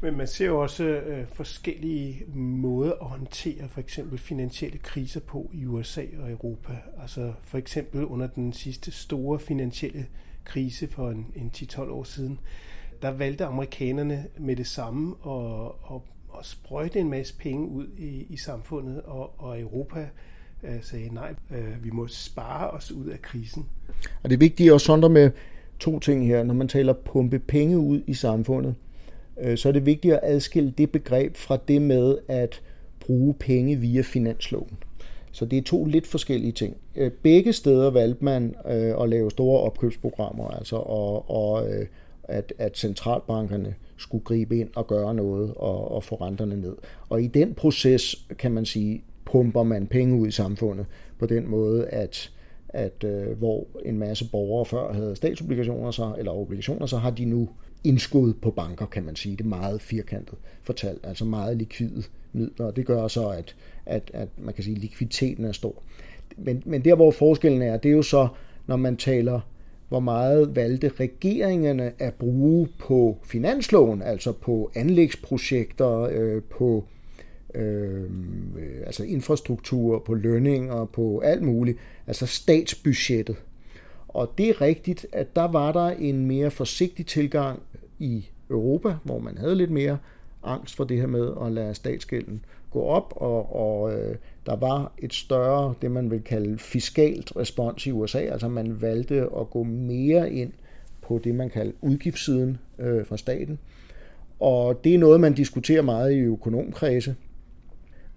Men 0.01 0.17
man 0.17 0.27
ser 0.27 0.47
jo 0.47 0.61
også 0.61 0.85
øh, 0.85 1.27
forskellige 1.29 2.25
måder 2.35 2.93
at 2.93 3.07
håndtere 3.07 3.69
for 3.69 3.81
eksempel 3.81 4.19
finansielle 4.19 4.79
kriser 4.79 5.21
på 5.21 5.51
i 5.53 5.67
USA 5.67 6.03
og 6.23 6.31
Europa. 6.31 6.73
Altså 7.03 7.33
for 7.43 7.59
eksempel 7.59 8.05
under 8.05 8.27
den 8.27 8.53
sidste 8.53 8.91
store 8.91 9.39
finansielle 9.39 10.07
krise 10.45 10.89
for 10.89 11.11
en, 11.11 11.27
en 11.37 11.51
10-12 11.57 11.81
år 11.81 12.05
siden, 12.05 12.41
der 13.03 13.11
valgte 13.11 13.45
amerikanerne 13.45 14.27
med 14.39 14.57
det 14.57 14.67
samme 14.67 15.15
at, 15.27 15.73
at, 15.95 16.01
at 16.39 16.47
sprøjte 16.47 16.99
en 17.01 17.11
masse 17.11 17.37
penge 17.39 17.69
ud 17.69 17.87
i, 17.99 18.27
i 18.31 18.37
samfundet, 18.37 19.03
og, 19.03 19.41
og 19.41 19.61
Europa 19.61 20.09
øh, 20.64 20.83
sagde, 20.83 21.14
nej, 21.14 21.35
øh, 21.51 21.85
vi 21.85 21.90
må 21.90 22.07
spare 22.07 22.71
os 22.71 22.92
ud 22.92 23.07
af 23.07 23.23
krisen. 23.23 23.66
Og 24.23 24.31
det 24.31 24.37
er 24.37 24.38
vigtigt 24.38 24.73
at 24.73 24.81
sondre 24.81 25.09
med 25.09 25.31
to 25.79 25.99
ting 25.99 26.27
her. 26.27 26.42
Når 26.42 26.55
man 26.55 26.68
taler 26.68 26.92
pumpe 26.92 27.38
penge 27.38 27.79
ud 27.79 28.01
i 28.07 28.14
samfundet, 28.14 28.75
øh, 29.40 29.59
så 29.59 29.68
er 29.68 29.73
det 29.73 29.87
vigtigt 29.87 30.14
at 30.14 30.21
adskille 30.23 30.75
det 30.79 30.90
begreb 30.90 31.37
fra 31.37 31.59
det 31.68 31.83
med 31.83 32.18
at 32.29 32.62
bruge 33.01 33.35
penge 33.35 33.77
via 33.77 34.03
finansloven. 34.03 34.79
Så 35.33 35.44
det 35.44 35.59
er 35.59 35.62
to 35.62 35.85
lidt 35.85 36.07
forskellige 36.07 36.53
ting. 36.53 36.77
Øh, 36.97 37.11
begge 37.11 37.53
steder 37.53 37.91
valgte 37.91 38.24
man 38.24 38.55
øh, 38.66 39.03
at 39.03 39.09
lave 39.09 39.30
store 39.30 39.61
opkøbsprogrammer, 39.61 40.49
altså 40.49 40.76
og, 40.76 41.30
og 41.30 41.70
øh, 41.70 41.87
at, 42.24 42.53
at 42.59 42.78
centralbankerne 42.78 43.74
skulle 43.97 44.24
gribe 44.24 44.59
ind 44.59 44.68
og 44.76 44.87
gøre 44.87 45.14
noget 45.14 45.55
og, 45.57 45.91
og 45.91 46.05
få 46.05 46.14
renterne 46.14 46.61
ned. 46.61 46.76
Og 47.09 47.22
i 47.22 47.26
den 47.26 47.55
proces, 47.55 48.26
kan 48.39 48.53
man 48.53 48.64
sige, 48.64 49.03
pumper 49.33 49.62
man 49.62 49.87
penge 49.87 50.20
ud 50.20 50.26
i 50.29 50.31
samfundet 50.31 50.87
på 51.18 51.26
den 51.26 51.49
måde, 51.49 51.87
at, 51.87 52.31
at 52.68 53.05
øh, 53.05 53.39
hvor 53.39 53.66
en 53.85 53.99
masse 53.99 54.31
borgere 54.31 54.64
før 54.64 54.93
havde 54.93 55.16
statsobligationer, 55.16 55.91
så, 55.91 56.14
eller 56.18 56.33
obligationer, 56.33 56.87
så 56.87 56.97
har 56.97 57.11
de 57.11 57.24
nu 57.24 57.49
indskud 57.85 58.35
på 58.35 58.51
banker, 58.51 58.87
kan 58.87 59.05
man 59.05 59.16
sige. 59.16 59.37
Det 59.37 59.45
er 59.45 59.49
meget 59.49 59.81
firkantet 59.81 60.39
fortalt, 60.62 61.01
altså 61.03 61.24
meget 61.24 61.57
likvide 61.57 62.03
midler, 62.33 62.66
og 62.66 62.76
det 62.76 62.87
gør 62.87 63.09
så, 63.09 63.29
at, 63.29 63.57
at, 63.87 64.11
at 64.14 64.29
man 64.39 64.55
kan 64.55 64.64
sige, 64.64 64.76
at 64.76 64.83
likviditeten 64.83 65.45
er 65.45 65.53
stor. 65.53 65.83
Men, 66.37 66.62
men 66.66 66.85
der, 66.85 66.95
hvor 66.95 67.11
forskellen 67.11 67.62
er, 67.62 67.76
det 67.76 67.89
er 67.89 67.93
jo 67.93 68.03
så, 68.03 68.29
når 68.66 68.76
man 68.76 68.97
taler, 68.97 69.41
hvor 69.89 70.01
meget 70.01 70.57
valgte 70.57 70.89
regeringerne 71.01 71.93
at 71.99 72.14
bruge 72.14 72.68
på 72.79 73.18
finansloven, 73.24 74.03
altså 74.03 74.33
på 74.33 74.70
anlægsprojekter, 74.74 76.01
øh, 76.01 76.43
på 76.43 76.76
øh, 76.76 76.97
Øhm, 77.55 78.57
øh, 78.59 78.86
altså 78.86 79.05
infrastruktur, 79.05 79.99
på 79.99 80.14
lønninger, 80.14 80.84
på 80.84 81.20
alt 81.20 81.42
muligt, 81.42 81.78
altså 82.07 82.26
statsbudgettet. 82.26 83.36
Og 84.09 84.32
det 84.38 84.49
er 84.49 84.61
rigtigt, 84.61 85.07
at 85.12 85.36
der 85.36 85.49
var 85.49 85.72
der 85.72 85.86
en 85.86 86.26
mere 86.26 86.51
forsigtig 86.51 87.07
tilgang 87.07 87.62
i 87.99 88.28
Europa, 88.51 88.96
hvor 89.05 89.18
man 89.18 89.38
havde 89.38 89.55
lidt 89.55 89.70
mere 89.70 89.99
angst 90.44 90.76
for 90.76 90.84
det 90.84 90.96
her 90.96 91.07
med 91.07 91.32
at 91.44 91.53
lade 91.53 91.74
statsgælden 91.74 92.44
gå 92.70 92.82
op, 92.82 93.12
og, 93.16 93.57
og 93.57 93.94
øh, 93.94 94.16
der 94.46 94.57
var 94.57 94.92
et 94.99 95.14
større, 95.14 95.74
det 95.82 95.90
man 95.90 96.11
vil 96.11 96.22
kalde 96.22 96.59
fiskalt 96.59 97.36
respons 97.36 97.86
i 97.86 97.90
USA, 97.90 98.18
altså 98.18 98.49
man 98.49 98.80
valgte 98.80 99.20
at 99.40 99.51
gå 99.51 99.62
mere 99.62 100.32
ind 100.32 100.53
på 101.03 101.20
det, 101.24 101.34
man 101.34 101.51
kalder 101.51 101.72
udgiftssiden 101.80 102.59
øh, 102.78 103.07
fra 103.07 103.16
staten. 103.16 103.59
Og 104.40 104.84
det 104.84 104.94
er 104.94 104.99
noget, 104.99 105.20
man 105.20 105.34
diskuterer 105.34 105.82
meget 105.82 106.12
i 106.12 106.18
økonomkredse. 106.18 107.14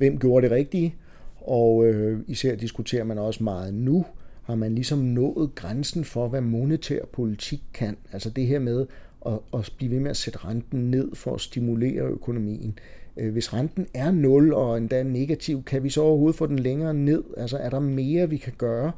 Hvem 0.01 0.19
gjorde 0.19 0.43
det 0.43 0.55
rigtige? 0.55 0.95
Og 1.41 1.85
øh, 1.85 2.19
især 2.27 2.55
diskuterer 2.55 3.03
man 3.03 3.17
også 3.17 3.43
meget 3.43 3.73
nu, 3.73 4.05
har 4.43 4.55
man 4.55 4.75
ligesom 4.75 4.99
nået 4.99 5.55
grænsen 5.55 6.05
for, 6.05 6.27
hvad 6.27 6.41
monetær 6.41 7.05
politik 7.13 7.61
kan. 7.73 7.97
Altså 8.11 8.29
det 8.29 8.47
her 8.47 8.59
med 8.59 8.85
at, 9.25 9.39
at 9.53 9.73
blive 9.77 9.91
ved 9.91 9.99
med 9.99 10.09
at 10.09 10.17
sætte 10.17 10.39
renten 10.45 10.91
ned 10.91 11.15
for 11.15 11.33
at 11.33 11.41
stimulere 11.41 12.01
økonomien. 12.01 12.79
Øh, 13.17 13.31
hvis 13.31 13.53
renten 13.53 13.87
er 13.93 14.11
0 14.11 14.53
og 14.53 14.77
endda 14.77 15.03
negativ, 15.03 15.63
kan 15.63 15.83
vi 15.83 15.89
så 15.89 16.01
overhovedet 16.01 16.37
få 16.37 16.47
den 16.47 16.59
længere 16.59 16.93
ned? 16.93 17.23
Altså 17.37 17.57
er 17.57 17.69
der 17.69 17.79
mere, 17.79 18.29
vi 18.29 18.37
kan 18.37 18.53
gøre? 18.57 18.91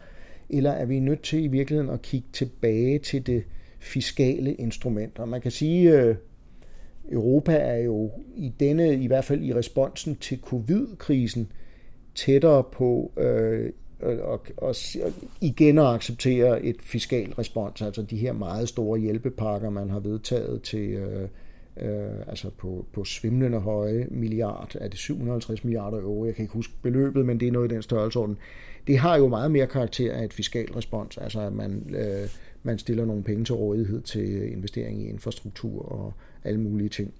Eller 0.49 0.71
er 0.71 0.85
vi 0.85 0.99
nødt 0.99 1.21
til 1.21 1.43
i 1.43 1.47
virkeligheden 1.47 1.89
at 1.93 2.01
kigge 2.01 2.27
tilbage 2.33 2.99
til 2.99 3.27
det 3.27 3.43
fiskale 3.79 4.53
instrument? 4.53 5.19
Og 5.19 5.29
man 5.29 5.41
kan 5.41 5.51
sige, 5.51 5.97
at 5.97 6.17
Europa 7.11 7.55
er 7.55 7.77
jo 7.77 8.11
i 8.35 8.53
denne, 8.59 8.95
i 8.95 9.07
hvert 9.07 9.25
fald 9.25 9.43
i 9.43 9.53
responsen 9.53 10.15
til 10.15 10.39
covid-krisen, 10.41 11.51
tættere 12.15 12.63
på 12.63 13.11
øh, 13.17 13.71
og, 14.03 14.45
og 14.57 14.75
igen 15.41 15.77
at 15.77 15.85
acceptere 15.85 16.65
et 16.65 16.75
fiskal 16.81 17.33
respons, 17.33 17.81
altså 17.81 18.01
de 18.01 18.17
her 18.17 18.33
meget 18.33 18.69
store 18.69 18.99
hjælpepakker, 18.99 19.69
man 19.69 19.89
har 19.89 19.99
vedtaget 19.99 20.61
til 20.61 20.89
øh, 20.89 21.27
øh, 21.77 22.27
altså 22.27 22.49
på, 22.57 22.85
på 22.93 23.03
svimlende 23.03 23.59
høje 23.59 24.07
milliard, 24.11 24.75
er 24.79 24.87
det 24.87 24.97
750 24.97 25.63
milliarder 25.63 25.97
euro, 25.97 26.25
jeg 26.25 26.35
kan 26.35 26.43
ikke 26.43 26.53
huske 26.53 26.73
beløbet, 26.81 27.25
men 27.25 27.39
det 27.39 27.47
er 27.47 27.51
noget 27.51 27.71
i 27.71 27.73
den 27.73 27.81
størrelsesorden. 27.81 28.37
Det 28.87 28.97
har 28.97 29.17
jo 29.17 29.27
meget 29.27 29.51
mere 29.51 29.67
karakter 29.67 30.13
af 30.13 30.23
et 30.23 30.33
fiskal 30.33 30.71
respons, 30.73 31.17
altså 31.17 31.41
at 31.41 31.53
man, 31.53 31.95
øh, 31.97 32.29
man 32.63 32.77
stiller 32.77 33.05
nogle 33.05 33.23
penge 33.23 33.45
til 33.45 33.55
rådighed 33.55 34.01
til 34.01 34.51
investering 34.51 35.01
i 35.01 35.09
infrastruktur 35.09 35.91
og 35.91 36.13
alle 36.43 36.59
mulige 36.59 36.89
ting 36.89 37.13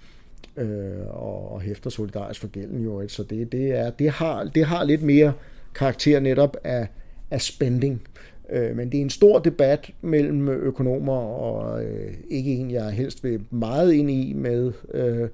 øh, 0.58 1.08
og, 1.08 1.52
og 1.52 1.62
hæfter 1.62 1.90
solidarisk 1.90 2.42
for 2.42 2.48
gælden 2.48 2.84
jo. 2.84 3.02
Ikke? 3.02 3.14
Så 3.14 3.24
det, 3.24 3.52
det, 3.52 3.72
er, 3.72 3.90
det, 3.90 4.10
har, 4.10 4.44
det 4.44 4.66
har 4.66 4.84
lidt 4.84 5.02
mere 5.02 5.34
karakter 5.76 6.20
netop 6.20 6.58
af, 6.64 6.88
af 7.32 7.42
spending. 7.42 8.02
Øh, 8.50 8.76
men 8.76 8.92
det 8.92 8.98
er 8.98 9.02
en 9.02 9.10
stor 9.10 9.40
debat 9.40 9.92
mellem 10.02 10.50
økonomer, 10.50 11.14
og 11.18 11.84
øh, 11.84 12.14
ikke 12.30 12.56
en, 12.56 12.72
jeg 12.72 12.92
helst 12.92 13.24
vil 13.24 13.42
meget 13.50 13.94
ind 13.94 14.12
i 14.12 14.34
med, 14.34 14.72
øh, 14.94 15.30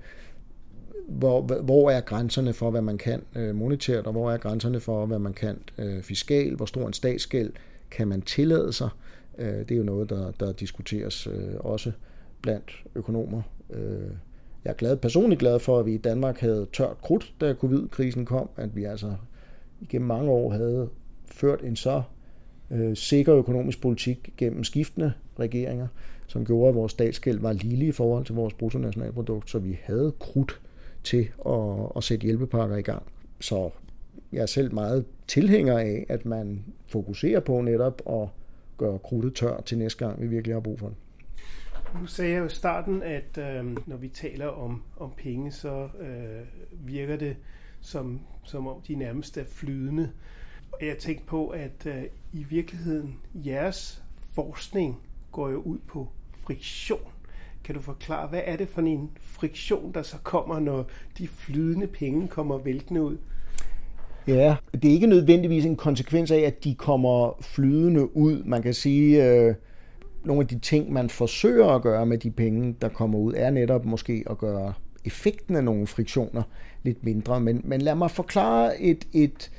hvor, 1.08 1.42
hvor 1.42 1.92
er 1.92 2.02
grænserne 2.02 2.54
for, 2.54 2.72
hvad 2.72 2.82
man 2.82 2.98
kan 2.98 3.22
øh, 3.36 3.56
monetært, 3.56 4.06
og 4.06 4.12
hvor 4.12 4.32
er 4.32 4.38
grænserne 4.38 4.80
for, 4.80 5.06
hvad 5.06 5.20
man 5.20 5.34
kan 5.34 5.58
øh, 5.78 6.02
fiskal, 6.02 6.56
hvor 6.56 6.66
stor 6.66 6.88
en 6.88 6.94
statsgæld 6.94 7.52
kan 7.92 8.08
man 8.08 8.22
tillade 8.22 8.74
sig. 8.74 8.90
Øh, 9.38 9.60
det 9.60 9.72
er 9.72 9.76
jo 9.76 9.84
noget, 9.84 10.10
der, 10.10 10.32
der 10.32 10.52
diskuteres 10.52 11.28
øh, 11.28 11.56
også 11.60 11.92
blandt 12.42 12.84
økonomer. 12.96 13.42
Øh, 13.74 14.12
jeg 14.66 14.72
er 14.72 14.76
glad, 14.76 14.98
personligt 14.98 15.40
glad 15.40 15.60
for, 15.60 15.80
at 15.80 15.86
vi 15.86 15.94
i 15.94 15.98
Danmark 15.98 16.40
havde 16.40 16.68
tørt 16.74 17.02
krudt, 17.02 17.34
da 17.42 17.54
covid-krisen 17.54 18.26
kom, 18.26 18.50
at 18.58 18.76
vi 18.76 18.84
altså 18.84 19.14
igennem 19.82 20.08
mange 20.08 20.32
år 20.32 20.52
havde 20.52 20.90
ført 21.26 21.62
en 21.62 21.76
så 21.76 22.02
øh, 22.72 22.96
sikker 22.96 23.36
økonomisk 23.36 23.82
politik 23.82 24.34
gennem 24.38 24.64
skiftende 24.64 25.14
regeringer, 25.40 25.88
som 26.28 26.46
gjorde, 26.46 26.70
at 26.70 26.76
vores 26.76 26.92
statsgæld 26.92 27.40
var 27.40 27.54
lille 27.54 27.86
i 27.86 27.92
forhold 27.92 28.26
til 28.26 28.36
vores 28.36 28.54
bruttonationalprodukt, 28.54 29.50
så 29.50 29.60
vi 29.60 29.80
havde 29.84 30.14
krudt 30.20 30.62
til 31.04 31.28
at, 31.46 31.92
at 31.96 32.04
sætte 32.04 32.24
hjælpepakker 32.24 32.78
i 32.78 32.82
gang. 32.82 33.04
Så 33.40 33.70
jeg 34.32 34.42
er 34.42 34.46
selv 34.46 34.74
meget 34.74 35.06
tilhænger 35.28 35.78
af, 35.78 36.06
at 36.10 36.26
man 36.26 36.64
fokuserer 36.88 37.40
på 37.40 37.62
netop 37.62 38.02
at 38.10 38.28
gøre 38.78 39.00
krudtet 39.00 39.36
tør 39.36 39.62
til 39.66 39.78
næste 39.78 40.06
gang, 40.06 40.22
vi 40.22 40.28
virkelig 40.28 40.56
har 40.56 40.60
brug 40.60 40.80
for 40.80 40.88
det. 40.88 40.96
Nu 41.96 42.06
sagde 42.06 42.32
jeg 42.32 42.40
jo 42.40 42.46
i 42.46 42.50
starten, 42.50 43.04
at 43.04 43.38
øh, 43.38 43.78
når 43.88 43.98
vi 43.98 44.08
taler 44.08 44.48
om, 44.48 44.84
om 44.98 45.12
penge, 45.18 45.52
så 45.52 45.88
øh, 46.00 46.42
virker 46.72 47.18
det 47.18 47.36
som, 47.82 48.20
som 48.44 48.68
om 48.68 48.82
de 48.88 48.96
nærmest 48.96 49.38
er 49.38 49.44
flydende. 49.48 50.12
Og 50.72 50.86
jeg 50.86 50.98
tænkte 50.98 51.26
på, 51.26 51.48
at 51.48 51.86
øh, 51.86 52.04
i 52.34 52.44
virkeligheden 52.44 53.16
jeres 53.34 54.04
forskning 54.34 55.00
går 55.32 55.50
jo 55.50 55.62
ud 55.62 55.78
på 55.88 56.08
friktion. 56.34 57.12
Kan 57.64 57.76
du 57.76 57.82
forklare, 57.82 58.28
hvad 58.28 58.42
er 58.46 58.56
det 58.56 58.68
for 58.68 58.82
en 58.82 59.10
friktion, 59.22 59.92
der 59.94 60.02
så 60.02 60.18
kommer, 60.24 60.60
når 60.60 60.90
de 61.18 61.28
flydende 61.28 61.88
penge 61.88 62.28
kommer 62.28 62.58
væltende 62.58 63.02
ud? 63.02 63.18
Ja, 64.28 64.56
det 64.74 64.86
er 64.86 64.94
ikke 64.94 65.08
nødvendigvis 65.08 65.66
en 65.66 65.76
konsekvens 65.76 66.32
af, 66.32 66.40
at 66.40 66.64
de 66.64 66.76
kommer 66.76 67.38
flydende 67.42 68.18
ud. 68.18 68.44
Man 68.44 68.62
kan 68.62 68.74
sige, 68.74 69.26
øh, 69.26 69.56
nogle 70.30 70.42
af 70.42 70.48
de 70.48 70.60
ting, 70.60 70.94
man 70.94 71.10
forsøger 71.10 71.68
at 71.68 71.82
gøre 71.82 72.06
med 72.06 72.18
de 72.18 72.32
penge, 72.32 72.76
der 72.82 72.90
kommer 72.90 73.20
ud, 73.20 73.34
er 73.38 73.52
netop 73.52 73.86
måske 73.86 74.24
at 74.30 74.38
gøre 74.38 74.74
effekten 75.06 75.56
af 75.56 75.64
nogle 75.64 75.88
friktioner 75.88 76.44
lidt 76.84 77.04
mindre. 77.04 77.40
Men, 77.40 77.62
men 77.64 77.82
lad 77.82 77.96
mig 77.96 78.12
forklare 78.12 78.82
et, 78.82 79.08
et, 79.14 79.52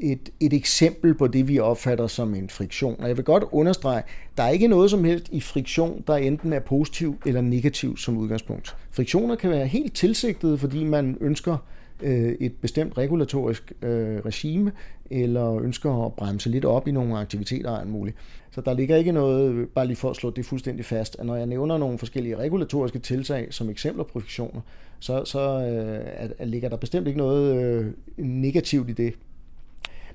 et, 0.00 0.28
et 0.40 0.52
eksempel 0.52 1.14
på 1.14 1.26
det, 1.26 1.48
vi 1.48 1.58
opfatter 1.58 2.06
som 2.06 2.34
en 2.34 2.50
friktion. 2.50 3.00
Og 3.00 3.08
jeg 3.08 3.16
vil 3.16 3.24
godt 3.24 3.44
understrege, 3.52 4.02
der 4.36 4.42
er 4.42 4.48
ikke 4.48 4.68
noget 4.68 4.90
som 4.90 5.04
helst 5.04 5.28
i 5.32 5.40
friktion, 5.40 6.04
der 6.06 6.16
enten 6.16 6.52
er 6.52 6.60
positiv 6.60 7.16
eller 7.26 7.40
negativ 7.40 7.96
som 7.96 8.16
udgangspunkt. 8.16 8.76
Friktioner 8.90 9.36
kan 9.36 9.50
være 9.50 9.66
helt 9.66 9.94
tilsigtede, 9.94 10.58
fordi 10.58 10.84
man 10.84 11.18
ønsker 11.20 11.56
øh, 12.02 12.32
et 12.40 12.52
bestemt 12.60 12.98
regulatorisk 12.98 13.72
øh, 13.82 14.18
regime, 14.18 14.72
eller 15.10 15.56
ønsker 15.56 16.06
at 16.06 16.12
bremse 16.12 16.50
lidt 16.50 16.64
op 16.64 16.88
i 16.88 16.90
nogle 16.90 17.18
aktiviteter 17.18 17.70
og 17.70 17.80
alt 17.80 17.90
muligt. 17.90 18.16
Så 18.50 18.60
der 18.60 18.74
ligger 18.74 18.96
ikke 18.96 19.12
noget, 19.12 19.68
bare 19.68 19.86
lige 19.86 19.96
for 19.96 20.10
at 20.10 20.16
slå 20.16 20.30
det 20.30 20.46
fuldstændig 20.46 20.84
fast, 20.84 21.16
at 21.18 21.26
når 21.26 21.36
jeg 21.36 21.46
nævner 21.46 21.78
nogle 21.78 21.98
forskellige 21.98 22.36
regulatoriske 22.36 22.98
tiltag 22.98 23.54
som 23.54 23.70
eksempler 23.70 24.04
på 24.04 24.20
friktioner, 24.20 24.60
så, 24.98 25.24
så 25.24 25.40
øh, 25.40 26.00
at, 26.16 26.32
at 26.38 26.48
ligger 26.48 26.68
der 26.68 26.76
bestemt 26.76 27.06
ikke 27.06 27.18
noget 27.18 27.56
øh, 27.56 27.92
negativt 28.16 28.90
i 28.90 28.92
det. 28.92 29.14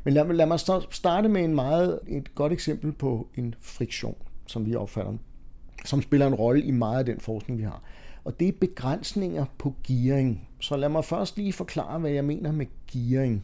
Men 0.04 0.14
lad, 0.14 0.34
lad 0.34 0.46
mig 0.46 0.60
starte 0.92 1.30
med 1.30 1.44
en 1.44 1.56
meget, 1.56 2.00
et 2.08 2.36
godt 2.36 2.54
eksempel 2.54 2.92
på 2.92 3.28
en 3.36 3.56
friktion, 3.60 4.16
som 4.46 4.66
vi 4.66 4.76
opfatter, 4.76 5.14
som 5.86 6.02
spiller 6.02 6.28
en 6.28 6.36
rolle 6.36 6.64
i 6.64 6.72
meget 6.72 7.00
af 7.00 7.06
den 7.06 7.20
forskning, 7.20 7.60
vi 7.60 7.64
har. 7.64 7.84
Og 8.26 8.40
det 8.40 8.48
er 8.48 8.52
begrænsninger 8.60 9.46
på 9.58 9.76
gearing. 9.88 10.48
Så 10.60 10.78
lad 10.78 10.90
mig 10.90 11.06
først 11.06 11.38
lige 11.38 11.54
forklare, 11.54 12.00
hvad 12.00 12.12
jeg 12.12 12.26
mener 12.26 12.52
med 12.52 12.66
gearing. 12.92 13.44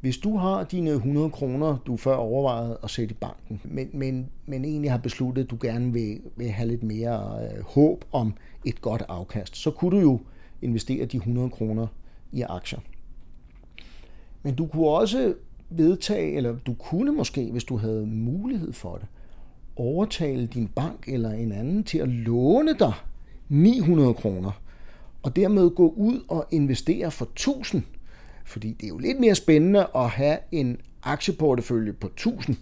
Hvis 0.00 0.18
du 0.18 0.36
har 0.36 0.64
dine 0.64 0.90
100 0.90 1.30
kroner, 1.30 1.78
du 1.86 1.96
før 1.96 2.14
overvejede 2.14 2.78
at 2.82 2.90
sætte 2.90 3.12
i 3.12 3.16
banken, 3.20 3.60
men, 3.64 3.90
men, 3.92 4.28
men 4.46 4.64
egentlig 4.64 4.90
har 4.90 4.98
besluttet, 4.98 5.44
at 5.44 5.50
du 5.50 5.58
gerne 5.60 5.92
vil, 5.92 6.20
vil 6.36 6.50
have 6.50 6.68
lidt 6.68 6.82
mere 6.82 7.38
øh, 7.44 7.64
håb 7.64 8.04
om 8.12 8.34
et 8.64 8.80
godt 8.80 9.02
afkast, 9.08 9.56
så 9.56 9.70
kunne 9.70 9.96
du 9.96 10.00
jo 10.00 10.20
investere 10.62 11.04
de 11.04 11.16
100 11.16 11.50
kroner 11.50 11.86
i 12.32 12.40
aktier. 12.40 12.78
Men 14.42 14.54
du 14.54 14.66
kunne 14.66 14.88
også 14.88 15.34
vedtage, 15.70 16.36
eller 16.36 16.56
du 16.66 16.74
kunne 16.74 17.12
måske, 17.12 17.50
hvis 17.50 17.64
du 17.64 17.76
havde 17.76 18.06
mulighed 18.06 18.72
for 18.72 18.96
det, 18.96 19.06
overtale 19.76 20.46
din 20.46 20.68
bank 20.68 21.08
eller 21.08 21.30
en 21.30 21.52
anden 21.52 21.84
til 21.84 21.98
at 21.98 22.08
låne 22.08 22.78
dig 22.78 22.92
900 23.48 24.14
kroner, 24.14 24.62
og 25.22 25.36
dermed 25.36 25.70
gå 25.70 25.88
ud 25.88 26.20
og 26.28 26.46
investere 26.50 27.10
for 27.10 27.24
1000. 27.24 27.82
Fordi 28.44 28.72
det 28.72 28.84
er 28.84 28.88
jo 28.88 28.98
lidt 28.98 29.20
mere 29.20 29.34
spændende 29.34 29.86
at 29.94 30.08
have 30.08 30.38
en 30.52 30.80
aktieportefølje 31.02 31.92
på 31.92 32.06
1000. 32.06 32.56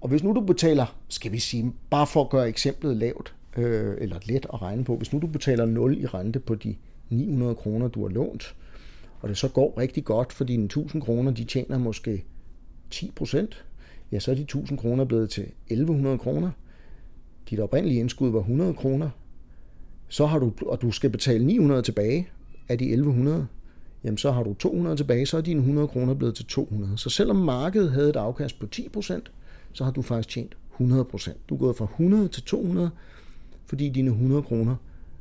Og 0.00 0.08
hvis 0.08 0.22
nu 0.22 0.32
du 0.32 0.40
betaler, 0.40 0.96
skal 1.08 1.32
vi 1.32 1.38
sige, 1.38 1.72
bare 1.90 2.06
for 2.06 2.20
at 2.24 2.30
gøre 2.30 2.48
eksemplet 2.48 2.96
lavt, 2.96 3.34
øh, 3.56 3.96
eller 3.98 4.16
let 4.24 4.46
at 4.52 4.62
regne 4.62 4.84
på, 4.84 4.96
hvis 4.96 5.12
nu 5.12 5.18
du 5.18 5.26
betaler 5.26 5.66
0 5.66 5.98
i 5.98 6.06
rente 6.06 6.40
på 6.40 6.54
de 6.54 6.76
900 7.08 7.54
kroner, 7.54 7.88
du 7.88 8.02
har 8.02 8.08
lånt, 8.08 8.54
og 9.20 9.28
det 9.28 9.38
så 9.38 9.48
går 9.48 9.78
rigtig 9.78 10.04
godt, 10.04 10.32
for 10.32 10.44
dine 10.44 10.64
1000 10.64 11.02
kroner, 11.02 11.30
de 11.30 11.44
tjener 11.44 11.78
måske 11.78 12.24
10 12.90 13.12
procent, 13.16 13.64
ja, 14.12 14.18
så 14.18 14.30
er 14.30 14.34
de 14.34 14.42
1000 14.42 14.78
kroner 14.78 15.04
blevet 15.04 15.30
til 15.30 15.46
1100 15.66 16.18
kroner. 16.18 16.50
Dit 17.50 17.60
oprindelige 17.60 18.00
indskud 18.00 18.30
var 18.30 18.38
100 18.38 18.74
kroner, 18.74 19.10
så 20.10 20.26
har 20.26 20.38
du, 20.38 20.52
og 20.66 20.82
du 20.82 20.90
skal 20.90 21.10
betale 21.10 21.44
900 21.44 21.82
tilbage 21.82 22.28
af 22.68 22.78
de 22.78 22.84
1100, 22.84 23.46
jamen 24.04 24.18
så 24.18 24.30
har 24.30 24.42
du 24.42 24.54
200 24.54 24.96
tilbage, 24.96 25.26
så 25.26 25.36
er 25.36 25.40
dine 25.40 25.60
100 25.60 25.88
kroner 25.88 26.14
blevet 26.14 26.34
til 26.34 26.46
200. 26.46 26.98
Så 26.98 27.10
selvom 27.10 27.36
markedet 27.36 27.92
havde 27.92 28.10
et 28.10 28.16
afkast 28.16 28.58
på 28.58 28.66
10%, 28.76 29.20
så 29.72 29.84
har 29.84 29.90
du 29.90 30.02
faktisk 30.02 30.28
tjent 30.28 30.56
100%. 30.80 31.32
Du 31.48 31.54
er 31.54 31.58
gået 31.58 31.76
fra 31.76 31.84
100 31.84 32.28
til 32.28 32.42
200, 32.42 32.90
fordi 33.66 33.88
dine 33.88 34.10
100 34.10 34.42
kroner 34.42 34.76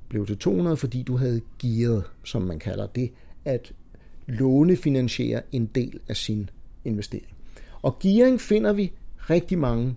blev 0.10 0.26
til 0.26 0.38
200, 0.38 0.78
fordi 0.78 1.04
du 1.04 1.18
havde 1.18 1.42
gearet, 1.60 2.04
som 2.24 2.42
man 2.42 2.60
kalder 2.60 2.88
det, 2.88 3.12
at 3.46 3.72
lånefinansiere 4.28 5.42
en 5.52 5.66
del 5.66 6.00
af 6.08 6.16
sin 6.16 6.50
investering. 6.86 7.34
Og 7.82 8.00
gearing 8.00 8.42
finder 8.42 8.74
vi 8.74 8.92
rigtig 9.30 9.58
mange 9.58 9.96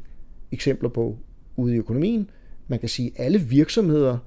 eksempler 0.53 0.89
på 0.89 1.19
ude 1.57 1.75
i 1.75 1.79
økonomien. 1.79 2.31
Man 2.69 2.79
kan 2.79 2.89
sige, 2.89 3.13
at 3.17 3.25
alle 3.25 3.41
virksomheder, 3.41 4.19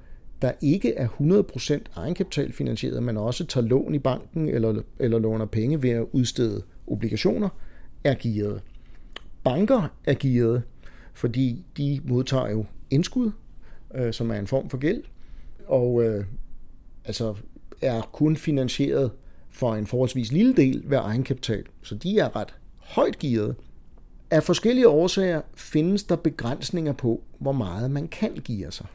der 0.42 0.52
ikke 0.62 0.94
er 0.96 1.08
100% 1.08 1.80
egenkapitalfinansieret, 1.96 3.04
men 3.04 3.18
også 3.18 3.46
tager 3.46 3.68
lån 3.68 3.96
i 3.96 4.00
banken 4.00 4.50
eller, 4.50 4.82
eller 5.00 5.20
låner 5.20 5.46
penge 5.46 5.84
ved 5.84 5.90
at 5.90 6.06
udstede 6.12 6.64
obligationer, 6.88 7.50
er 8.04 8.16
gearet. 8.20 8.62
Banker 9.44 9.94
er 10.06 10.14
gearet, 10.20 10.64
fordi 11.14 11.66
de 11.78 12.02
modtager 12.04 12.50
jo 12.50 12.66
indskud, 12.90 13.32
øh, 13.96 14.14
som 14.14 14.32
er 14.32 14.36
en 14.36 14.48
form 14.48 14.70
for 14.70 14.78
gæld, 14.78 15.04
og 15.68 16.04
øh, 16.04 16.26
altså 17.06 17.36
er 17.82 18.02
kun 18.02 18.36
finansieret 18.36 19.12
for 19.50 19.76
en 19.76 19.88
forholdsvis 19.88 20.32
lille 20.32 20.56
del 20.56 20.84
ved 20.86 20.98
egenkapital. 20.98 21.64
Så 21.82 21.96
de 21.96 22.20
er 22.20 22.36
ret 22.36 22.56
højt 22.78 23.20
gearet. 23.20 23.56
Af 24.32 24.44
forskellige 24.44 24.88
årsager 24.88 25.42
findes 25.56 26.04
der 26.04 26.16
begrænsninger 26.16 26.94
på, 26.94 27.24
hvor 27.40 27.52
meget 27.52 27.92
man 27.92 28.08
kan 28.08 28.34
give 28.44 28.72
sig. 28.72 28.86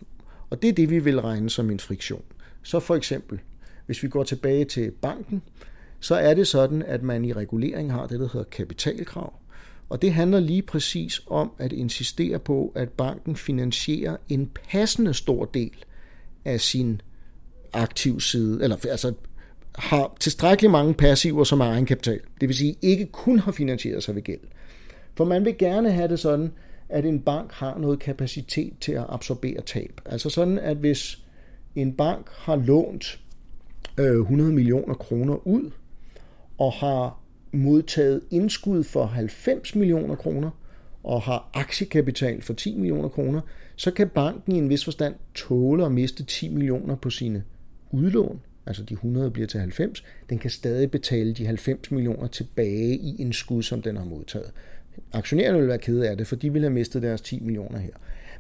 Og 0.50 0.62
det 0.62 0.68
er 0.68 0.72
det, 0.72 0.90
vi 0.90 0.98
vil 0.98 1.20
regne 1.20 1.50
som 1.50 1.70
en 1.70 1.80
friktion. 1.80 2.22
Så 2.62 2.80
for 2.80 2.94
eksempel, 2.94 3.40
hvis 3.86 4.02
vi 4.02 4.08
går 4.08 4.24
tilbage 4.24 4.64
til 4.64 4.90
banken, 4.90 5.42
så 6.00 6.14
er 6.14 6.34
det 6.34 6.46
sådan, 6.46 6.82
at 6.82 7.02
man 7.02 7.24
i 7.24 7.32
regulering 7.32 7.92
har 7.92 8.06
det, 8.06 8.20
der 8.20 8.28
hedder 8.32 8.44
kapitalkrav. 8.50 9.34
Og 9.88 10.02
det 10.02 10.12
handler 10.12 10.40
lige 10.40 10.62
præcis 10.62 11.20
om 11.26 11.52
at 11.58 11.72
insistere 11.72 12.38
på, 12.38 12.72
at 12.74 12.88
banken 12.88 13.36
finansierer 13.36 14.16
en 14.28 14.50
passende 14.70 15.14
stor 15.14 15.44
del 15.44 15.84
af 16.44 16.60
sin 16.60 17.00
aktiv 17.72 18.20
side, 18.20 18.62
eller 18.62 18.76
altså 18.90 19.14
har 19.74 20.16
tilstrækkeligt 20.20 20.70
mange 20.70 20.94
passiver, 20.94 21.44
som 21.44 21.60
er 21.60 21.64
egenkapital. 21.64 22.20
Det 22.40 22.48
vil 22.48 22.56
sige, 22.56 22.76
ikke 22.82 23.06
kun 23.06 23.38
har 23.38 23.52
finansieret 23.52 24.02
sig 24.02 24.14
ved 24.14 24.22
gæld. 24.22 24.40
For 25.14 25.24
man 25.24 25.44
vil 25.44 25.58
gerne 25.58 25.92
have 25.92 26.08
det 26.08 26.18
sådan, 26.18 26.52
at 26.90 27.04
en 27.04 27.20
bank 27.20 27.52
har 27.52 27.78
noget 27.78 27.98
kapacitet 27.98 28.72
til 28.80 28.92
at 28.92 29.04
absorbere 29.08 29.60
tab. 29.60 30.00
Altså 30.06 30.30
sådan, 30.30 30.58
at 30.58 30.76
hvis 30.76 31.24
en 31.74 31.92
bank 31.92 32.28
har 32.30 32.56
lånt 32.56 33.20
øh, 33.98 34.20
100 34.20 34.52
millioner 34.52 34.94
kroner 34.94 35.46
ud, 35.46 35.70
og 36.58 36.72
har 36.72 37.20
modtaget 37.52 38.20
indskud 38.30 38.84
for 38.84 39.04
90 39.04 39.74
millioner 39.74 40.14
kroner, 40.14 40.50
og 41.02 41.22
har 41.22 41.50
aktiekapital 41.54 42.42
for 42.42 42.54
10 42.54 42.74
millioner 42.74 43.08
kroner, 43.08 43.40
så 43.76 43.90
kan 43.90 44.08
banken 44.08 44.54
i 44.54 44.58
en 44.58 44.68
vis 44.68 44.84
forstand 44.84 45.14
tåle 45.34 45.84
at 45.84 45.92
miste 45.92 46.24
10 46.24 46.48
millioner 46.48 46.96
på 46.96 47.10
sine 47.10 47.44
udlån, 47.90 48.40
altså 48.66 48.82
de 48.82 48.94
100 48.94 49.30
bliver 49.30 49.46
til 49.46 49.60
90, 49.60 50.04
den 50.30 50.38
kan 50.38 50.50
stadig 50.50 50.90
betale 50.90 51.32
de 51.32 51.46
90 51.46 51.90
millioner 51.90 52.26
tilbage 52.26 52.96
i 52.96 53.16
indskud, 53.18 53.62
som 53.62 53.82
den 53.82 53.96
har 53.96 54.04
modtaget. 54.04 54.52
Aktionærerne 55.12 55.58
ville 55.58 55.68
være 55.68 55.78
kede 55.78 56.08
af 56.08 56.16
det, 56.16 56.26
for 56.26 56.36
de 56.36 56.52
vil 56.52 56.62
have 56.62 56.72
mistet 56.72 57.02
deres 57.02 57.20
10 57.20 57.40
millioner 57.40 57.78
her. 57.78 57.92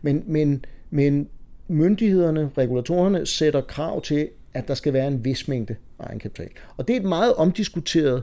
Men, 0.02 0.24
men, 0.26 0.64
men 0.90 1.28
myndighederne, 1.68 2.50
regulatorerne, 2.58 3.26
sætter 3.26 3.60
krav 3.60 4.02
til, 4.02 4.28
at 4.54 4.68
der 4.68 4.74
skal 4.74 4.92
være 4.92 5.08
en 5.08 5.24
vis 5.24 5.48
mængde 5.48 5.76
egenkapital. 5.98 6.48
Og 6.76 6.88
det 6.88 6.96
er 6.96 7.00
et 7.00 7.06
meget 7.06 7.34
omdiskuteret 7.34 8.22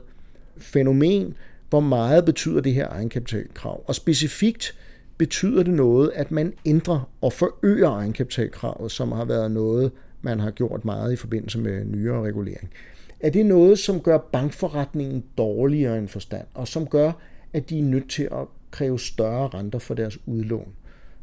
fænomen, 0.58 1.34
hvor 1.70 1.80
meget 1.80 2.26
betyder 2.26 2.62
det 2.62 2.74
her 2.74 2.88
egenkapitalkrav. 2.88 3.84
Og 3.88 3.96
specifikt 3.96 4.78
betyder 5.18 5.64
det 5.64 5.74
noget, 5.74 6.12
at 6.16 6.32
man 6.32 6.54
ændrer 6.66 7.10
og 7.22 7.34
forøger 7.34 7.90
egenkapitalkravet, 7.90 8.92
som 8.92 9.12
har 9.12 9.26
været 9.26 9.52
noget, 9.52 9.92
man 10.22 10.40
har 10.40 10.52
gjort 10.52 10.86
meget 10.86 11.14
i 11.14 11.16
forbindelse 11.16 11.60
med 11.60 11.86
nyere 11.86 12.24
regulering. 12.24 12.70
Er 13.20 13.30
det 13.30 13.46
noget, 13.46 13.80
som 13.80 14.02
gør 14.02 14.18
bankforretningen 14.18 15.24
dårligere 15.38 15.98
end 15.98 16.08
forstand, 16.08 16.46
og 16.54 16.68
som 16.68 16.88
gør, 16.88 17.12
at 17.54 17.70
de 17.70 17.80
er 17.80 17.84
nødt 17.84 18.10
til 18.10 18.24
at 18.24 18.48
kræve 18.72 19.00
større 19.00 19.48
renter 19.48 19.80
for 19.80 19.94
deres 19.94 20.20
udlån? 20.26 20.74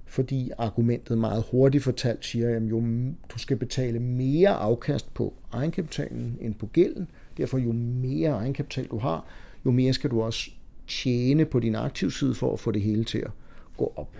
Fordi 0.07 0.51
argumentet 0.59 1.19
meget 1.19 1.45
hurtigt 1.51 1.85
fortalt 1.85 2.25
siger, 2.25 2.57
at 2.57 2.63
jo, 2.63 2.81
du 3.29 3.39
skal 3.39 3.57
betale 3.57 3.99
mere 4.01 4.49
afkast 4.49 5.15
på 5.15 5.35
egenkapitalen 5.53 6.39
end 6.41 6.55
på 6.55 6.67
gælden. 6.67 7.09
Derfor 7.37 7.59
jo 7.59 7.73
mere 7.73 8.31
egenkapital 8.31 8.87
du 8.87 8.99
har, 8.99 9.27
jo 9.67 9.71
mere 9.71 9.93
skal 9.93 10.11
du 10.11 10.23
også 10.23 10.51
tjene 10.89 11.45
på 11.45 11.61
din 11.61 11.75
aktivside 11.75 12.35
for 12.35 12.53
at 12.53 12.61
få 12.61 12.71
det 12.71 12.83
hele 12.83 13.05
til 13.05 13.19
at 13.19 13.31
gå 13.77 13.93
op. 13.97 14.17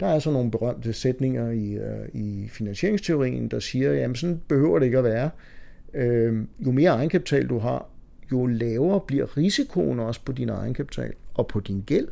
Der 0.00 0.06
er 0.06 0.18
så 0.18 0.30
nogle 0.30 0.50
berømte 0.50 0.92
sætninger 0.92 1.50
i, 1.50 1.72
øh, 1.72 2.08
i 2.14 2.48
finansieringsteorien, 2.48 3.48
der 3.48 3.60
siger, 3.60 4.08
at 4.10 4.18
sådan 4.18 4.40
behøver 4.48 4.78
det 4.78 4.86
ikke 4.86 4.98
at 4.98 5.04
være. 5.04 5.30
Øh, 5.94 6.44
jo 6.66 6.72
mere 6.72 6.90
egenkapital 6.90 7.48
du 7.48 7.58
har, 7.58 7.88
jo 8.32 8.46
lavere 8.46 9.00
bliver 9.00 9.36
risikoen 9.36 10.00
også 10.00 10.20
på 10.24 10.32
din 10.32 10.48
egenkapital 10.48 11.12
og 11.34 11.46
på 11.46 11.60
din 11.60 11.82
gæld. 11.86 12.08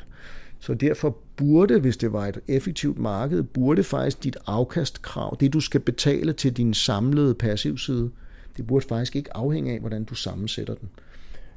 Så 0.59 0.75
derfor 0.75 1.17
burde, 1.37 1.81
hvis 1.81 1.97
det 1.97 2.13
var 2.13 2.27
et 2.27 2.41
effektivt 2.49 2.99
marked, 2.99 3.43
burde 3.43 3.85
faktisk 3.85 4.25
dit 4.25 4.37
afkastkrav, 4.47 5.37
det 5.41 5.53
du 5.53 5.61
skal 5.61 5.81
betale 5.81 6.33
til 6.33 6.57
din 6.57 6.75
samlede 6.75 7.35
passivside, 7.35 8.11
det 8.57 8.67
burde 8.67 8.87
faktisk 8.87 9.17
ikke 9.17 9.37
afhænge 9.37 9.73
af, 9.73 9.81
hvordan 9.81 10.05
du 10.05 10.15
sammensætter 10.15 10.75
den. 10.75 10.89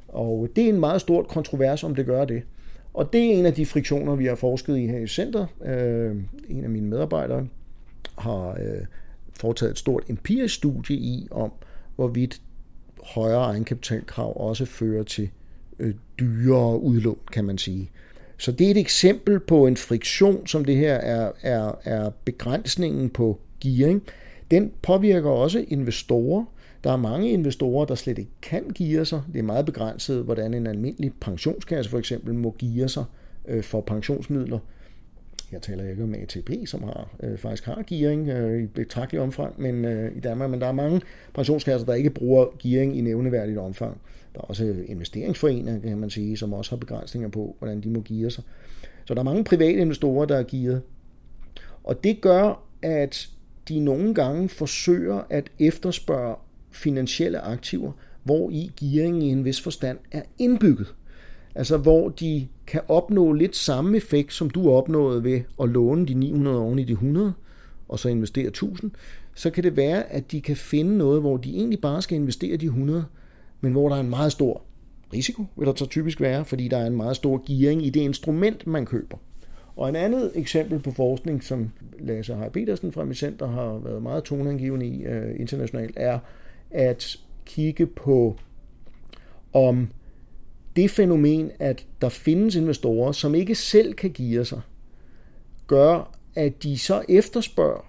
Og 0.08 0.50
det 0.56 0.64
er 0.64 0.70
en 0.70 0.80
meget 0.80 1.02
stort 1.02 1.28
kontrovers, 1.28 1.84
om 1.84 1.96
det 1.96 2.06
gør 2.06 2.26
det. 2.26 2.44
Og 2.94 3.14
det 3.14 3.22
er 3.22 3.34
en 3.34 3.46
af 3.46 3.54
de 3.54 3.66
friktioner, 3.66 4.16
vi 4.16 4.26
har 4.26 4.36
forsket 4.36 4.78
i 4.78 4.88
her 4.88 5.00
i 5.00 5.08
Center. 5.08 5.46
Øh, 5.66 6.16
en 6.50 6.64
af 6.64 6.70
mine 6.70 6.88
medarbejdere 6.88 7.48
har 8.18 8.50
øh, 8.50 8.86
foretaget 9.34 9.72
et 9.72 9.78
stort 9.78 10.04
empirisk 10.10 10.56
studie 10.56 10.96
i, 10.96 11.28
om 11.32 11.52
hvorvidt 11.96 12.42
højere 13.08 13.44
egenkapitalkrav 13.44 14.34
også 14.48 14.66
fører 14.66 15.04
til 15.04 15.30
øh, 15.80 15.94
dyrere 16.20 16.80
udlån, 16.82 17.20
kan 17.32 17.46
man 17.46 17.58
sige. 17.58 17.90
Så 18.38 18.52
det 18.52 18.68
er 18.68 18.72
et 18.72 18.78
eksempel 18.78 19.40
på 19.40 19.68
en 19.68 19.78
friktion, 19.78 20.48
som 20.48 20.66
det 20.66 20.76
her 20.76 20.94
er, 20.94 21.32
er, 21.42 21.72
er 21.84 22.10
begrænsningen 22.26 23.10
på 23.10 23.40
gearing. 23.62 24.04
Den 24.52 24.72
påvirker 24.82 25.30
også 25.30 25.66
investorer. 25.68 26.46
Der 26.84 26.92
er 26.92 26.98
mange 26.98 27.30
investorer, 27.30 27.86
der 27.86 27.96
slet 27.96 28.18
ikke 28.18 28.32
kan 28.42 28.64
geare 28.76 29.06
sig. 29.06 29.22
Det 29.34 29.40
er 29.40 29.44
meget 29.44 29.66
begrænset, 29.66 30.24
hvordan 30.24 30.54
en 30.54 30.68
almindelig 30.68 31.14
pensionskasse 31.22 31.92
for 31.92 32.00
eksempel 32.00 32.34
må 32.34 32.56
geare 32.60 32.90
sig 32.90 33.04
øh, 33.48 33.64
for 33.64 33.82
pensionsmidler. 33.82 34.60
Jeg 35.52 35.62
taler 35.62 35.90
ikke 35.90 36.04
om 36.04 36.14
ATP, 36.14 36.50
som 36.66 36.84
har, 36.84 37.10
øh, 37.24 37.38
faktisk 37.38 37.66
har 37.66 37.84
gearing 37.88 38.30
øh, 38.30 38.64
i 38.64 38.66
betragtelig 38.66 39.22
omfang 39.22 39.62
men, 39.62 39.86
øh, 39.86 40.18
i 40.18 40.20
Danmark, 40.20 40.50
men 40.50 40.62
der 40.62 40.68
er 40.68 40.72
mange 40.72 41.02
pensionskasser, 41.34 41.86
der 41.86 41.94
ikke 41.94 42.10
bruger 42.10 42.46
gearing 42.60 42.98
i 42.98 43.02
nævneværdigt 43.02 43.58
omfang. 43.58 44.02
Der 44.34 44.40
er 44.40 44.46
også 44.46 44.76
investeringsforeninger, 44.88 45.80
kan 45.80 45.98
man 45.98 46.10
sige, 46.10 46.38
som 46.38 46.54
også 46.54 46.72
har 46.72 46.78
begrænsninger 46.78 47.30
på, 47.30 47.56
hvordan 47.60 47.82
de 47.82 47.90
må 47.90 48.02
geare 48.06 48.32
sig. 48.32 48.44
Så 49.06 49.14
der 49.14 49.20
er 49.20 49.24
mange 49.24 49.44
private 49.44 49.80
investorer, 49.80 50.26
der 50.26 50.38
er 50.38 50.44
gearet. 50.44 50.82
Og 51.84 52.04
det 52.04 52.22
gør, 52.22 52.64
at 52.82 53.30
de 53.70 53.80
nogle 53.80 54.14
gange 54.14 54.50
forsøger 54.50 55.22
at 55.30 55.52
efterspørge 55.60 56.36
finansielle 56.72 57.40
aktiver, 57.40 57.92
hvor 58.24 58.50
i 58.50 58.72
gearingen 58.80 59.22
i 59.22 59.30
en 59.30 59.46
vis 59.46 59.62
forstand 59.62 59.98
er 60.12 60.22
indbygget. 60.38 60.94
Altså 61.58 61.78
hvor 61.78 62.10
de 62.10 62.48
kan 62.68 62.82
opnå 62.88 63.34
lidt 63.34 63.56
samme 63.56 63.98
effekt, 63.98 64.34
som 64.34 64.50
du 64.50 64.72
opnåede 64.72 65.24
ved 65.24 65.42
at 65.62 65.70
låne 65.70 66.06
de 66.08 66.14
900 66.14 66.60
oven 66.60 66.80
i 66.80 66.84
de 66.84 66.92
100, 66.92 67.34
og 67.90 68.00
så 68.00 68.10
investere 68.10 68.48
1000, 68.48 68.92
så 69.36 69.50
kan 69.50 69.64
det 69.64 69.78
være, 69.78 70.12
at 70.12 70.32
de 70.32 70.42
kan 70.42 70.56
finde 70.56 70.98
noget, 70.98 71.22
hvor 71.22 71.38
de 71.38 71.56
egentlig 71.56 71.82
bare 71.82 72.02
skal 72.02 72.16
investere 72.16 72.58
de 72.58 72.66
100, 72.66 73.06
men 73.62 73.72
hvor 73.72 73.90
der 73.90 73.96
er 73.96 74.00
en 74.00 74.10
meget 74.10 74.32
stor 74.32 74.62
risiko, 75.14 75.46
vil 75.56 75.68
der 75.68 75.74
så 75.76 75.86
typisk 75.86 76.22
være, 76.22 76.46
fordi 76.46 76.68
der 76.68 76.78
er 76.78 76.88
en 76.88 76.98
meget 76.98 77.16
stor 77.16 77.44
gearing 77.48 77.86
i 77.86 77.90
det 77.90 78.00
instrument, 78.00 78.68
man 78.68 78.86
køber. 78.86 79.18
Og 79.76 79.90
en 79.90 79.96
andet 79.96 80.32
eksempel 80.36 80.80
på 80.80 80.92
forskning, 80.92 81.44
som 81.44 81.72
Lasse 82.00 82.36
Heier 82.36 82.50
Petersen 82.50 82.92
fra 82.92 83.06
mit 83.06 83.18
center 83.18 83.48
har 83.48 83.78
været 83.84 84.02
meget 84.02 84.24
toneangivende 84.24 84.88
i 84.88 85.08
uh, 85.08 85.40
internationalt, 85.40 85.94
er 85.96 86.20
at 86.72 87.18
kigge 87.46 87.86
på, 87.86 88.38
om 89.54 89.90
det 90.78 90.92
fænomen, 90.92 91.52
at 91.60 91.86
der 92.02 92.10
findes 92.10 92.56
investorer, 92.56 93.12
som 93.12 93.36
ikke 93.36 93.56
selv 93.56 93.94
kan 93.94 94.12
give 94.12 94.46
sig, 94.46 94.62
gør, 95.68 96.12
at 96.36 96.64
de 96.64 96.78
så 96.78 97.04
efterspørger 97.10 97.86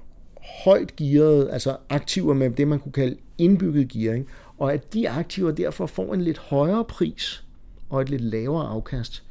højt 0.65 0.97
gearede, 0.97 1.51
altså 1.51 1.77
aktiver 1.89 2.35
med 2.35 2.51
det, 2.51 2.69
man 2.69 2.79
kunne 2.79 2.93
kalde 2.93 3.17
indbygget 3.39 3.89
gearing, 3.89 4.27
og 4.59 4.73
at 4.73 4.95
de 4.95 5.09
aktiver 5.09 5.51
derfor 5.51 5.87
får 5.87 6.15
en 6.15 6.23
lidt 6.23 6.39
højere 6.39 6.85
pris 6.85 7.45
og 7.89 8.01
et 8.01 8.09
lidt 8.09 8.23
lavere 8.23 8.67
afkast, 8.67 9.25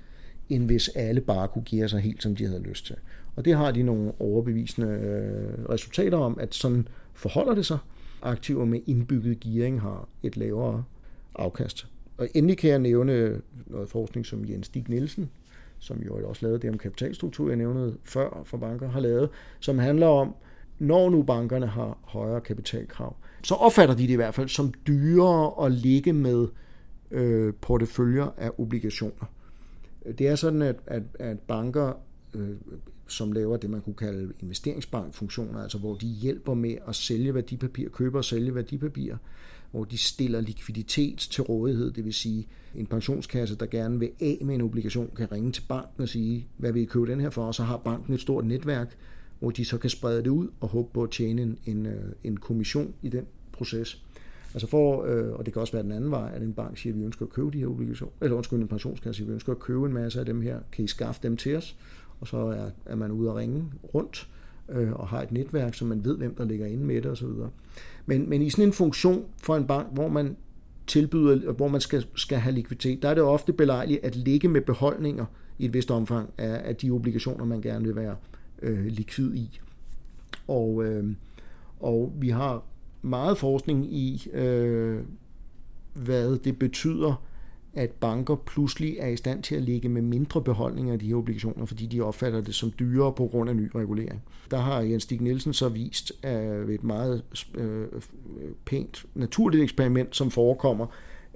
end 0.49 0.65
hvis 0.65 0.87
alle 0.87 1.21
bare 1.21 1.47
kunne 1.47 1.63
give 1.63 1.89
sig 1.89 1.99
helt, 2.01 2.23
som 2.23 2.35
de 2.35 2.45
havde 2.45 2.61
lyst 2.61 2.85
til. 2.85 2.95
Og 3.35 3.45
det 3.45 3.55
har 3.55 3.71
de 3.71 3.83
nogle 3.83 4.11
overbevisende 4.19 4.87
øh, 4.87 5.69
resultater 5.69 6.17
om, 6.17 6.37
at 6.39 6.55
sådan 6.55 6.87
forholder 7.13 7.55
det 7.55 7.65
sig. 7.65 7.77
Aktiver 8.21 8.65
med 8.65 8.79
indbygget 8.87 9.39
gearing 9.39 9.81
har 9.81 10.07
et 10.23 10.37
lavere 10.37 10.83
afkast. 11.35 11.87
Og 12.17 12.27
endelig 12.33 12.57
kan 12.57 12.69
jeg 12.69 12.79
nævne 12.79 13.41
noget 13.67 13.89
forskning, 13.89 14.25
som 14.25 14.45
Jens 14.49 14.65
Stig 14.65 14.85
Nielsen, 14.89 15.29
som 15.79 15.97
jo 15.99 16.29
også 16.29 16.45
lavede 16.45 16.59
det 16.59 16.69
om 16.69 16.77
kapitalstruktur, 16.77 17.47
jeg 17.47 17.57
nævnede 17.57 17.97
før 18.03 18.41
for 18.45 18.57
banker, 18.57 18.89
har 18.89 18.99
lavet, 18.99 19.29
som 19.59 19.79
handler 19.79 20.07
om, 20.07 20.35
når 20.79 21.09
nu 21.09 21.23
bankerne 21.23 21.67
har 21.67 21.97
højere 22.03 22.41
kapitalkrav, 22.41 23.15
så 23.43 23.55
opfatter 23.55 23.95
de 23.95 24.03
det 24.03 24.09
i 24.09 24.15
hvert 24.15 24.33
fald 24.33 24.49
som 24.49 24.73
dyrere 24.87 25.65
at 25.65 25.71
ligge 25.71 26.13
med 26.13 26.47
øh, 27.11 27.53
porteføljer 27.61 28.33
af 28.37 28.51
obligationer. 28.57 29.31
Det 30.17 30.27
er 30.27 30.35
sådan, 30.35 30.61
at, 30.61 30.75
at, 30.85 31.03
at 31.19 31.39
banker, 31.39 31.93
øh, 32.33 32.49
som 33.07 33.31
laver 33.31 33.57
det, 33.57 33.69
man 33.69 33.81
kunne 33.81 33.95
kalde 33.95 34.33
investeringsbankfunktioner, 34.39 35.59
altså 35.59 35.77
hvor 35.77 35.95
de 35.95 36.07
hjælper 36.07 36.53
med 36.53 36.77
at 36.87 36.95
sælge 36.95 37.33
værdipapir, 37.33 37.89
købe 37.89 38.17
og 38.17 38.25
sælge 38.25 38.55
værdipapirer, 38.55 39.17
hvor 39.71 39.83
de 39.83 39.97
stiller 39.97 40.41
likviditet 40.41 41.17
til 41.17 41.43
rådighed, 41.43 41.91
det 41.91 42.05
vil 42.05 42.13
sige 42.13 42.47
en 42.75 42.85
pensionskasse, 42.85 43.55
der 43.55 43.65
gerne 43.65 43.99
vil 43.99 44.11
af 44.21 44.37
med 44.41 44.55
en 44.55 44.61
obligation, 44.61 45.11
kan 45.15 45.31
ringe 45.31 45.51
til 45.51 45.63
banken 45.69 46.03
og 46.03 46.09
sige, 46.09 46.47
hvad 46.57 46.71
vil 46.71 46.81
I 46.81 46.85
købe 46.85 47.07
den 47.07 47.19
her 47.19 47.29
for, 47.29 47.45
og 47.45 47.55
så 47.55 47.63
har 47.63 47.77
banken 47.77 48.13
et 48.13 48.21
stort 48.21 48.45
netværk, 48.45 48.97
hvor 49.39 49.51
de 49.51 49.65
så 49.65 49.77
kan 49.77 49.89
sprede 49.89 50.23
det 50.23 50.29
ud 50.29 50.47
og 50.59 50.69
håbe 50.69 50.89
på 50.93 51.03
at 51.03 51.11
tjene 51.11 51.41
en, 51.41 51.59
en, 51.65 51.85
øh, 51.85 52.11
en 52.23 52.37
kommission 52.37 52.93
i 53.01 53.09
den 53.09 53.25
proces. 53.51 54.03
Altså 54.53 54.67
for, 54.67 55.03
øh, 55.03 55.33
og 55.33 55.45
det 55.45 55.53
kan 55.53 55.59
også 55.59 55.73
være 55.73 55.83
den 55.83 55.91
anden 55.91 56.11
vej, 56.11 56.31
at 56.33 56.41
en 56.41 56.53
bank 56.53 56.77
siger, 56.77 56.93
at 56.93 56.99
vi 56.99 57.05
ønsker 57.05 57.25
at 57.25 57.31
købe 57.31 57.51
de 57.51 57.57
her 57.57 57.67
obligationer, 57.67 58.13
eller 58.21 58.37
undskyld, 58.37 58.59
en 58.59 58.67
pensionskasse 58.67 59.17
siger, 59.17 59.25
at 59.25 59.29
vi 59.29 59.33
ønsker 59.33 59.51
at 59.51 59.59
købe 59.59 59.85
en 59.85 59.93
masse 59.93 60.19
af 60.19 60.25
dem 60.25 60.41
her, 60.41 60.59
kan 60.71 60.85
I 60.85 60.87
skaffe 60.87 61.21
dem 61.23 61.37
til 61.37 61.55
os? 61.55 61.75
Og 62.19 62.27
så 62.27 62.37
er, 62.37 62.69
er 62.85 62.95
man 62.95 63.11
ude 63.11 63.29
at 63.29 63.35
ringe 63.35 63.65
rundt 63.93 64.29
øh, 64.69 64.93
og 64.93 65.07
har 65.07 65.21
et 65.21 65.31
netværk, 65.31 65.73
så 65.73 65.85
man 65.85 66.05
ved, 66.05 66.17
hvem 66.17 66.35
der 66.35 66.45
ligger 66.45 66.65
inde 66.65 66.85
med 66.85 66.95
det 67.01 67.11
osv. 67.11 67.27
Men, 68.05 68.29
men 68.29 68.41
i 68.41 68.49
sådan 68.49 68.65
en 68.65 68.73
funktion 68.73 69.25
for 69.43 69.55
en 69.55 69.67
bank, 69.67 69.87
hvor 69.93 70.07
man 70.07 70.37
tilbyder, 70.87 71.51
hvor 71.51 71.67
man 71.67 71.81
skal, 71.81 72.05
skal 72.15 72.37
have 72.37 72.55
likviditet, 72.55 73.01
der 73.01 73.09
er 73.09 73.13
det 73.13 73.23
ofte 73.23 73.53
belejligt 73.53 74.03
at 74.03 74.15
ligge 74.15 74.47
med 74.47 74.61
beholdninger 74.61 75.25
i 75.59 75.65
et 75.65 75.73
vist 75.73 75.91
omfang 75.91 76.29
af, 76.37 76.61
af 76.69 76.75
de 76.75 76.91
obligationer, 76.91 77.45
man 77.45 77.61
gerne 77.61 77.85
vil 77.85 77.95
være 77.95 78.15
øh, 78.61 78.85
likvid 78.85 79.35
i. 79.35 79.59
Og, 80.47 80.85
øh, 80.85 81.13
og 81.79 82.13
vi 82.19 82.29
har 82.29 82.63
meget 83.01 83.37
forskning 83.37 83.93
i, 83.93 84.29
øh, 84.33 84.99
hvad 85.93 86.37
det 86.37 86.59
betyder, 86.59 87.23
at 87.73 87.91
banker 87.91 88.35
pludselig 88.35 88.97
er 88.99 89.07
i 89.07 89.15
stand 89.15 89.43
til 89.43 89.55
at 89.55 89.61
ligge 89.61 89.89
med 89.89 90.01
mindre 90.01 90.41
beholdninger 90.41 90.93
af 90.93 90.99
de 90.99 91.07
her 91.07 91.15
obligationer, 91.15 91.65
fordi 91.65 91.85
de 91.85 92.01
opfatter 92.01 92.41
det 92.41 92.55
som 92.55 92.73
dyrere 92.79 93.13
på 93.13 93.27
grund 93.27 93.49
af 93.49 93.55
ny 93.55 93.71
regulering. 93.75 94.23
Der 94.51 94.57
har 94.57 94.81
Jens 94.81 95.03
Stig 95.03 95.21
Nielsen 95.21 95.53
så 95.53 95.69
vist 95.69 96.11
øh, 96.25 96.69
et 96.69 96.83
meget 96.83 97.23
øh, 97.55 97.85
pænt 98.65 99.05
naturligt 99.15 99.63
eksperiment, 99.63 100.15
som 100.15 100.31
forekommer, 100.31 100.87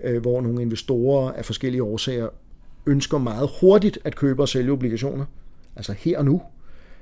øh, 0.04 0.22
hvor 0.22 0.42
nogle 0.42 0.62
investorer 0.62 1.32
af 1.32 1.46
forskellige 1.46 1.84
årsager 1.84 2.30
ønsker 2.86 3.18
meget 3.18 3.50
hurtigt 3.62 4.00
at 4.04 4.16
købe 4.16 4.42
og 4.42 4.50
sælge 4.50 4.72
obligationer, 4.72 5.26
altså 5.76 5.94
her 5.94 6.18
og 6.18 6.26
nu, 6.26 6.42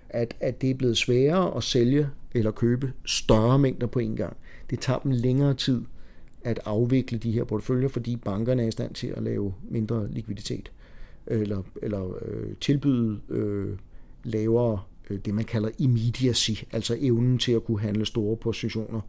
at, 0.10 0.36
at 0.40 0.62
det 0.62 0.70
er 0.70 0.76
blevet 0.76 0.98
sværere 0.98 1.58
at 1.58 1.64
sælge 1.64 2.10
eller 2.34 2.52
købe 2.52 2.94
større 3.06 3.60
mængder 3.60 3.88
på 3.88 4.00
en 4.00 4.16
gang. 4.16 4.38
Det 4.70 4.80
tager 4.80 5.00
dem 5.00 5.12
længere 5.12 5.54
tid 5.54 5.82
at 6.44 6.60
afvikle 6.66 7.18
de 7.18 7.32
her 7.32 7.44
porteføljer, 7.44 7.88
fordi 7.90 8.16
bankerne 8.16 8.64
er 8.64 8.68
i 8.68 8.72
stand 8.72 8.94
til 8.94 9.08
at 9.08 9.24
lave 9.24 9.54
mindre 9.70 10.12
likviditet 10.12 10.72
eller, 11.28 11.64
eller 11.82 12.18
øh, 12.26 12.56
tilbyde 12.62 13.20
øh, 13.30 13.78
lavere 14.24 14.80
øh, 15.10 15.20
det, 15.26 15.34
man 15.34 15.46
kalder 15.46 15.70
immediacy, 15.80 16.52
altså 16.74 16.98
evnen 17.00 17.38
til 17.38 17.52
at 17.52 17.64
kunne 17.64 17.80
handle 17.80 18.06
store 18.06 18.38
positioner 18.38 19.02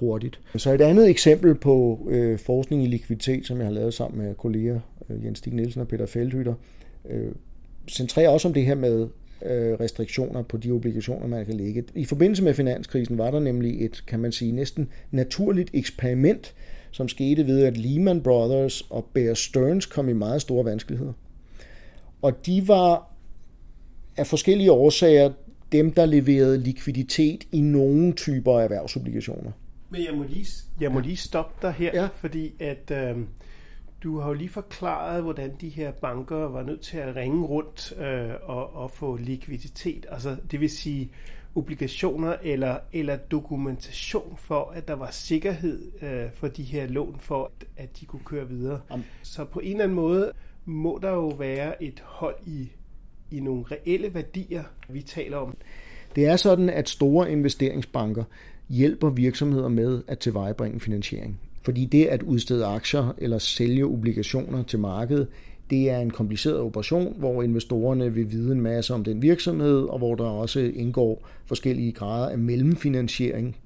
hurtigt. 0.00 0.40
Så 0.56 0.72
et 0.72 0.80
andet 0.80 1.10
eksempel 1.10 1.54
på 1.54 2.06
øh, 2.10 2.38
forskning 2.38 2.84
i 2.84 2.86
likviditet, 2.86 3.46
som 3.46 3.56
jeg 3.56 3.66
har 3.66 3.72
lavet 3.72 3.94
sammen 3.94 4.26
med 4.26 4.34
kolleger 4.34 4.80
øh, 5.10 5.24
Jens 5.24 5.38
Stig 5.38 5.54
Nielsen 5.54 5.80
og 5.80 5.88
Peter 5.88 6.06
Feldhytter, 6.06 6.54
øh, 7.10 7.32
centrerer 7.90 8.28
også 8.28 8.48
om 8.48 8.54
det 8.54 8.64
her 8.64 8.74
med 8.74 9.08
øh, 9.46 9.80
restriktioner 9.80 10.42
på 10.42 10.56
de 10.56 10.70
obligationer, 10.70 11.26
man 11.26 11.46
kan 11.46 11.54
lægge. 11.54 11.84
I 11.94 12.04
forbindelse 12.04 12.44
med 12.44 12.54
finanskrisen 12.54 13.18
var 13.18 13.30
der 13.30 13.40
nemlig 13.40 13.84
et, 13.84 14.04
kan 14.06 14.20
man 14.20 14.32
sige, 14.32 14.52
næsten 14.52 14.88
naturligt 15.10 15.70
eksperiment, 15.72 16.54
som 16.94 17.08
skete 17.08 17.46
ved, 17.46 17.64
at 17.64 17.76
Lehman 17.76 18.22
Brothers 18.22 18.80
og 18.80 19.04
Bear 19.14 19.34
Stearns 19.34 19.86
kom 19.86 20.08
i 20.08 20.12
meget 20.12 20.40
store 20.42 20.64
vanskeligheder. 20.64 21.12
Og 22.22 22.46
de 22.46 22.68
var 22.68 23.10
af 24.16 24.26
forskellige 24.26 24.72
årsager 24.72 25.32
dem, 25.72 25.92
der 25.92 26.06
leverede 26.06 26.58
likviditet 26.58 27.44
i 27.52 27.60
nogle 27.60 28.12
typer 28.12 28.58
af 28.58 28.64
erhvervsobligationer. 28.64 29.50
Men 29.90 30.04
jeg 30.04 30.14
må 30.14 30.22
lige, 30.22 30.46
jeg 30.80 30.92
må 30.92 31.00
lige 31.00 31.16
stoppe 31.16 31.66
dig 31.66 31.72
her, 31.72 31.90
ja. 31.94 32.08
fordi 32.14 32.52
at 32.60 32.90
øh, 32.90 33.16
du 34.02 34.18
har 34.18 34.28
jo 34.28 34.34
lige 34.34 34.48
forklaret, 34.48 35.22
hvordan 35.22 35.50
de 35.60 35.68
her 35.68 35.90
banker 35.90 36.36
var 36.36 36.62
nødt 36.62 36.80
til 36.80 36.96
at 36.96 37.16
ringe 37.16 37.46
rundt 37.46 37.92
øh, 37.98 38.30
og, 38.42 38.76
og 38.76 38.90
få 38.90 39.16
likviditet. 39.16 40.06
Altså, 40.10 40.36
det 40.50 40.60
vil 40.60 40.70
sige 40.70 41.10
obligationer 41.54 42.36
eller, 42.42 42.78
eller 42.92 43.16
dokumentation 43.16 44.34
for, 44.36 44.72
at 44.74 44.88
der 44.88 44.94
var 44.94 45.10
sikkerhed 45.10 46.02
øh, 46.02 46.32
for 46.34 46.48
de 46.48 46.62
her 46.62 46.86
lån, 46.86 47.16
for 47.20 47.52
at 47.76 48.00
de 48.00 48.06
kunne 48.06 48.24
køre 48.24 48.48
videre. 48.48 48.80
Om. 48.88 49.04
Så 49.22 49.44
på 49.44 49.60
en 49.60 49.70
eller 49.70 49.84
anden 49.84 49.96
måde 49.96 50.32
må 50.64 50.98
der 51.02 51.10
jo 51.10 51.28
være 51.28 51.82
et 51.82 52.02
hold 52.04 52.36
i, 52.46 52.72
i 53.30 53.40
nogle 53.40 53.64
reelle 53.70 54.14
værdier, 54.14 54.62
vi 54.88 55.02
taler 55.02 55.36
om. 55.36 55.56
Det 56.16 56.26
er 56.26 56.36
sådan, 56.36 56.70
at 56.70 56.88
store 56.88 57.32
investeringsbanker 57.32 58.24
hjælper 58.68 59.10
virksomheder 59.10 59.68
med 59.68 60.02
at 60.08 60.18
tilvejebringe 60.18 60.80
finansiering. 60.80 61.40
Fordi 61.62 61.84
det 61.84 62.06
at 62.06 62.22
udstede 62.22 62.66
aktier 62.66 63.14
eller 63.18 63.38
sælge 63.38 63.84
obligationer 63.84 64.62
til 64.62 64.78
markedet, 64.78 65.28
det 65.70 65.90
er 65.90 65.98
en 65.98 66.10
kompliceret 66.10 66.58
operation, 66.58 67.14
hvor 67.18 67.42
investorerne 67.42 68.14
vil 68.14 68.30
vide 68.30 68.52
en 68.52 68.60
masse 68.60 68.94
om 68.94 69.04
den 69.04 69.22
virksomhed, 69.22 69.82
og 69.82 69.98
hvor 69.98 70.14
der 70.14 70.24
også 70.24 70.60
indgår 70.60 71.28
forskellige 71.46 71.92
grader 71.92 72.28
af 72.28 72.38
mellemfinansiering 72.38 73.56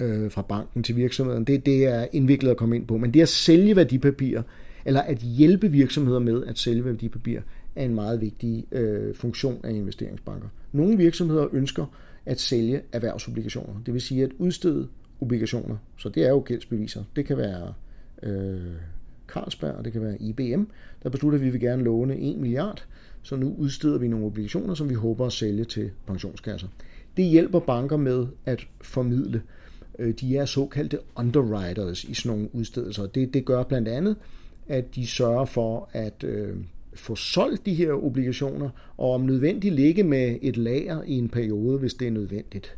øh, 0.00 0.30
fra 0.30 0.42
banken 0.42 0.82
til 0.82 0.96
virksomheden. 0.96 1.44
Det, 1.44 1.66
det 1.66 1.86
er 1.86 2.06
indviklet 2.12 2.50
at 2.50 2.56
komme 2.56 2.76
ind 2.76 2.86
på. 2.86 2.96
Men 2.96 3.14
det 3.14 3.20
at 3.20 3.28
sælge 3.28 3.76
værdipapirer, 3.76 4.42
eller 4.84 5.00
at 5.00 5.18
hjælpe 5.18 5.70
virksomheder 5.70 6.18
med 6.18 6.44
at 6.46 6.58
sælge 6.58 6.84
værdipapirer, 6.84 7.42
er 7.76 7.84
en 7.84 7.94
meget 7.94 8.20
vigtig 8.20 8.64
øh, 8.72 9.14
funktion 9.14 9.60
af 9.64 9.70
investeringsbanker. 9.70 10.48
Nogle 10.72 10.96
virksomheder 10.96 11.46
ønsker 11.52 11.86
at 12.26 12.40
sælge 12.40 12.80
erhvervsobligationer, 12.92 13.74
det 13.86 13.94
vil 13.94 14.00
sige 14.00 14.22
at 14.22 14.30
udstede 14.38 14.88
obligationer. 15.20 15.76
Så 15.96 16.08
det 16.08 16.24
er 16.24 16.28
jo 16.28 16.42
gældsbeviser. 16.46 17.04
Det 17.16 17.26
kan 17.26 17.36
være 17.36 17.74
øh, 18.22 18.60
Carlsberg, 19.32 19.74
og 19.74 19.84
det 19.84 19.92
kan 19.92 20.02
være 20.02 20.22
IBM, 20.22 20.62
der 21.02 21.08
beslutter, 21.10 21.38
at 21.38 21.44
vi 21.44 21.50
vil 21.50 21.60
gerne 21.60 21.82
låne 21.82 22.18
1 22.20 22.36
milliard, 22.36 22.86
så 23.22 23.36
nu 23.36 23.54
udsteder 23.58 23.98
vi 23.98 24.08
nogle 24.08 24.26
obligationer, 24.26 24.74
som 24.74 24.88
vi 24.88 24.94
håber 24.94 25.26
at 25.26 25.32
sælge 25.32 25.64
til 25.64 25.90
pensionskasser. 26.06 26.68
Det 27.16 27.24
hjælper 27.24 27.60
banker 27.60 27.96
med 27.96 28.26
at 28.44 28.66
formidle. 28.80 29.42
Øh, 29.98 30.14
de 30.14 30.36
er 30.36 30.44
såkaldte 30.44 30.98
underwriters 31.16 32.04
i 32.04 32.14
sådan 32.14 32.36
nogle 32.36 32.54
udstedelser. 32.54 33.06
Det, 33.06 33.34
det 33.34 33.44
gør 33.44 33.62
blandt 33.62 33.88
andet, 33.88 34.16
at 34.68 34.94
de 34.94 35.06
sørger 35.06 35.44
for 35.44 35.88
at 35.92 36.24
øh, 36.24 36.56
få 36.94 37.16
solgt 37.16 37.66
de 37.66 37.74
her 37.74 37.92
obligationer, 37.92 38.70
og 38.96 39.10
om 39.10 39.20
nødvendigt 39.20 39.74
ligge 39.74 40.02
med 40.02 40.38
et 40.42 40.56
lager 40.56 41.02
i 41.02 41.12
en 41.12 41.28
periode, 41.28 41.78
hvis 41.78 41.94
det 41.94 42.06
er 42.06 42.12
nødvendigt. 42.12 42.76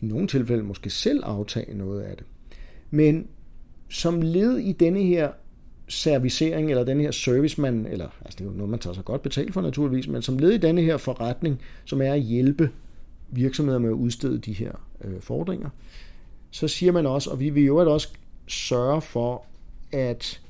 I 0.00 0.06
nogle 0.06 0.26
tilfælde 0.26 0.62
måske 0.62 0.90
selv 0.90 1.20
aftage 1.24 1.78
noget 1.78 2.02
af 2.02 2.16
det. 2.16 2.26
Men 2.90 3.26
som 3.88 4.22
led 4.22 4.58
i 4.58 4.72
denne 4.72 5.02
her 5.02 5.28
servicering, 5.90 6.70
eller 6.70 6.84
den 6.84 7.00
her 7.00 7.10
service, 7.10 7.60
man, 7.60 7.86
eller 7.86 8.08
altså 8.24 8.36
det 8.38 8.40
er 8.40 8.50
jo 8.50 8.56
noget, 8.56 8.70
man 8.70 8.78
tager 8.78 8.94
sig 8.94 9.04
godt 9.04 9.22
betalt 9.22 9.54
for 9.54 9.60
naturligvis, 9.60 10.08
men 10.08 10.22
som 10.22 10.38
led 10.38 10.50
i 10.50 10.58
denne 10.58 10.82
her 10.82 10.96
forretning, 10.96 11.60
som 11.84 12.02
er 12.02 12.12
at 12.12 12.20
hjælpe 12.20 12.70
virksomheder 13.30 13.78
med 13.78 13.88
at 13.88 13.94
udstede 13.94 14.38
de 14.38 14.52
her 14.52 14.72
øh, 15.04 15.20
fordringer, 15.20 15.68
så 16.50 16.68
siger 16.68 16.92
man 16.92 17.06
også, 17.06 17.30
og 17.30 17.40
vi 17.40 17.50
vil 17.50 17.64
jo 17.64 17.92
også 17.92 18.08
sørge 18.46 19.00
for, 19.00 19.44
at 19.92 20.40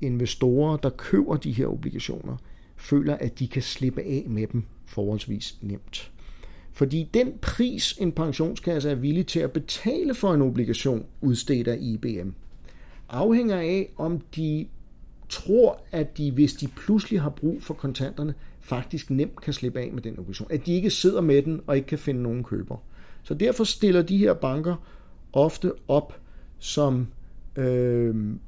investorer, 0.00 0.76
der 0.76 0.90
køber 0.90 1.36
de 1.36 1.52
her 1.52 1.66
obligationer, 1.66 2.36
føler, 2.76 3.16
at 3.16 3.38
de 3.38 3.48
kan 3.48 3.62
slippe 3.62 4.02
af 4.02 4.24
med 4.26 4.46
dem 4.46 4.62
forholdsvis 4.86 5.56
nemt. 5.62 6.10
Fordi 6.72 7.08
den 7.14 7.32
pris, 7.42 7.96
en 8.00 8.12
pensionskasse 8.12 8.90
er 8.90 8.94
villig 8.94 9.26
til 9.26 9.40
at 9.40 9.52
betale 9.52 10.14
for 10.14 10.34
en 10.34 10.42
obligation 10.42 11.06
udstedt 11.20 11.68
af 11.68 11.78
IBM, 11.80 12.30
afhænger 13.08 13.56
af, 13.56 13.90
om 13.96 14.20
de 14.36 14.66
tror, 15.28 15.80
at 15.92 16.18
de, 16.18 16.30
hvis 16.30 16.52
de 16.52 16.68
pludselig 16.68 17.20
har 17.20 17.30
brug 17.30 17.62
for 17.62 17.74
kontanterne, 17.74 18.34
faktisk 18.60 19.10
nemt 19.10 19.40
kan 19.40 19.52
slippe 19.52 19.80
af 19.80 19.90
med 19.92 20.02
den 20.02 20.18
obligation. 20.18 20.48
At 20.50 20.66
de 20.66 20.74
ikke 20.74 20.90
sidder 20.90 21.20
med 21.20 21.42
den 21.42 21.60
og 21.66 21.76
ikke 21.76 21.86
kan 21.86 21.98
finde 21.98 22.22
nogen 22.22 22.44
køber. 22.44 22.76
Så 23.22 23.34
derfor 23.34 23.64
stiller 23.64 24.02
de 24.02 24.18
her 24.18 24.34
banker 24.34 24.76
ofte 25.32 25.72
op 25.88 26.20
som, 26.58 27.06
øhm, 27.56 28.40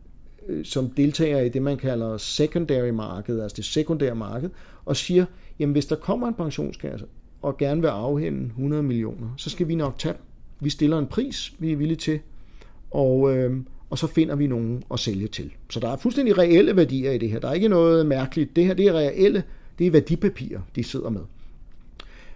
øh, 0.48 0.64
som 0.64 0.90
deltager 0.90 1.40
i 1.40 1.48
det, 1.48 1.62
man 1.62 1.76
kalder 1.76 2.16
secondary 2.16 2.90
marked, 2.90 3.40
altså 3.40 3.56
det 3.56 3.64
sekundære 3.64 4.14
marked, 4.14 4.50
og 4.84 4.96
siger, 4.96 5.24
jamen 5.58 5.72
hvis 5.72 5.86
der 5.86 5.96
kommer 5.96 6.28
en 6.28 6.34
pensionskasse 6.34 7.06
og 7.42 7.56
gerne 7.56 7.80
vil 7.80 7.88
afhænde 7.88 8.46
100 8.46 8.82
millioner, 8.82 9.34
så 9.36 9.50
skal 9.50 9.68
vi 9.68 9.74
nok 9.74 9.98
tage 9.98 10.14
Vi 10.60 10.70
stiller 10.70 10.98
en 10.98 11.06
pris, 11.06 11.54
vi 11.58 11.72
er 11.72 11.76
villige 11.76 11.96
til, 11.96 12.20
og, 12.90 13.36
øh, 13.36 13.56
og 13.90 13.98
så 13.98 14.06
finder 14.06 14.36
vi 14.36 14.46
nogen 14.46 14.82
at 14.92 14.98
sælge 14.98 15.28
til. 15.28 15.50
Så 15.70 15.80
der 15.80 15.88
er 15.88 15.96
fuldstændig 15.96 16.38
reelle 16.38 16.76
værdier 16.76 17.12
i 17.12 17.18
det 17.18 17.30
her. 17.30 17.38
Der 17.38 17.48
er 17.48 17.52
ikke 17.52 17.68
noget 17.68 18.06
mærkeligt. 18.06 18.56
Det 18.56 18.66
her 18.66 18.74
det 18.74 18.86
er 18.86 18.92
reelle, 18.92 19.42
det 19.78 19.86
er 19.86 19.90
værdipapirer, 19.90 20.60
de 20.76 20.84
sidder 20.84 21.10
med. 21.10 21.20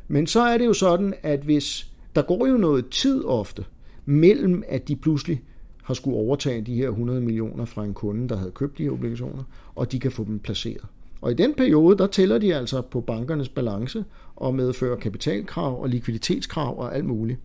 Men 0.09 0.27
så 0.27 0.41
er 0.41 0.59
det 0.59 0.67
jo 0.67 0.73
sådan, 0.73 1.15
at 1.23 1.41
hvis 1.41 1.91
der 2.17 2.23
går 2.23 2.47
jo 2.47 2.57
noget 2.57 2.89
tid 2.89 3.25
ofte 3.25 3.65
mellem, 4.05 4.63
at 4.69 4.89
de 4.89 4.97
pludselig 4.97 5.43
har 5.83 5.95
skulle 5.95 6.17
overtage 6.17 6.61
de 6.61 6.75
her 6.75 6.89
100 6.89 7.21
millioner 7.21 7.65
fra 7.65 7.85
en 7.85 7.95
kunde, 7.95 8.29
der 8.29 8.37
havde 8.37 8.51
købt 8.51 8.79
de 8.79 8.83
her 8.83 8.91
obligationer, 8.91 9.43
og 9.75 9.93
de 9.93 10.01
kan 10.01 10.13
få 10.13 10.25
dem 10.25 10.39
placeret. 10.39 10.85
Og 11.21 11.31
i 11.31 11.35
den 11.35 11.55
periode, 11.55 11.99
der 11.99 12.07
tæller 12.07 12.39
de 12.39 12.55
altså 12.55 12.81
på 12.81 13.01
bankernes 13.01 13.49
balance 13.49 14.05
og 14.37 14.55
medfører 14.55 14.97
kapitalkrav 14.97 15.83
og 15.83 15.89
likviditetskrav 15.89 16.79
og 16.79 16.97
alt 16.97 17.05
muligt. 17.05 17.39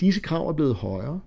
Disse 0.00 0.20
krav 0.20 0.48
er 0.48 0.52
blevet 0.52 0.74
højere. 0.74 1.20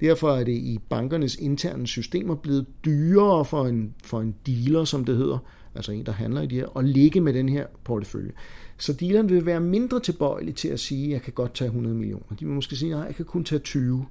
Derfor 0.00 0.30
er 0.30 0.44
det 0.44 0.52
i 0.52 0.78
bankernes 0.88 1.36
interne 1.36 1.86
systemer 1.86 2.34
blevet 2.34 2.66
dyrere 2.84 3.44
for 3.44 3.66
en, 3.66 3.94
for 4.04 4.20
en 4.20 4.34
dealer, 4.46 4.84
som 4.84 5.04
det 5.04 5.16
hedder, 5.16 5.38
altså 5.74 5.92
en, 5.92 6.06
der 6.06 6.12
handler 6.12 6.42
i 6.42 6.46
det 6.46 6.58
her, 6.58 6.76
at 6.76 6.84
ligge 6.84 7.20
med 7.20 7.32
den 7.32 7.48
her 7.48 7.66
portefølje. 7.84 8.32
Så 8.78 8.92
dealeren 8.92 9.28
vil 9.28 9.46
være 9.46 9.60
mindre 9.60 10.00
tilbøjelig 10.00 10.54
til 10.54 10.68
at 10.68 10.80
sige, 10.80 11.06
at 11.06 11.12
jeg 11.12 11.22
kan 11.22 11.32
godt 11.32 11.54
tage 11.54 11.66
100 11.66 11.96
millioner. 11.96 12.36
De 12.40 12.44
vil 12.44 12.54
måske 12.54 12.76
sige, 12.76 12.94
at 12.94 13.06
jeg 13.06 13.14
kan 13.14 13.24
kun 13.24 13.44
tage 13.44 13.58
20. 13.58 14.06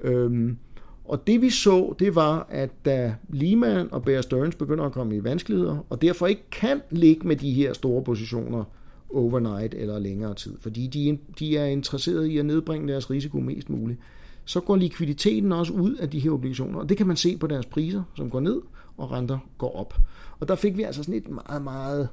Øhm, 0.00 0.56
og 1.04 1.26
det 1.26 1.42
vi 1.42 1.50
så, 1.50 1.94
det 1.98 2.14
var, 2.14 2.46
at 2.50 2.70
da 2.84 3.14
Lehman 3.28 3.92
og 3.92 4.02
Bear 4.02 4.20
Stearns 4.20 4.54
begynder 4.54 4.84
at 4.84 4.92
komme 4.92 5.16
i 5.16 5.24
vanskeligheder, 5.24 5.86
og 5.90 6.02
derfor 6.02 6.26
ikke 6.26 6.50
kan 6.50 6.80
ligge 6.90 7.28
med 7.28 7.36
de 7.36 7.52
her 7.52 7.72
store 7.72 8.04
positioner 8.04 8.64
overnight 9.10 9.74
eller 9.74 9.98
længere 9.98 10.34
tid, 10.34 10.56
fordi 10.60 10.86
de, 10.86 11.18
de 11.38 11.56
er 11.56 11.64
interesseret 11.64 12.26
i 12.26 12.38
at 12.38 12.46
nedbringe 12.46 12.88
deres 12.88 13.10
risiko 13.10 13.40
mest 13.40 13.70
muligt, 13.70 14.00
så 14.48 14.60
går 14.60 14.76
likviditeten 14.76 15.52
også 15.52 15.72
ud 15.72 15.94
af 15.94 16.10
de 16.10 16.18
her 16.18 16.30
obligationer, 16.30 16.78
og 16.78 16.88
det 16.88 16.96
kan 16.96 17.06
man 17.06 17.16
se 17.16 17.36
på 17.36 17.46
deres 17.46 17.66
priser, 17.66 18.02
som 18.16 18.30
går 18.30 18.40
ned, 18.40 18.60
og 18.96 19.12
renter 19.12 19.38
går 19.58 19.76
op. 19.76 19.94
Og 20.40 20.48
der 20.48 20.54
fik 20.54 20.76
vi 20.76 20.82
altså 20.82 21.02
sådan 21.02 21.14
et 21.14 21.28
meget, 21.28 21.62
meget 21.62 22.08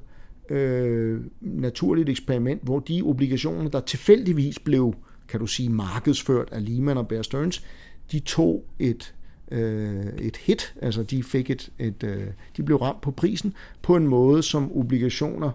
øh, 0.49 1.21
naturligt 1.41 2.09
eksperiment, 2.09 2.63
hvor 2.63 2.79
de 2.79 3.01
obligationer, 3.05 3.69
der 3.69 3.79
tilfældigvis 3.79 4.59
blev, 4.59 4.93
kan 5.27 5.39
du 5.39 5.47
sige, 5.47 5.69
markedsført 5.69 6.49
af 6.51 6.65
Lehman 6.65 6.97
og 6.97 7.07
Bear 7.07 7.21
Stearns, 7.21 7.63
de 8.11 8.19
tog 8.19 8.65
et, 8.79 9.15
øh, 9.51 10.05
et 10.05 10.37
hit, 10.37 10.75
altså 10.81 11.03
de 11.03 11.23
fik 11.23 11.49
et, 11.49 11.71
et 11.79 12.03
øh, 12.03 12.27
de 12.57 12.63
blev 12.63 12.77
ramt 12.77 13.01
på 13.01 13.11
prisen 13.11 13.53
på 13.81 13.95
en 13.95 14.07
måde, 14.07 14.43
som 14.43 14.71
obligationer, 14.77 15.51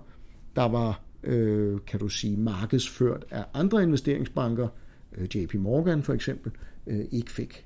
der 0.57 0.68
var, 0.68 1.01
øh, 1.24 1.78
kan 1.87 2.01
du 2.01 2.09
sige, 2.09 2.37
markedsført 2.37 3.24
af 3.31 3.45
andre 3.55 3.83
investeringsbanker, 3.83 4.68
øh, 5.18 5.37
JP 5.37 5.55
Morgan 5.55 6.03
for 6.03 6.12
eksempel, 6.12 6.53
øh, 6.91 7.05
ikke 7.11 7.30
fik. 7.30 7.64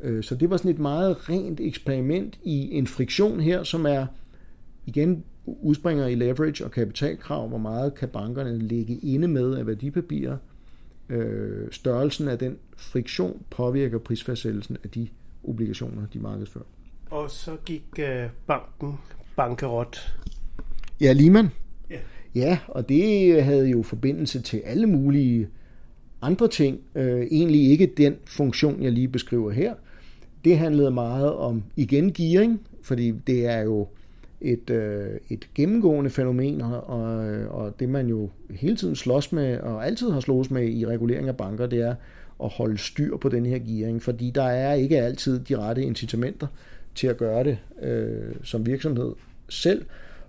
Øh, 0.00 0.24
så 0.24 0.34
det 0.34 0.50
var 0.50 0.56
sådan 0.56 0.70
et 0.70 0.78
meget 0.78 1.28
rent 1.28 1.60
eksperiment 1.60 2.38
i 2.44 2.72
en 2.72 2.86
friktion 2.86 3.40
her, 3.40 3.62
som 3.62 3.86
er 3.86 4.06
igen 4.86 5.24
udspringer 5.46 6.06
i 6.06 6.14
leverage 6.14 6.64
og 6.64 6.70
kapitalkrav, 6.70 7.48
hvor 7.48 7.58
meget 7.58 7.94
kan 7.94 8.08
bankerne 8.08 8.58
ligge 8.58 8.94
inde 8.94 9.28
med 9.28 9.54
af 9.54 9.66
værdipapirer, 9.66 10.36
øh, 11.08 11.68
størrelsen 11.70 12.28
af 12.28 12.38
den 12.38 12.58
friktion 12.76 13.42
påvirker 13.50 13.98
prisfastsættelsen 13.98 14.76
af 14.84 14.90
de 14.90 15.08
obligationer, 15.44 16.06
de 16.12 16.18
markedsfører. 16.18 16.64
Og 17.10 17.30
så 17.30 17.56
gik 17.66 17.84
øh, 17.98 18.24
banken 18.46 18.98
bankerot. 19.36 20.16
Ja, 21.00 21.12
Lehman. 21.12 21.48
Ja. 21.90 21.98
ja, 22.34 22.58
og 22.68 22.88
det 22.88 23.42
havde 23.44 23.68
jo 23.70 23.82
forbindelse 23.82 24.42
til 24.42 24.56
alle 24.56 24.86
mulige 24.86 25.48
andre 26.22 26.48
ting. 26.48 26.80
Øh, 26.94 27.26
egentlig 27.30 27.70
ikke 27.70 27.86
den 27.96 28.16
funktion, 28.24 28.82
jeg 28.82 28.92
lige 28.92 29.08
beskriver 29.08 29.50
her. 29.50 29.74
Det 30.44 30.58
handlede 30.58 30.90
meget 30.90 31.32
om 31.32 31.62
igen 31.76 32.12
gearing, 32.12 32.60
fordi 32.82 33.10
det 33.10 33.46
er 33.46 33.60
jo 33.60 33.86
et, 34.40 34.70
øh, 34.70 35.10
et 35.30 35.48
gennemgående 35.54 36.10
fænomen, 36.10 36.60
og, 36.62 37.28
øh, 37.28 37.54
og 37.54 37.80
det 37.80 37.88
man 37.88 38.06
jo 38.06 38.30
hele 38.50 38.76
tiden 38.76 38.96
slås 38.96 39.32
med, 39.32 39.58
og 39.58 39.86
altid 39.86 40.10
har 40.10 40.20
slås 40.20 40.50
med 40.50 40.68
i 40.68 40.86
regulering 40.86 41.28
af 41.28 41.36
banker, 41.36 41.66
det 41.66 41.80
er 41.80 41.94
at 42.44 42.48
holde 42.48 42.78
styr 42.78 43.16
på 43.16 43.28
den 43.28 43.46
her 43.46 43.58
gearing, 43.58 44.02
fordi 44.02 44.30
der 44.30 44.42
er 44.42 44.74
ikke 44.74 44.98
altid 44.98 45.40
de 45.40 45.58
rette 45.58 45.82
incitamenter 45.82 46.46
til 46.94 47.06
at 47.06 47.16
gøre 47.16 47.44
det 47.44 47.58
øh, 47.82 48.34
som 48.42 48.66
virksomhed 48.66 49.12
selv. 49.48 49.84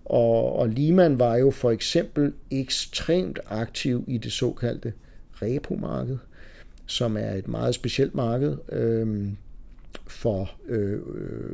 Og, 0.05 0.55
og 0.55 0.69
Lehman 0.69 1.19
var 1.19 1.37
jo 1.37 1.51
for 1.51 1.71
eksempel 1.71 2.33
ekstremt 2.51 3.39
aktiv 3.49 4.03
i 4.07 4.17
det 4.17 4.31
såkaldte 4.31 4.93
repomarked, 5.41 6.17
som 6.85 7.17
er 7.17 7.33
et 7.33 7.47
meget 7.47 7.75
specielt 7.75 8.15
marked. 8.15 8.57
Øhm, 8.71 9.25
øh, 9.25 9.31
for 10.07 10.51
øh, 10.67 10.99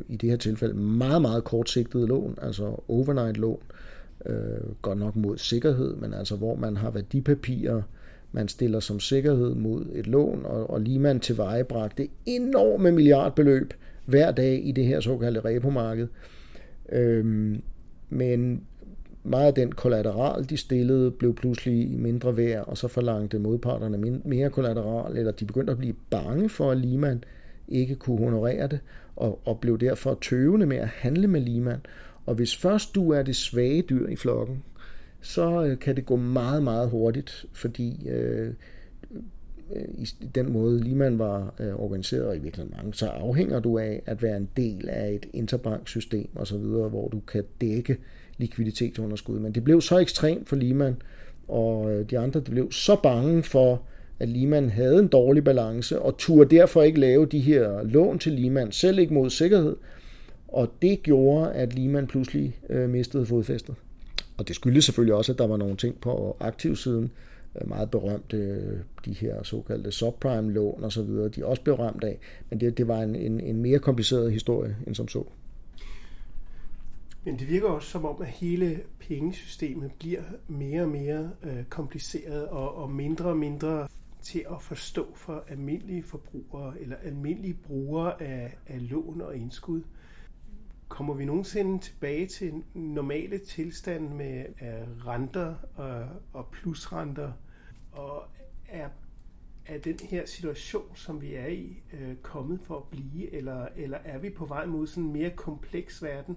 i 0.08 0.16
det 0.16 0.30
her 0.30 0.36
tilfælde 0.36 0.74
meget, 0.74 1.22
meget 1.22 1.44
kortsigtede 1.44 2.06
lån, 2.06 2.38
altså 2.42 2.80
overnight 2.88 3.36
lån, 3.36 3.60
øh, 4.26 4.36
godt 4.82 4.98
nok 4.98 5.16
mod 5.16 5.38
sikkerhed, 5.38 5.96
men 5.96 6.14
altså 6.14 6.36
hvor 6.36 6.54
man 6.54 6.76
har 6.76 6.90
værdipapirer, 6.90 7.82
man 8.32 8.48
stiller 8.48 8.80
som 8.80 9.00
sikkerhed 9.00 9.54
mod 9.54 9.86
et 9.92 10.06
lån, 10.06 10.42
og, 10.44 10.70
og 10.70 10.80
lige 10.80 10.94
Lehman 10.94 11.20
tilvejebragte 11.20 12.08
enorme 12.26 12.92
milliardbeløb 12.92 13.74
hver 14.04 14.30
dag 14.30 14.66
i 14.66 14.72
det 14.72 14.84
her 14.84 15.00
såkaldte 15.00 15.40
repomarked. 15.40 16.08
Øh, 16.92 17.56
men 18.08 18.62
meget 19.26 19.46
af 19.46 19.54
den 19.54 19.72
kollateral, 19.72 20.50
de 20.50 20.56
stillede, 20.56 21.10
blev 21.10 21.34
pludselig 21.34 21.90
mindre 21.90 22.36
værd, 22.36 22.64
og 22.66 22.78
så 22.78 22.88
forlangte 22.88 23.38
modparterne 23.38 24.20
mere 24.24 24.50
kollateral, 24.50 25.16
eller 25.16 25.32
de 25.32 25.44
begyndte 25.44 25.70
at 25.70 25.78
blive 25.78 25.94
bange 26.10 26.48
for, 26.48 26.70
at 26.70 26.78
Liman 26.78 27.24
ikke 27.68 27.94
kunne 27.94 28.18
honorere 28.18 28.66
det, 28.66 28.80
og, 29.16 29.40
og 29.44 29.60
blev 29.60 29.78
derfor 29.78 30.18
tøvende 30.22 30.66
med 30.66 30.76
at 30.76 30.88
handle 30.88 31.26
med 31.26 31.40
Liman. 31.40 31.80
Og 32.26 32.34
hvis 32.34 32.56
først 32.56 32.94
du 32.94 33.10
er 33.10 33.22
det 33.22 33.36
svage 33.36 33.82
dyr 33.82 34.08
i 34.08 34.16
flokken, 34.16 34.62
så 35.20 35.64
øh, 35.64 35.78
kan 35.78 35.96
det 35.96 36.06
gå 36.06 36.16
meget, 36.16 36.62
meget 36.62 36.90
hurtigt, 36.90 37.46
fordi 37.52 38.08
øh, 38.08 38.46
øh 39.74 39.84
i 39.98 40.08
den 40.34 40.52
måde 40.52 40.80
Liman 40.80 41.18
var 41.18 41.54
øh, 41.60 41.74
organiseret, 41.74 42.26
og 42.26 42.36
i 42.36 42.38
virkeligheden 42.38 42.76
mange, 42.76 42.94
så 42.94 43.06
afhænger 43.06 43.60
du 43.60 43.78
af 43.78 44.02
at 44.06 44.22
være 44.22 44.36
en 44.36 44.48
del 44.56 44.88
af 44.88 45.12
et 45.12 45.26
interbanksystem 45.32 46.28
osv., 46.36 46.56
hvor 46.58 47.08
du 47.08 47.20
kan 47.20 47.44
dække 47.60 47.98
likviditetsunderskud. 48.38 49.38
Men 49.38 49.52
det 49.52 49.64
blev 49.64 49.80
så 49.80 49.98
ekstremt 49.98 50.48
for 50.48 50.56
Lehman, 50.56 50.96
og 51.48 51.92
øh, 51.92 52.10
de 52.10 52.18
andre 52.18 52.40
de 52.40 52.50
blev 52.50 52.72
så 52.72 52.96
bange 53.02 53.42
for 53.42 53.82
at 54.18 54.28
Lehman 54.28 54.70
havde 54.70 54.98
en 54.98 55.08
dårlig 55.08 55.44
balance 55.44 56.02
og 56.02 56.18
turde 56.18 56.56
derfor 56.56 56.82
ikke 56.82 57.00
lave 57.00 57.26
de 57.26 57.40
her 57.40 57.82
lån 57.82 58.18
til 58.18 58.32
Lehman, 58.32 58.72
selv 58.72 58.98
ikke 58.98 59.14
mod 59.14 59.30
sikkerhed. 59.30 59.76
Og 60.48 60.72
det 60.82 61.02
gjorde, 61.02 61.52
at 61.52 61.74
Lehman 61.74 62.06
pludselig 62.06 62.56
øh, 62.70 62.90
mistede 62.90 63.26
fodfæstet. 63.26 63.74
Og 64.38 64.48
det 64.48 64.56
skyldes 64.56 64.84
selvfølgelig 64.84 65.14
også, 65.14 65.32
at 65.32 65.38
der 65.38 65.46
var 65.46 65.56
nogle 65.56 65.76
ting 65.76 66.00
på 66.00 66.36
aktivsiden, 66.40 67.10
øh, 67.60 67.68
meget 67.68 67.90
berømte, 67.90 68.36
øh, 68.36 68.78
de 69.04 69.12
her 69.12 69.42
såkaldte 69.42 69.92
subprime-lån 69.92 70.84
og 70.84 70.92
så 70.92 71.02
videre, 71.02 71.28
de 71.28 71.46
også 71.46 71.62
berømt 71.62 72.04
af. 72.04 72.18
Men 72.50 72.60
det, 72.60 72.78
det 72.78 72.88
var 72.88 73.02
en, 73.02 73.16
en, 73.16 73.40
en 73.40 73.62
mere 73.62 73.78
kompliceret 73.78 74.32
historie 74.32 74.76
end 74.86 74.94
som 74.94 75.08
så. 75.08 75.24
Men 77.26 77.38
det 77.38 77.48
virker 77.48 77.68
også 77.68 77.88
som 77.88 78.04
om, 78.04 78.22
at 78.22 78.28
hele 78.28 78.82
pengesystemet 78.98 79.92
bliver 79.98 80.22
mere 80.48 80.82
og 80.82 80.88
mere 80.88 81.30
øh, 81.42 81.64
kompliceret 81.64 82.48
og, 82.48 82.74
og 82.74 82.90
mindre 82.90 83.24
og 83.24 83.36
mindre 83.36 83.88
til 84.22 84.46
at 84.50 84.62
forstå 84.62 85.14
for 85.14 85.44
almindelige 85.48 86.02
forbrugere 86.02 86.80
eller 86.80 86.96
almindelige 86.96 87.54
brugere 87.54 88.22
af, 88.22 88.56
af 88.66 88.90
lån 88.90 89.20
og 89.20 89.36
indskud. 89.36 89.82
Kommer 90.88 91.14
vi 91.14 91.24
nogensinde 91.24 91.78
tilbage 91.78 92.26
til 92.26 92.62
normale 92.74 93.38
tilstand 93.38 94.08
med 94.08 94.44
renter 95.06 95.54
og, 95.74 96.08
og 96.32 96.48
plusrenter? 96.52 97.32
Og 97.92 98.22
er, 98.68 98.88
er 99.66 99.78
den 99.78 99.98
her 100.10 100.26
situation, 100.26 100.90
som 100.94 101.20
vi 101.20 101.34
er 101.34 101.46
i, 101.46 101.82
øh, 101.92 102.16
kommet 102.22 102.60
for 102.60 102.76
at 102.76 102.84
blive, 102.90 103.34
eller, 103.34 103.68
eller 103.76 103.98
er 104.04 104.18
vi 104.18 104.30
på 104.30 104.44
vej 104.44 104.66
mod 104.66 104.86
sådan 104.86 105.04
en 105.04 105.12
mere 105.12 105.30
kompleks 105.30 106.02
verden, 106.02 106.36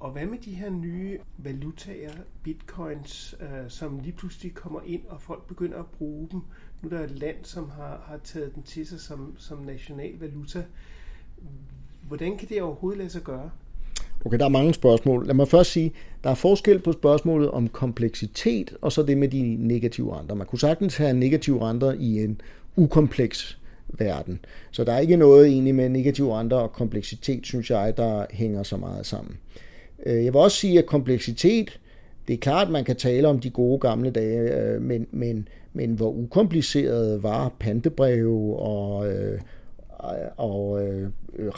og 0.00 0.10
hvad 0.10 0.26
med 0.26 0.38
de 0.38 0.50
her 0.50 0.70
nye 0.70 1.18
valutaer, 1.38 2.12
bitcoins, 2.42 3.34
øh, 3.40 3.48
som 3.68 3.98
lige 3.98 4.12
pludselig 4.12 4.54
kommer 4.54 4.80
ind, 4.86 5.02
og 5.08 5.20
folk 5.20 5.46
begynder 5.46 5.78
at 5.78 5.86
bruge 5.86 6.28
dem? 6.32 6.40
Nu 6.82 6.88
er 6.88 6.96
der 6.96 7.04
et 7.04 7.10
land, 7.10 7.36
som 7.42 7.70
har, 7.70 8.02
har 8.06 8.20
taget 8.24 8.54
den 8.54 8.62
til 8.62 8.86
sig 8.86 9.00
som, 9.00 9.34
som 9.38 9.58
national 9.58 10.18
valuta. 10.20 10.64
Hvordan 12.08 12.36
kan 12.36 12.48
det 12.48 12.62
overhovedet 12.62 12.98
lade 12.98 13.10
sig 13.10 13.22
gøre? 13.22 13.50
Okay, 14.24 14.38
der 14.38 14.44
er 14.44 14.48
mange 14.48 14.74
spørgsmål. 14.74 15.26
Lad 15.26 15.34
mig 15.34 15.48
først 15.48 15.70
sige, 15.70 15.92
der 16.24 16.30
er 16.30 16.34
forskel 16.34 16.78
på 16.78 16.92
spørgsmålet 16.92 17.50
om 17.50 17.68
kompleksitet, 17.68 18.76
og 18.80 18.92
så 18.92 19.02
det 19.02 19.18
med 19.18 19.28
de 19.28 19.56
negative 19.58 20.18
renter. 20.18 20.34
Man 20.34 20.46
kunne 20.46 20.58
sagtens 20.58 20.96
have 20.96 21.12
negative 21.12 21.68
renter 21.68 21.92
i 21.92 22.24
en 22.24 22.40
ukompleks 22.76 23.58
verden. 23.88 24.40
Så 24.70 24.84
der 24.84 24.92
er 24.92 24.98
ikke 24.98 25.16
noget 25.16 25.46
egentlig 25.46 25.74
med 25.74 25.88
negative 25.88 26.38
renter 26.38 26.56
og 26.56 26.72
kompleksitet, 26.72 27.46
synes 27.46 27.70
jeg, 27.70 27.96
der 27.96 28.26
hænger 28.30 28.62
så 28.62 28.76
meget 28.76 29.06
sammen. 29.06 29.36
Øh, 30.06 30.24
jeg 30.24 30.32
vil 30.32 30.40
også 30.40 30.56
sige, 30.56 30.78
at 30.78 30.86
kompleksitet, 30.86 31.80
det 32.28 32.34
er 32.34 32.38
klart, 32.38 32.66
at 32.66 32.72
man 32.72 32.84
kan 32.84 32.96
tale 32.96 33.28
om 33.28 33.38
de 33.38 33.50
gode 33.50 33.78
gamle 33.78 34.10
dage, 34.10 34.56
øh, 34.56 34.82
men, 34.82 35.06
men, 35.10 35.48
men 35.72 35.90
hvor 35.90 36.10
ukompliceret 36.10 37.22
var 37.22 37.52
pantebreve 37.58 38.56
og, 38.56 39.12
øh, 39.12 39.40
og 40.36 40.86
øh, 40.86 41.08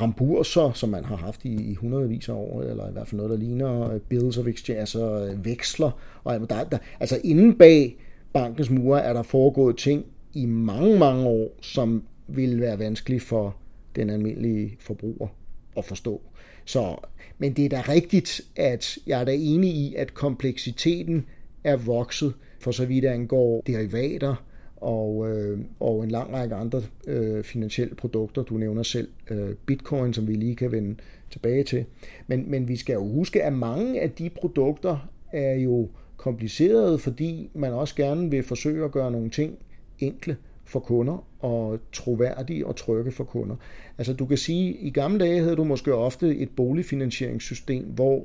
ramburser, 0.00 0.72
som 0.72 0.88
man 0.88 1.04
har 1.04 1.16
haft 1.16 1.44
i, 1.44 1.70
i 1.70 1.74
hundredvis 1.74 2.28
af 2.28 2.32
år, 2.32 2.62
eller 2.62 2.88
i 2.88 2.92
hvert 2.92 3.08
fald 3.08 3.16
noget, 3.16 3.30
der 3.30 3.46
ligner 3.46 3.98
bills 4.08 4.38
of 4.38 4.46
exchange, 4.46 4.80
altså 4.80 5.34
veksler. 5.42 5.90
Og 6.24 6.50
der, 6.50 6.64
der, 6.64 6.78
altså 7.00 7.20
inden 7.24 7.58
bag 7.58 7.96
bankens 8.32 8.70
mure 8.70 9.02
er 9.02 9.12
der 9.12 9.22
foregået 9.22 9.76
ting 9.76 10.04
i 10.34 10.46
mange, 10.46 10.98
mange 10.98 11.26
år, 11.26 11.48
som 11.60 12.02
ville 12.28 12.60
være 12.60 12.78
vanskelige 12.78 13.20
for 13.20 13.56
den 13.96 14.10
almindelige 14.10 14.76
forbruger 14.80 15.28
at 15.76 15.84
forstå. 15.84 16.20
Så, 16.64 16.96
men 17.42 17.52
det 17.52 17.64
er 17.64 17.68
da 17.68 17.80
rigtigt, 17.80 18.40
at 18.56 18.98
jeg 19.06 19.20
er 19.20 19.24
da 19.24 19.32
enig 19.34 19.70
i, 19.70 19.94
at 19.94 20.14
kompleksiteten 20.14 21.26
er 21.64 21.76
vokset, 21.76 22.34
for 22.60 22.70
så 22.70 22.86
vidt 22.86 23.04
angår 23.04 23.62
derivater 23.66 24.44
og, 24.76 25.30
øh, 25.30 25.58
og 25.80 26.04
en 26.04 26.10
lang 26.10 26.32
række 26.32 26.54
andre 26.54 26.82
øh, 27.06 27.44
finansielle 27.44 27.94
produkter. 27.94 28.42
Du 28.42 28.54
nævner 28.54 28.82
selv 28.82 29.08
øh, 29.30 29.54
bitcoin, 29.66 30.14
som 30.14 30.28
vi 30.28 30.34
lige 30.34 30.56
kan 30.56 30.72
vende 30.72 30.96
tilbage 31.30 31.64
til. 31.64 31.84
Men, 32.26 32.50
men 32.50 32.68
vi 32.68 32.76
skal 32.76 32.92
jo 32.92 33.04
huske, 33.04 33.42
at 33.42 33.52
mange 33.52 34.00
af 34.00 34.10
de 34.10 34.30
produkter 34.30 35.08
er 35.32 35.54
jo 35.54 35.88
komplicerede, 36.16 36.98
fordi 36.98 37.50
man 37.54 37.72
også 37.72 37.94
gerne 37.94 38.30
vil 38.30 38.42
forsøge 38.42 38.84
at 38.84 38.92
gøre 38.92 39.10
nogle 39.10 39.30
ting 39.30 39.58
enkle 39.98 40.36
for 40.72 40.80
kunder 40.80 41.24
og 41.40 41.78
troværdige 41.92 42.66
og 42.66 42.76
trygge 42.76 43.12
for 43.12 43.24
kunder. 43.24 43.56
Altså 43.98 44.12
du 44.12 44.26
kan 44.26 44.38
sige, 44.38 44.68
at 44.70 44.76
i 44.80 44.90
gamle 44.90 45.18
dage 45.18 45.42
havde 45.42 45.56
du 45.56 45.64
måske 45.64 45.94
ofte 45.94 46.36
et 46.36 46.50
boligfinansieringssystem, 46.56 47.84
hvor 47.84 48.24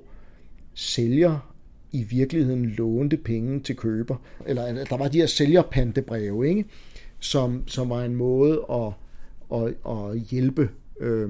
sælger 0.73 1.53
i 1.91 2.03
virkeligheden 2.03 2.65
lånte 2.65 3.17
penge 3.17 3.59
til 3.59 3.75
køber. 3.75 4.15
Eller 4.45 4.85
der 4.85 4.97
var 4.97 5.07
de 5.07 5.17
her 5.17 5.25
sælgerpantebreve, 5.25 6.49
ikke? 6.49 6.65
Som, 7.19 7.63
som 7.67 7.89
var 7.89 8.03
en 8.03 8.15
måde 8.15 8.65
at, 8.71 8.93
at, 9.53 9.73
at 9.89 10.19
hjælpe 10.19 10.69
øh, 10.99 11.29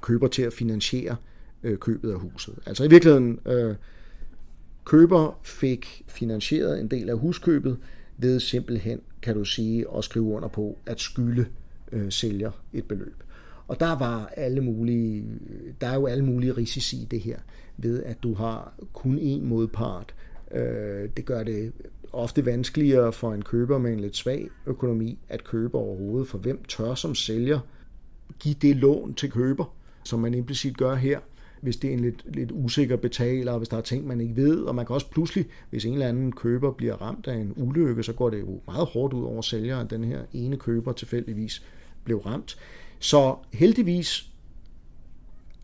køber 0.00 0.28
til 0.28 0.42
at 0.42 0.52
finansiere 0.52 1.16
øh, 1.62 1.78
købet 1.78 2.12
af 2.12 2.18
huset. 2.18 2.54
Altså 2.66 2.84
i 2.84 2.88
virkeligheden, 2.88 3.38
øh, 3.46 3.74
køber 4.84 5.40
fik 5.42 6.02
finansieret 6.08 6.80
en 6.80 6.88
del 6.88 7.10
af 7.10 7.18
huskøbet 7.18 7.76
ved 8.18 8.40
simpelthen, 8.40 9.00
kan 9.22 9.34
du 9.34 9.44
sige, 9.44 9.86
at 9.96 10.04
skrive 10.04 10.24
under 10.24 10.48
på 10.48 10.78
at 10.86 11.00
skylde 11.00 11.46
øh, 11.92 12.12
sælger 12.12 12.50
et 12.72 12.84
beløb. 12.84 13.22
Og 13.68 13.80
der 13.80 13.98
var 13.98 14.32
alle 14.36 14.60
mulige, 14.60 15.24
der 15.80 15.86
er 15.86 15.94
jo 15.94 16.06
alle 16.06 16.24
mulige 16.24 16.52
risici 16.52 17.02
i 17.02 17.04
det 17.04 17.20
her, 17.20 17.38
ved 17.76 18.02
at 18.02 18.22
du 18.22 18.34
har 18.34 18.74
kun 18.92 19.18
én 19.18 19.44
modpart. 19.44 20.14
Øh, 20.50 21.08
det 21.16 21.24
gør 21.24 21.42
det 21.42 21.72
ofte 22.12 22.46
vanskeligere 22.46 23.12
for 23.12 23.34
en 23.34 23.42
køber 23.42 23.78
med 23.78 23.92
en 23.92 24.00
lidt 24.00 24.16
svag 24.16 24.48
økonomi 24.66 25.18
at 25.28 25.44
købe 25.44 25.78
overhovedet, 25.78 26.28
for 26.28 26.38
hvem 26.38 26.64
tør 26.68 26.94
som 26.94 27.14
sælger 27.14 27.60
give 28.38 28.54
det 28.62 28.76
lån 28.76 29.14
til 29.14 29.30
køber, 29.30 29.74
som 30.04 30.20
man 30.20 30.34
implicit 30.34 30.76
gør 30.76 30.94
her, 30.94 31.20
hvis 31.64 31.76
det 31.76 31.90
er 31.90 31.94
en 31.94 32.00
lidt, 32.00 32.24
lidt 32.34 32.52
usikker 32.52 32.96
betaler, 32.96 33.52
og 33.52 33.58
hvis 33.58 33.68
der 33.68 33.76
er 33.76 33.80
ting, 33.80 34.06
man 34.06 34.20
ikke 34.20 34.36
ved, 34.36 34.62
og 34.62 34.74
man 34.74 34.86
kan 34.86 34.94
også 34.94 35.10
pludselig, 35.10 35.46
hvis 35.70 35.84
en 35.84 35.92
eller 35.92 36.08
anden 36.08 36.32
køber 36.32 36.72
bliver 36.72 36.94
ramt 36.94 37.26
af 37.26 37.34
en 37.34 37.52
ulykke, 37.56 38.02
så 38.02 38.12
går 38.12 38.30
det 38.30 38.40
jo 38.40 38.60
meget 38.66 38.86
hårdt 38.86 39.14
ud 39.14 39.24
over 39.24 39.42
sælger, 39.42 39.78
at 39.78 39.90
den 39.90 40.04
her 40.04 40.22
ene 40.32 40.56
køber 40.56 40.92
tilfældigvis 40.92 41.62
blev 42.04 42.18
ramt. 42.18 42.56
Så 42.98 43.36
heldigvis 43.52 44.30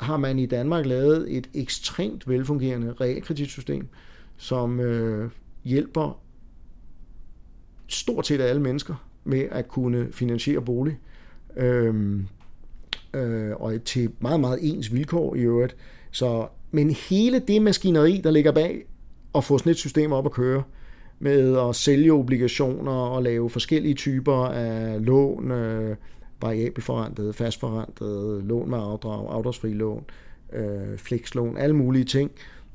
har 0.01 0.17
man 0.17 0.39
i 0.39 0.47
Danmark 0.47 0.87
lavet 0.87 1.37
et 1.37 1.51
ekstremt 1.55 2.29
velfungerende 2.29 2.93
realkreditsystem, 2.93 3.89
som 4.37 4.81
øh, 4.81 5.31
hjælper 5.65 6.21
stort 7.87 8.27
set 8.27 8.41
alle 8.41 8.63
mennesker 8.63 9.07
med 9.25 9.41
at 9.51 9.69
kunne 9.69 10.13
finansiere 10.13 10.63
bolig. 10.63 10.99
Øhm, 11.57 12.27
øh, 13.15 13.51
og 13.57 13.85
til 13.85 14.11
meget, 14.21 14.41
meget 14.41 14.59
ens 14.63 14.93
vilkår 14.93 15.35
i 15.35 15.41
øvrigt. 15.41 15.77
Så, 16.11 16.47
men 16.71 16.91
hele 16.91 17.39
det 17.39 17.63
maskineri, 17.63 18.21
der 18.25 18.31
ligger 18.31 18.53
bag 18.53 18.85
at 19.35 19.45
få 19.45 19.59
sådan 19.59 19.71
et 19.71 19.77
system 19.77 20.13
op 20.13 20.27
at 20.27 20.33
køre, 20.33 20.63
med 21.19 21.59
at 21.59 21.77
sælge 21.77 22.13
obligationer 22.13 22.93
og 22.93 23.23
lave 23.23 23.51
forskellige 23.51 23.95
typer 23.95 24.47
af 24.47 25.07
lån, 25.07 25.51
øh, 25.51 25.97
variabelforrentet, 26.43 27.35
fastforrentet, 27.35 28.45
lån 28.45 28.71
med 28.71 28.79
afdrag, 28.79 29.33
afdragsfri 29.33 29.73
lån, 29.73 30.05
øh, 30.53 30.99
flekslån, 30.99 31.57
alle 31.57 31.77
mulige 31.77 32.05
ting. 32.05 32.31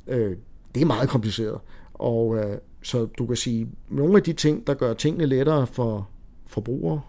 Øh, 0.08 0.36
det 0.76 0.82
er 0.82 0.86
meget 0.86 1.10
kompliceret. 1.10 1.60
Og 1.94 2.38
øh, 2.38 2.58
så 2.82 3.06
du 3.06 3.26
kan 3.26 3.36
sige, 3.36 3.68
nogle 3.90 4.18
af 4.18 4.24
de 4.24 4.34
ting, 4.34 4.68
der 4.68 4.74
gør 4.74 4.94
tingene 4.94 5.26
lettere 5.26 5.68
for 5.68 6.10
forbrugere, 6.48 7.02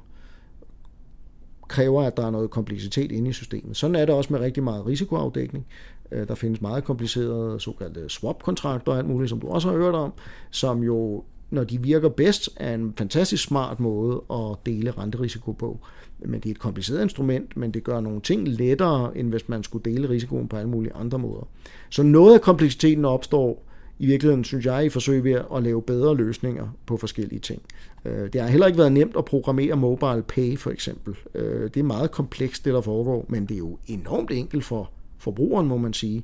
kræver, 1.69 2.03
at 2.03 2.17
der 2.17 2.27
er 2.27 2.31
noget 2.31 2.51
kompleksitet 2.51 3.13
inde 3.13 3.31
i 3.31 3.33
systemet. 3.33 3.77
Sådan 3.77 3.97
er 3.97 4.05
det 4.05 4.15
også 4.15 4.33
med 4.33 4.41
rigtig 4.41 4.63
meget 4.63 4.87
risikoafdækning. 4.87 5.67
Øh, 6.13 6.29
der 6.29 6.35
findes 6.35 6.61
meget 6.61 6.85
komplicerede 6.85 7.61
såkaldte 7.61 8.09
swap-kontrakter 8.09 8.93
og 8.93 8.99
alt 8.99 9.09
muligt, 9.09 9.31
som 9.31 9.41
du 9.41 9.49
også 9.49 9.69
har 9.71 9.77
hørt 9.77 9.95
om, 9.95 10.13
som 10.51 10.83
jo 10.83 11.25
når 11.51 11.65
de 11.65 11.83
virker 11.83 12.09
bedst, 12.09 12.51
er 12.57 12.75
en 12.75 12.95
fantastisk 12.99 13.45
smart 13.45 13.81
måde 13.81 14.23
at 14.31 14.67
dele 14.67 14.91
renterisiko 14.91 15.53
på. 15.53 15.79
Men 16.19 16.41
det 16.41 16.47
er 16.47 16.51
et 16.51 16.59
kompliceret 16.59 17.03
instrument, 17.03 17.57
men 17.57 17.71
det 17.71 17.85
gør 17.85 18.01
nogle 18.01 18.21
ting 18.21 18.49
lettere, 18.49 19.19
end 19.19 19.29
hvis 19.31 19.49
man 19.49 19.63
skulle 19.63 19.93
dele 19.93 20.09
risikoen 20.09 20.49
på 20.49 20.57
alle 20.57 20.69
mulige 20.69 20.95
andre 20.95 21.19
måder. 21.19 21.49
Så 21.91 22.03
noget 22.03 22.35
af 22.35 22.41
kompleksiteten 22.41 23.05
opstår 23.05 23.63
i 23.99 24.07
virkeligheden, 24.07 24.45
synes 24.45 24.67
jeg, 24.67 24.85
i 24.85 24.89
forsøg 24.89 25.25
ved 25.25 25.41
at 25.57 25.63
lave 25.63 25.83
bedre 25.83 26.17
løsninger 26.17 26.69
på 26.87 26.97
forskellige 26.97 27.39
ting. 27.39 27.63
Øh, 28.05 28.33
det 28.33 28.41
har 28.41 28.49
heller 28.49 28.67
ikke 28.67 28.79
været 28.79 28.93
nemt 28.93 29.17
at 29.17 29.25
programmere 29.25 29.77
mobile 29.77 30.23
pay, 30.29 30.59
for 30.59 30.71
eksempel. 30.71 31.17
Øh, 31.35 31.65
det 31.65 31.77
er 31.77 31.85
meget 31.85 32.11
komplekst, 32.11 32.65
det 32.65 32.75
der 32.75 32.81
foregår, 32.81 33.27
men 33.29 33.47
det 33.47 33.55
er 33.55 33.59
jo 33.59 33.79
enormt 33.87 34.31
enkelt 34.31 34.65
for 34.65 34.91
forbrugeren, 35.19 35.69
må 35.69 35.77
man 35.77 35.93
sige. 35.93 36.23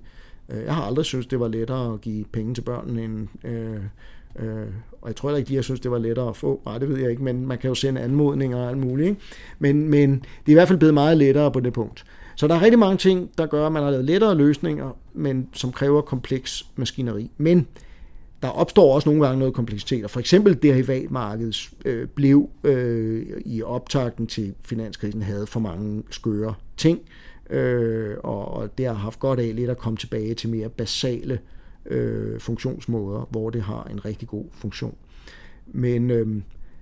Øh, 0.48 0.64
jeg 0.64 0.74
har 0.74 0.82
aldrig 0.82 1.04
synes 1.04 1.26
det 1.26 1.40
var 1.40 1.48
lettere 1.48 1.94
at 1.94 2.00
give 2.00 2.24
penge 2.32 2.54
til 2.54 2.62
børnene 2.62 3.04
end 3.04 3.28
Øh, 4.38 4.66
og 5.02 5.08
jeg 5.08 5.16
tror 5.16 5.28
heller 5.28 5.38
ikke, 5.38 5.48
de 5.48 5.54
har 5.54 5.62
synes, 5.62 5.80
det 5.80 5.90
var 5.90 5.98
lettere 5.98 6.28
at 6.28 6.36
få. 6.36 6.60
Nej, 6.64 6.78
det 6.78 6.88
ved 6.88 6.98
jeg 6.98 7.10
ikke, 7.10 7.22
men 7.22 7.46
man 7.46 7.58
kan 7.58 7.68
jo 7.68 7.74
sende 7.74 8.00
anmodninger 8.00 8.58
og 8.58 8.68
alt 8.68 8.78
muligt. 8.78 9.08
Ikke? 9.08 9.20
Men, 9.58 9.88
men 9.88 10.10
det 10.10 10.46
er 10.46 10.50
i 10.50 10.54
hvert 10.54 10.68
fald 10.68 10.78
blevet 10.78 10.94
meget 10.94 11.16
lettere 11.16 11.52
på 11.52 11.60
det 11.60 11.72
punkt. 11.72 12.04
Så 12.42 12.48
der 12.48 12.54
er 12.54 12.62
rigtig 12.62 12.78
mange 12.78 12.96
ting, 12.96 13.30
der 13.38 13.46
gør, 13.46 13.66
at 13.66 13.72
man 13.72 13.82
har 13.82 13.90
lavet 13.90 14.04
lettere 14.04 14.34
løsninger, 14.34 14.98
men 15.14 15.48
som 15.52 15.72
kræver 15.72 16.00
kompleks 16.00 16.66
maskineri. 16.76 17.30
Men 17.36 17.66
der 18.42 18.48
opstår 18.48 18.94
også 18.94 19.08
nogle 19.08 19.26
gange 19.26 19.38
noget 19.38 19.54
kompleksitet, 19.54 20.04
og 20.04 20.10
for 20.10 20.20
eksempel 20.20 20.62
derivatmarkedet 20.62 21.70
øh, 21.84 22.08
blev 22.08 22.48
øh, 22.64 23.26
i 23.44 23.62
optakten 23.62 24.26
til 24.26 24.54
finanskrisen 24.64 25.22
havde 25.22 25.46
for 25.46 25.60
mange 25.60 26.02
skøre 26.10 26.54
ting, 26.76 27.00
øh, 27.50 28.16
og, 28.24 28.48
og 28.48 28.78
det 28.78 28.86
har 28.86 28.94
haft 28.94 29.18
godt 29.18 29.40
af 29.40 29.56
lidt 29.56 29.70
at 29.70 29.78
komme 29.78 29.96
tilbage 29.96 30.34
til 30.34 30.50
mere 30.50 30.68
basale 30.68 31.38
øh, 31.86 32.40
funktionsmåder, 32.40 33.28
hvor 33.30 33.50
det 33.50 33.62
har 33.62 33.88
en 33.90 34.04
rigtig 34.04 34.28
god 34.28 34.44
funktion. 34.52 34.94
Men 35.66 36.10
øh, 36.10 36.26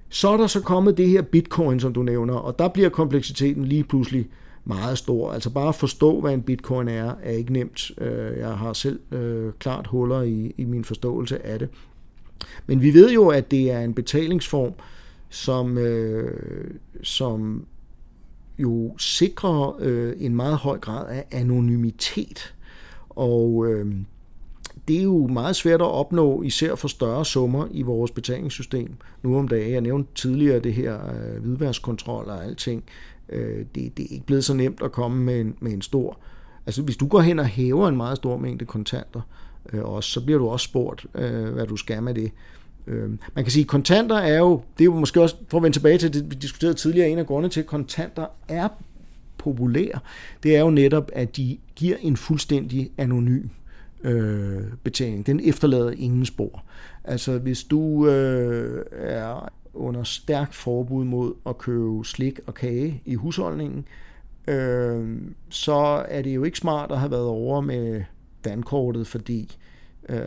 så 0.08 0.28
er 0.28 0.36
der 0.36 0.46
så 0.46 0.60
kommet 0.60 0.96
det 0.96 1.08
her 1.08 1.22
bitcoin, 1.22 1.80
som 1.80 1.92
du 1.92 2.02
nævner, 2.02 2.34
og 2.34 2.58
der 2.58 2.68
bliver 2.68 2.88
kompleksiteten 2.88 3.64
lige 3.64 3.84
pludselig 3.84 4.28
meget 4.64 4.98
stor. 4.98 5.32
Altså 5.32 5.50
bare 5.50 5.68
at 5.68 5.74
forstå, 5.74 6.20
hvad 6.20 6.34
en 6.34 6.42
bitcoin 6.42 6.88
er, 6.88 7.14
er 7.22 7.30
ikke 7.30 7.52
nemt. 7.52 7.90
Øh, 7.98 8.38
jeg 8.38 8.52
har 8.52 8.72
selv 8.72 9.00
øh, 9.12 9.52
klart 9.58 9.86
huller 9.86 10.22
i, 10.22 10.54
i 10.56 10.64
min 10.64 10.84
forståelse 10.84 11.46
af 11.46 11.58
det. 11.58 11.68
Men 12.66 12.82
vi 12.82 12.94
ved 12.94 13.12
jo, 13.12 13.28
at 13.28 13.50
det 13.50 13.70
er 13.70 13.80
en 13.80 13.94
betalingsform, 13.94 14.72
som, 15.28 15.78
øh, 15.78 16.70
som 17.02 17.66
jo 18.58 18.98
sikrer 18.98 19.76
øh, 19.80 20.12
en 20.18 20.36
meget 20.36 20.56
høj 20.56 20.78
grad 20.78 21.08
af 21.08 21.24
anonymitet. 21.30 22.54
Og 23.08 23.66
øh, 23.66 23.94
det 24.88 24.98
er 24.98 25.02
jo 25.02 25.26
meget 25.26 25.56
svært 25.56 25.80
at 25.80 25.86
opnå, 25.86 26.42
især 26.42 26.74
for 26.74 26.88
større 26.88 27.24
summer 27.24 27.66
i 27.70 27.82
vores 27.82 28.10
betalingssystem 28.10 28.92
nu 29.22 29.38
om 29.38 29.48
dagen. 29.48 29.72
Jeg 29.72 29.80
nævnte 29.80 30.14
tidligere 30.14 30.60
det 30.60 30.74
her 30.74 30.94
øh, 30.94 31.42
hvidværskontrol 31.42 32.24
og 32.24 32.44
alting. 32.44 32.84
Øh, 32.84 33.09
Øh, 33.30 33.64
det, 33.74 33.96
det 33.96 34.04
er 34.04 34.08
ikke 34.10 34.26
blevet 34.26 34.44
så 34.44 34.54
nemt 34.54 34.82
at 34.82 34.92
komme 34.92 35.24
med 35.24 35.40
en, 35.40 35.54
med 35.60 35.72
en 35.72 35.82
stor... 35.82 36.18
Altså 36.66 36.82
hvis 36.82 36.96
du 36.96 37.06
går 37.06 37.20
hen 37.20 37.38
og 37.38 37.46
hæver 37.46 37.88
en 37.88 37.96
meget 37.96 38.16
stor 38.16 38.36
mængde 38.36 38.64
kontanter, 38.64 39.20
øh, 39.72 39.84
også, 39.84 40.10
så 40.10 40.24
bliver 40.24 40.38
du 40.38 40.48
også 40.48 40.64
spurgt, 40.64 41.06
øh, 41.14 41.52
hvad 41.52 41.66
du 41.66 41.76
skal 41.76 42.02
med 42.02 42.14
det. 42.14 42.32
Øh, 42.86 43.10
man 43.34 43.44
kan 43.44 43.50
sige, 43.50 43.62
at 43.62 43.68
kontanter 43.68 44.16
er 44.16 44.38
jo, 44.38 44.62
det 44.78 44.84
er 44.84 44.84
jo 44.84 44.94
måske 44.94 45.22
også, 45.22 45.36
for 45.48 45.58
at 45.58 45.62
vende 45.62 45.76
tilbage 45.76 45.98
til 45.98 46.14
det, 46.14 46.30
vi 46.30 46.34
diskuterede 46.34 46.74
tidligere, 46.74 47.08
en 47.08 47.18
af 47.18 47.26
grundene 47.26 47.50
til, 47.50 47.60
at 47.60 47.66
kontanter 47.66 48.26
er 48.48 48.68
populære, 49.38 49.98
det 50.42 50.56
er 50.56 50.60
jo 50.60 50.70
netop, 50.70 51.10
at 51.12 51.36
de 51.36 51.58
giver 51.76 51.96
en 52.00 52.16
fuldstændig 52.16 52.90
anonym 52.98 53.48
øh, 54.04 54.62
betaling. 54.82 55.26
Den 55.26 55.40
efterlader 55.44 55.90
ingen 55.90 56.26
spor. 56.26 56.64
Altså 57.04 57.38
hvis 57.38 57.64
du 57.64 58.08
øh, 58.08 58.84
er 58.92 59.48
under 59.74 60.02
stærkt 60.02 60.54
forbud 60.54 61.04
mod 61.04 61.34
at 61.46 61.58
købe 61.58 62.04
slik 62.04 62.40
og 62.46 62.54
kage 62.54 63.02
i 63.04 63.14
husholdningen, 63.14 63.84
øh, 64.48 65.20
så 65.48 66.04
er 66.08 66.22
det 66.22 66.34
jo 66.34 66.44
ikke 66.44 66.58
smart 66.58 66.92
at 66.92 66.98
have 66.98 67.10
været 67.10 67.26
over 67.26 67.60
med 67.60 68.02
dankortet, 68.44 69.06
fordi 69.06 69.56
øh, 70.08 70.18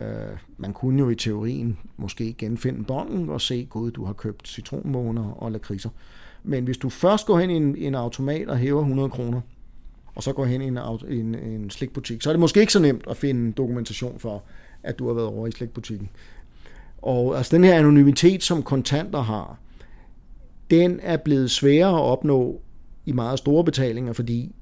man 0.58 0.72
kunne 0.72 0.98
jo 0.98 1.10
i 1.10 1.14
teorien 1.14 1.78
måske 1.96 2.32
genfinde 2.38 2.84
bånden 2.84 3.30
og 3.30 3.40
se, 3.40 3.66
gud, 3.70 3.90
du 3.90 4.04
har 4.04 4.12
købt 4.12 4.48
citronmåner 4.48 5.30
og 5.30 5.52
lakridser. 5.52 5.90
Men 6.42 6.64
hvis 6.64 6.78
du 6.78 6.88
først 6.88 7.26
går 7.26 7.38
hen 7.38 7.50
i 7.50 7.54
en, 7.54 7.76
en 7.76 7.94
automat 7.94 8.48
og 8.48 8.58
hæver 8.58 8.80
100 8.80 9.10
kroner, 9.10 9.40
og 10.14 10.22
så 10.22 10.32
går 10.32 10.44
hen 10.44 10.62
i 10.62 10.66
en, 10.66 10.78
en, 11.08 11.34
en 11.34 11.70
slikbutik, 11.70 12.22
så 12.22 12.30
er 12.30 12.32
det 12.32 12.40
måske 12.40 12.60
ikke 12.60 12.72
så 12.72 12.80
nemt 12.80 13.04
at 13.10 13.16
finde 13.16 13.52
dokumentation 13.52 14.18
for, 14.18 14.42
at 14.82 14.98
du 14.98 15.06
har 15.06 15.14
været 15.14 15.28
over 15.28 15.46
i 15.46 15.50
slikbutikken. 15.50 16.10
Og 17.04 17.36
altså 17.36 17.56
den 17.56 17.64
her 17.64 17.74
anonymitet, 17.74 18.42
som 18.42 18.62
kontanter 18.62 19.22
har, 19.22 19.58
den 20.70 21.00
er 21.02 21.16
blevet 21.16 21.50
sværere 21.50 21.96
at 21.96 22.02
opnå 22.02 22.60
i 23.06 23.12
meget 23.12 23.38
store 23.38 23.64
betalinger, 23.64 24.12
fordi 24.12 24.52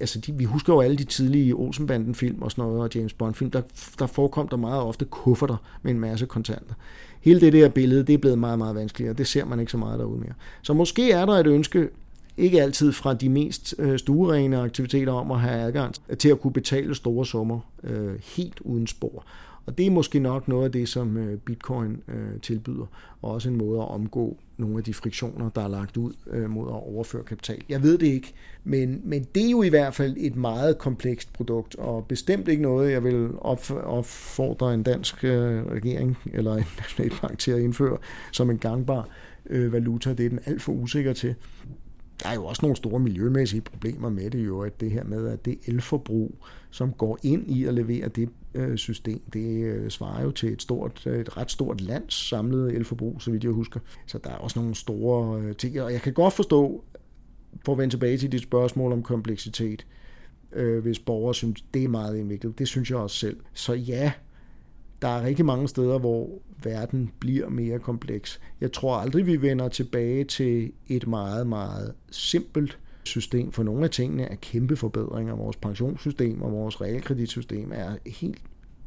altså 0.00 0.20
de, 0.20 0.32
vi 0.32 0.44
husker 0.44 0.72
jo 0.72 0.80
alle 0.80 0.96
de 0.96 1.04
tidlige 1.04 1.54
Olsenbanden-film 1.54 2.42
og 2.42 2.50
sådan 2.50 2.64
noget, 2.64 2.80
og 2.80 2.94
James 2.94 3.12
Bond-film, 3.12 3.50
der, 3.50 3.62
der 3.98 4.06
forekom 4.06 4.48
der 4.48 4.56
meget 4.56 4.82
ofte 4.82 5.04
kufferter 5.04 5.56
med 5.82 5.92
en 5.92 6.00
masse 6.00 6.26
kontanter. 6.26 6.74
Hele 7.20 7.40
det 7.40 7.52
der 7.52 7.68
billede, 7.68 8.02
det 8.02 8.14
er 8.14 8.18
blevet 8.18 8.38
meget, 8.38 8.58
meget 8.58 8.74
vanskeligere. 8.74 9.14
Det 9.14 9.26
ser 9.26 9.44
man 9.44 9.60
ikke 9.60 9.72
så 9.72 9.78
meget 9.78 9.98
derude 9.98 10.20
mere. 10.20 10.32
Så 10.62 10.74
måske 10.74 11.12
er 11.12 11.26
der 11.26 11.32
et 11.32 11.46
ønske, 11.46 11.88
ikke 12.36 12.62
altid 12.62 12.92
fra 12.92 13.14
de 13.14 13.28
mest 13.28 13.74
øh, 13.78 13.98
stuerene 13.98 14.58
aktiviteter 14.58 15.12
om 15.12 15.30
at 15.30 15.40
have 15.40 15.60
adgang 15.60 15.94
til 16.18 16.28
at 16.28 16.40
kunne 16.40 16.52
betale 16.52 16.94
store 16.94 17.26
summer 17.26 17.60
øh, 17.84 18.14
helt 18.36 18.60
uden 18.60 18.86
spor. 18.86 19.24
Og 19.68 19.78
det 19.78 19.86
er 19.86 19.90
måske 19.90 20.18
nok 20.18 20.48
noget 20.48 20.64
af 20.64 20.72
det, 20.72 20.88
som 20.88 21.16
øh, 21.16 21.38
bitcoin 21.38 22.02
øh, 22.08 22.40
tilbyder, 22.42 22.86
og 23.22 23.30
også 23.30 23.48
en 23.48 23.56
måde 23.56 23.80
at 23.80 23.88
omgå 23.88 24.36
nogle 24.56 24.78
af 24.78 24.84
de 24.84 24.94
friktioner, 24.94 25.50
der 25.50 25.62
er 25.64 25.68
lagt 25.68 25.96
ud 25.96 26.12
øh, 26.30 26.50
mod 26.50 26.68
at 26.68 26.74
overføre 26.74 27.22
kapital. 27.22 27.62
Jeg 27.68 27.82
ved 27.82 27.98
det 27.98 28.06
ikke, 28.06 28.34
men, 28.64 29.00
men 29.04 29.26
det 29.34 29.46
er 29.46 29.50
jo 29.50 29.62
i 29.62 29.68
hvert 29.68 29.94
fald 29.94 30.16
et 30.18 30.36
meget 30.36 30.78
komplekst 30.78 31.32
produkt, 31.32 31.74
og 31.74 32.06
bestemt 32.06 32.48
ikke 32.48 32.62
noget, 32.62 32.92
jeg 32.92 33.04
vil 33.04 33.28
opfordre 33.84 34.74
en 34.74 34.82
dansk 34.82 35.24
regering 35.24 36.18
eller 36.32 36.54
en 36.54 36.64
nationalbank 36.80 37.38
til 37.38 37.50
at 37.50 37.60
indføre 37.60 37.98
som 38.32 38.50
en 38.50 38.58
gangbar 38.58 39.08
valuta. 39.50 40.14
Det 40.14 40.26
er 40.26 40.30
den 40.30 40.40
alt 40.46 40.62
for 40.62 40.72
usikker 40.72 41.12
til. 41.12 41.34
Der 42.22 42.28
er 42.28 42.34
jo 42.34 42.44
også 42.44 42.62
nogle 42.62 42.76
store 42.76 43.00
miljømæssige 43.00 43.60
problemer 43.60 44.08
med 44.08 44.30
det 44.30 44.46
jo, 44.46 44.60
at 44.60 44.80
det 44.80 44.90
her 44.90 45.04
med, 45.04 45.28
at 45.28 45.44
det 45.44 45.58
elforbrug, 45.66 46.34
som 46.70 46.92
går 46.92 47.18
ind 47.22 47.50
i 47.50 47.64
at 47.64 47.74
levere 47.74 48.08
det 48.08 48.28
øh, 48.54 48.76
system, 48.76 49.20
det 49.32 49.64
øh, 49.64 49.90
svarer 49.90 50.22
jo 50.22 50.30
til 50.30 50.52
et, 50.52 50.62
stort, 50.62 51.06
et 51.06 51.36
ret 51.36 51.50
stort 51.50 51.80
lands 51.80 52.28
samlede 52.28 52.74
elforbrug, 52.74 53.22
så 53.22 53.30
vidt 53.30 53.44
jeg 53.44 53.52
husker. 53.52 53.80
Så 54.06 54.18
der 54.24 54.30
er 54.30 54.36
også 54.36 54.58
nogle 54.58 54.74
store 54.74 55.40
øh, 55.42 55.56
ting, 55.56 55.82
og 55.82 55.92
jeg 55.92 56.02
kan 56.02 56.12
godt 56.12 56.34
forstå, 56.34 56.84
for 57.64 57.72
at 57.72 57.78
vende 57.78 57.92
tilbage 57.92 58.18
til 58.18 58.32
dit 58.32 58.42
spørgsmål 58.42 58.92
om 58.92 59.02
kompleksitet, 59.02 59.86
øh, 60.52 60.82
hvis 60.82 60.98
borgere 60.98 61.34
synes, 61.34 61.64
det 61.74 61.84
er 61.84 61.88
meget 61.88 62.16
indviklet. 62.16 62.58
Det 62.58 62.68
synes 62.68 62.90
jeg 62.90 62.98
også 62.98 63.16
selv. 63.16 63.36
Så 63.52 63.72
ja, 63.72 64.12
der 65.02 65.08
er 65.08 65.22
rigtig 65.22 65.44
mange 65.44 65.68
steder, 65.68 65.98
hvor 65.98 66.28
verden 66.62 67.10
bliver 67.18 67.48
mere 67.48 67.78
kompleks. 67.78 68.40
Jeg 68.60 68.72
tror 68.72 68.96
aldrig, 68.96 69.26
vi 69.26 69.42
vender 69.42 69.68
tilbage 69.68 70.24
til 70.24 70.72
et 70.86 71.06
meget, 71.06 71.46
meget 71.46 71.94
simpelt 72.10 72.78
system, 73.04 73.52
for 73.52 73.62
nogle 73.62 73.84
af 73.84 73.90
tingene 73.90 74.22
er 74.22 74.34
kæmpe 74.34 74.76
forbedringer. 74.76 75.34
Vores 75.34 75.56
pensionssystem 75.56 76.42
og 76.42 76.52
vores 76.52 76.80
realkreditsystem 76.80 77.72
er 77.74 77.96
helt 78.06 78.42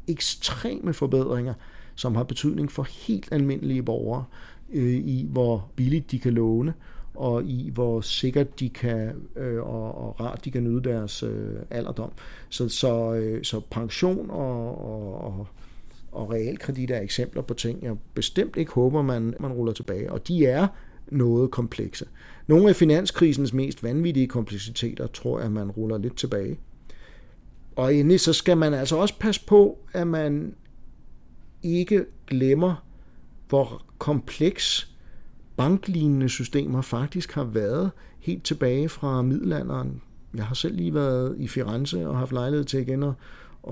ekstreme 0.08 0.92
forbedringer, 0.92 1.54
som 1.94 2.14
har 2.14 2.22
betydning 2.22 2.72
for 2.72 2.86
helt 3.06 3.28
almindelige 3.32 3.82
borgere 3.82 4.24
øh, 4.72 4.94
i, 4.94 5.26
hvor 5.30 5.70
billigt 5.76 6.10
de 6.10 6.18
kan 6.18 6.32
låne, 6.32 6.74
og 7.14 7.44
i 7.44 7.70
hvor 7.70 8.00
sikkert 8.00 8.60
de 8.60 8.68
kan 8.68 9.12
øh, 9.36 9.62
og, 9.62 10.08
og 10.08 10.20
rart 10.20 10.44
de 10.44 10.50
kan 10.50 10.64
nyde 10.64 10.82
deres 10.82 11.22
øh, 11.22 11.56
alderdom. 11.70 12.12
Så, 12.48 12.68
så, 12.68 13.14
øh, 13.14 13.44
så 13.44 13.60
pension 13.70 14.30
og, 14.30 14.84
og, 14.84 15.24
og 15.24 15.46
og 16.12 16.32
realkredit 16.32 16.90
er 16.90 17.00
eksempler 17.00 17.42
på 17.42 17.54
ting, 17.54 17.82
jeg 17.82 17.96
bestemt 18.14 18.56
ikke 18.56 18.72
håber, 18.72 19.02
man, 19.02 19.34
man 19.40 19.52
ruller 19.52 19.72
tilbage. 19.72 20.12
Og 20.12 20.28
de 20.28 20.46
er 20.46 20.68
noget 21.10 21.50
komplekse. 21.50 22.06
Nogle 22.46 22.68
af 22.68 22.76
finanskrisens 22.76 23.52
mest 23.52 23.82
vanvittige 23.82 24.26
kompleksiteter 24.26 25.06
tror 25.06 25.40
jeg, 25.40 25.52
man 25.52 25.70
ruller 25.70 25.98
lidt 25.98 26.16
tilbage. 26.16 26.58
Og 27.76 27.94
endelig 27.94 28.20
så 28.20 28.32
skal 28.32 28.56
man 28.56 28.74
altså 28.74 28.96
også 28.96 29.18
passe 29.18 29.46
på, 29.46 29.78
at 29.92 30.06
man 30.06 30.54
ikke 31.62 32.04
glemmer, 32.26 32.84
hvor 33.48 33.84
kompleks 33.98 34.92
banklignende 35.56 36.28
systemer 36.28 36.82
faktisk 36.82 37.32
har 37.32 37.44
været 37.44 37.90
helt 38.18 38.44
tilbage 38.44 38.88
fra 38.88 39.22
middelalderen. 39.22 40.02
Jeg 40.34 40.44
har 40.44 40.54
selv 40.54 40.76
lige 40.76 40.94
været 40.94 41.36
i 41.38 41.48
Firenze 41.48 42.08
og 42.08 42.18
haft 42.18 42.32
lejlighed 42.32 42.64
til 42.64 42.80
igen 42.80 43.02
at, 43.02 43.12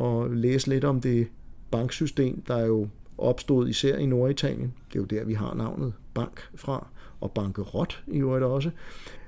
at 0.00 0.30
læse 0.30 0.68
lidt 0.68 0.84
om 0.84 1.00
det 1.00 1.28
banksystem, 1.70 2.42
der 2.48 2.66
jo 2.66 2.88
opstod 3.18 3.68
især 3.68 3.96
i 3.96 4.06
Norditalien. 4.06 4.74
Det 4.88 4.96
er 4.96 5.00
jo 5.00 5.04
der, 5.04 5.24
vi 5.24 5.34
har 5.34 5.54
navnet 5.54 5.92
bank 6.14 6.48
fra, 6.54 6.86
og 7.20 7.30
bankerot 7.30 8.02
i 8.06 8.18
øvrigt 8.18 8.44
også. 8.44 8.70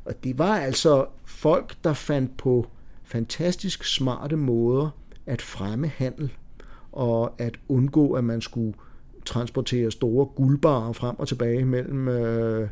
Og 0.04 0.24
det 0.24 0.38
var 0.38 0.56
altså 0.56 1.06
folk, 1.24 1.76
der 1.84 1.92
fandt 1.92 2.36
på 2.36 2.66
fantastisk 3.04 3.84
smarte 3.84 4.36
måder 4.36 4.90
at 5.26 5.42
fremme 5.42 5.88
handel, 5.88 6.32
og 6.92 7.32
at 7.38 7.58
undgå, 7.68 8.12
at 8.12 8.24
man 8.24 8.40
skulle 8.40 8.74
transportere 9.24 9.90
store 9.90 10.26
guldbarer 10.26 10.92
frem 10.92 11.18
og 11.18 11.28
tilbage 11.28 11.64
mellem 11.64 12.08
øh, 12.08 12.68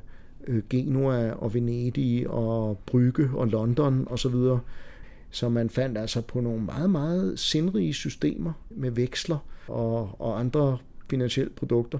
øh 0.47 0.63
Genua 0.71 1.31
og 1.31 1.55
Venedig 1.55 2.31
og 2.31 2.79
Brygge 2.87 3.31
og 3.35 3.47
London 3.47 4.07
osv. 4.11 4.31
Så, 4.31 4.59
så 5.31 5.49
man 5.49 5.71
fandt 5.71 5.99
altså 5.99 6.21
på 6.21 6.41
nogle 6.41 6.63
meget, 6.63 6.91
meget 6.91 7.39
sindrige 7.39 7.95
systemer 7.95 8.53
med 8.71 8.91
veksler, 8.91 9.39
og, 9.69 10.21
og 10.21 10.41
andre 10.41 10.79
finansielle 11.11 11.51
produkter, 11.51 11.99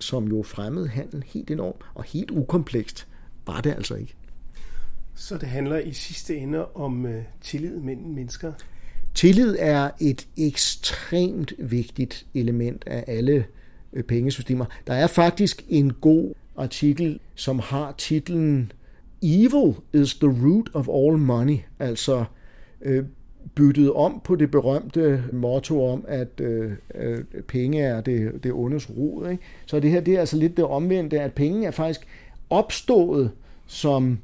som 0.00 0.28
jo 0.28 0.42
fremmede 0.42 0.88
handel 0.88 1.24
helt 1.26 1.50
enormt 1.50 1.80
og 1.94 2.04
helt 2.04 2.30
ukomplekst. 2.30 3.06
Var 3.46 3.60
det 3.60 3.70
altså 3.70 3.94
ikke. 3.94 4.14
Så 5.14 5.38
det 5.38 5.48
handler 5.48 5.78
i 5.78 5.92
sidste 5.92 6.36
ende 6.36 6.66
om 6.66 7.04
uh, 7.04 7.14
tillid 7.40 7.80
mellem 7.80 8.08
mennesker? 8.08 8.52
Tillid 9.14 9.56
er 9.58 9.90
et 10.00 10.28
ekstremt 10.36 11.52
vigtigt 11.58 12.26
element 12.34 12.84
af 12.86 13.04
alle 13.06 13.46
uh, 13.92 14.02
pengesystemer. 14.02 14.64
Der 14.86 14.94
er 14.94 15.06
faktisk 15.06 15.64
en 15.68 15.92
god 15.92 16.34
artikel, 16.56 17.20
som 17.34 17.58
har 17.58 17.94
titlen 17.98 18.72
Evil 19.22 19.74
is 19.92 20.14
the 20.14 20.28
root 20.28 20.70
of 20.74 20.88
all 20.88 21.18
money, 21.18 21.58
altså 21.78 22.24
øh, 22.82 23.04
byttet 23.54 23.92
om 23.92 24.20
på 24.24 24.36
det 24.36 24.50
berømte 24.50 25.24
motto 25.32 25.86
om, 25.86 26.04
at 26.08 26.40
øh, 26.40 26.72
øh, 26.94 27.18
penge 27.48 27.80
er 27.80 28.00
det, 28.00 28.44
det 28.44 28.52
ondes 28.52 28.90
rod. 28.90 29.30
Ikke? 29.30 29.42
Så 29.66 29.80
det 29.80 29.90
her 29.90 30.00
det 30.00 30.14
er 30.14 30.20
altså 30.20 30.36
lidt 30.36 30.56
det 30.56 30.64
omvendte, 30.64 31.20
at 31.20 31.32
penge 31.32 31.66
er 31.66 31.70
faktisk 31.70 32.00
opstået 32.50 33.30
som 33.66 34.18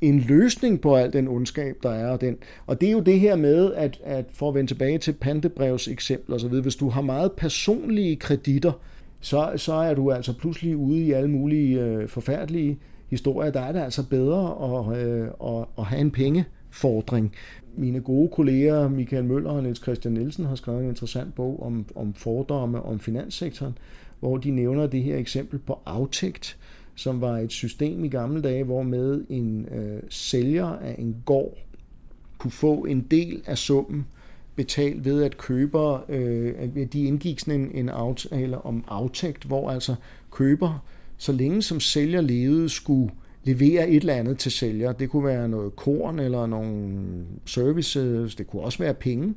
en 0.00 0.20
løsning 0.20 0.80
på 0.80 0.96
al 0.96 1.12
den 1.12 1.28
ondskab, 1.28 1.76
der 1.82 1.90
er. 1.90 2.08
Og, 2.08 2.20
den. 2.20 2.36
og 2.66 2.80
det 2.80 2.88
er 2.88 2.92
jo 2.92 3.00
det 3.00 3.20
her 3.20 3.36
med, 3.36 3.74
at, 3.74 4.00
at 4.04 4.24
for 4.32 4.48
at 4.48 4.54
vende 4.54 4.70
tilbage 4.70 4.98
til 4.98 5.12
pantebrevs 5.12 5.88
eksempler 5.88 6.36
osv., 6.36 6.48
hvis 6.48 6.76
du 6.76 6.88
har 6.88 7.02
meget 7.02 7.32
personlige 7.32 8.16
kreditter, 8.16 8.72
så, 9.20 9.52
så 9.56 9.72
er 9.72 9.94
du 9.94 10.10
altså 10.10 10.32
pludselig 10.38 10.76
ude 10.76 11.02
i 11.02 11.12
alle 11.12 11.30
mulige 11.30 11.80
øh, 11.80 12.08
forfærdelige 12.08 12.78
historier. 13.14 13.50
Der 13.50 13.60
er 13.60 13.72
det 13.72 13.80
altså 13.80 14.08
bedre 14.08 14.90
at, 14.92 14.98
øh, 14.98 15.28
at, 15.44 15.66
at 15.78 15.84
have 15.84 16.00
en 16.00 16.10
pengefordring 16.10 17.34
mine 17.76 18.00
gode 18.00 18.28
kolleger 18.28 18.88
Michael 18.88 19.24
Møller 19.24 19.50
og 19.50 19.62
Niels 19.62 19.82
Christian 19.82 20.14
Nielsen 20.14 20.44
har 20.44 20.54
skrevet 20.54 20.82
en 20.82 20.88
interessant 20.88 21.34
bog 21.34 21.62
om, 21.62 21.86
om 21.94 22.14
fordomme 22.14 22.82
om 22.82 23.00
finanssektoren, 23.00 23.78
hvor 24.20 24.36
de 24.36 24.50
nævner 24.50 24.86
det 24.86 25.02
her 25.02 25.16
eksempel 25.16 25.58
på 25.58 25.78
Aftægt, 25.86 26.56
som 26.94 27.20
var 27.20 27.38
et 27.38 27.52
system 27.52 28.04
i 28.04 28.08
gamle 28.08 28.42
dage, 28.42 28.64
hvor 28.64 28.82
med 28.82 29.24
en 29.28 29.66
øh, 29.66 30.02
sælger 30.08 30.66
af 30.66 30.94
en 30.98 31.16
gård 31.24 31.58
kunne 32.38 32.50
få 32.50 32.84
en 32.84 33.00
del 33.00 33.42
af 33.46 33.58
summen 33.58 34.06
betalt 34.56 35.04
ved 35.04 35.22
at 35.22 35.36
køber, 35.36 36.04
øh, 36.08 36.76
de 36.92 37.04
indgik 37.04 37.40
sådan 37.40 37.60
en, 37.60 37.70
en 37.74 37.88
aftale 37.88 38.58
om 38.58 38.84
aftægt, 38.88 39.44
hvor 39.44 39.70
altså 39.70 39.94
køber, 40.30 40.84
så 41.24 41.32
længe 41.32 41.62
som 41.62 41.80
sælger 41.80 42.20
levede, 42.20 42.68
skulle 42.68 43.12
levere 43.44 43.88
et 43.88 43.96
eller 43.96 44.14
andet 44.14 44.38
til 44.38 44.52
sælger. 44.52 44.92
Det 44.92 45.10
kunne 45.10 45.24
være 45.24 45.48
noget 45.48 45.76
korn 45.76 46.18
eller 46.18 46.46
nogle 46.46 47.04
services, 47.44 48.34
det 48.34 48.46
kunne 48.46 48.62
også 48.62 48.78
være 48.78 48.94
penge. 48.94 49.34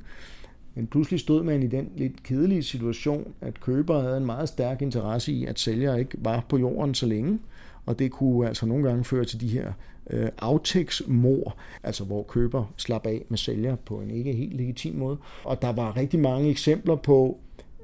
Men 0.75 0.87
pludselig 0.87 1.19
stod 1.19 1.43
man 1.43 1.63
i 1.63 1.67
den 1.67 1.89
lidt 1.95 2.23
kedelige 2.23 2.63
situation, 2.63 3.33
at 3.41 3.61
køber 3.61 4.01
havde 4.01 4.17
en 4.17 4.25
meget 4.25 4.49
stærk 4.49 4.81
interesse 4.81 5.31
i, 5.31 5.45
at 5.45 5.59
sælger 5.59 5.95
ikke 5.95 6.17
var 6.17 6.45
på 6.49 6.57
jorden 6.57 6.93
så 6.93 7.05
længe. 7.05 7.39
Og 7.85 7.99
det 7.99 8.11
kunne 8.11 8.47
altså 8.47 8.65
nogle 8.65 8.89
gange 8.89 9.03
føre 9.03 9.25
til 9.25 9.41
de 9.41 9.47
her 9.47 9.71
øh, 10.09 10.29
aftægtsmor, 10.39 11.57
altså 11.83 12.03
hvor 12.03 12.23
køber 12.23 12.73
slap 12.77 13.05
af 13.05 13.25
med 13.29 13.37
sælger 13.37 13.75
på 13.75 13.95
en 13.95 14.11
ikke 14.11 14.33
helt 14.33 14.57
legitim 14.57 14.95
måde. 14.95 15.17
Og 15.43 15.61
der 15.61 15.73
var 15.73 15.97
rigtig 15.97 16.19
mange 16.19 16.49
eksempler 16.49 16.95
på, 16.95 17.39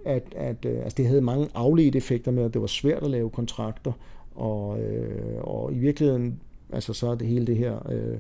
at, 0.06 0.24
at 0.36 0.66
øh, 0.66 0.78
altså 0.84 0.95
det 0.97 1.08
havde 1.08 1.22
mange 1.22 1.47
afledte 1.54 1.97
effekter 1.97 2.32
med, 2.32 2.43
at 2.43 2.54
det 2.54 2.62
var 2.62 2.68
svært 2.68 3.04
at 3.04 3.10
lave 3.10 3.30
kontrakter, 3.30 3.91
og, 4.36 4.80
øh, 4.80 5.41
og 5.41 5.74
i 5.74 5.78
virkeligheden, 5.78 6.39
altså 6.72 6.93
så 6.93 7.08
er 7.08 7.16
det 7.16 7.28
hele 7.28 7.47
det 7.47 7.58
her 7.58 7.91
øh, 7.91 8.18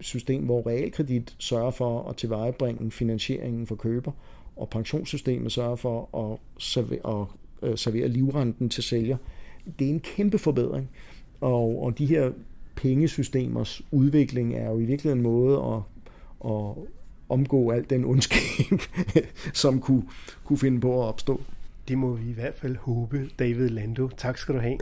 system, 0.00 0.44
hvor 0.44 0.66
realkredit 0.66 1.36
sørger 1.38 1.70
for 1.70 2.08
at 2.08 2.16
tilvejebringe 2.16 2.90
finansieringen 2.90 3.66
for 3.66 3.74
køber, 3.74 4.12
og 4.56 4.68
pensionssystemet 4.68 5.52
sørger 5.52 5.76
for 5.76 6.18
at 6.32 6.62
servere, 6.62 7.26
at, 7.62 7.68
øh, 7.68 7.78
servere 7.78 8.08
livrenten 8.08 8.68
til 8.68 8.82
sælger. 8.82 9.16
Det 9.78 9.86
er 9.86 9.90
en 9.90 10.00
kæmpe 10.00 10.38
forbedring, 10.38 10.90
og, 11.40 11.82
og 11.82 11.98
de 11.98 12.06
her 12.06 12.30
pengesystemers 12.76 13.82
udvikling 13.90 14.54
er 14.54 14.70
jo 14.70 14.78
i 14.78 14.84
virkeligheden 14.84 15.18
en 15.18 15.32
måde 15.32 15.56
at, 15.58 15.80
at 16.50 16.74
omgå 17.28 17.70
alt 17.70 17.90
den 17.90 18.04
ondskab, 18.04 18.80
som 19.52 19.80
kunne, 19.80 20.02
kunne 20.44 20.58
finde 20.58 20.80
på 20.80 21.02
at 21.02 21.08
opstå. 21.08 21.40
Det 21.88 21.98
må 21.98 22.12
vi 22.12 22.30
i 22.30 22.32
hvert 22.32 22.54
fald 22.54 22.76
håbe, 22.76 23.30
David 23.38 23.68
Lando. 23.68 24.08
Tak 24.16 24.38
skal 24.38 24.54
du 24.54 24.60
have. 24.60 24.78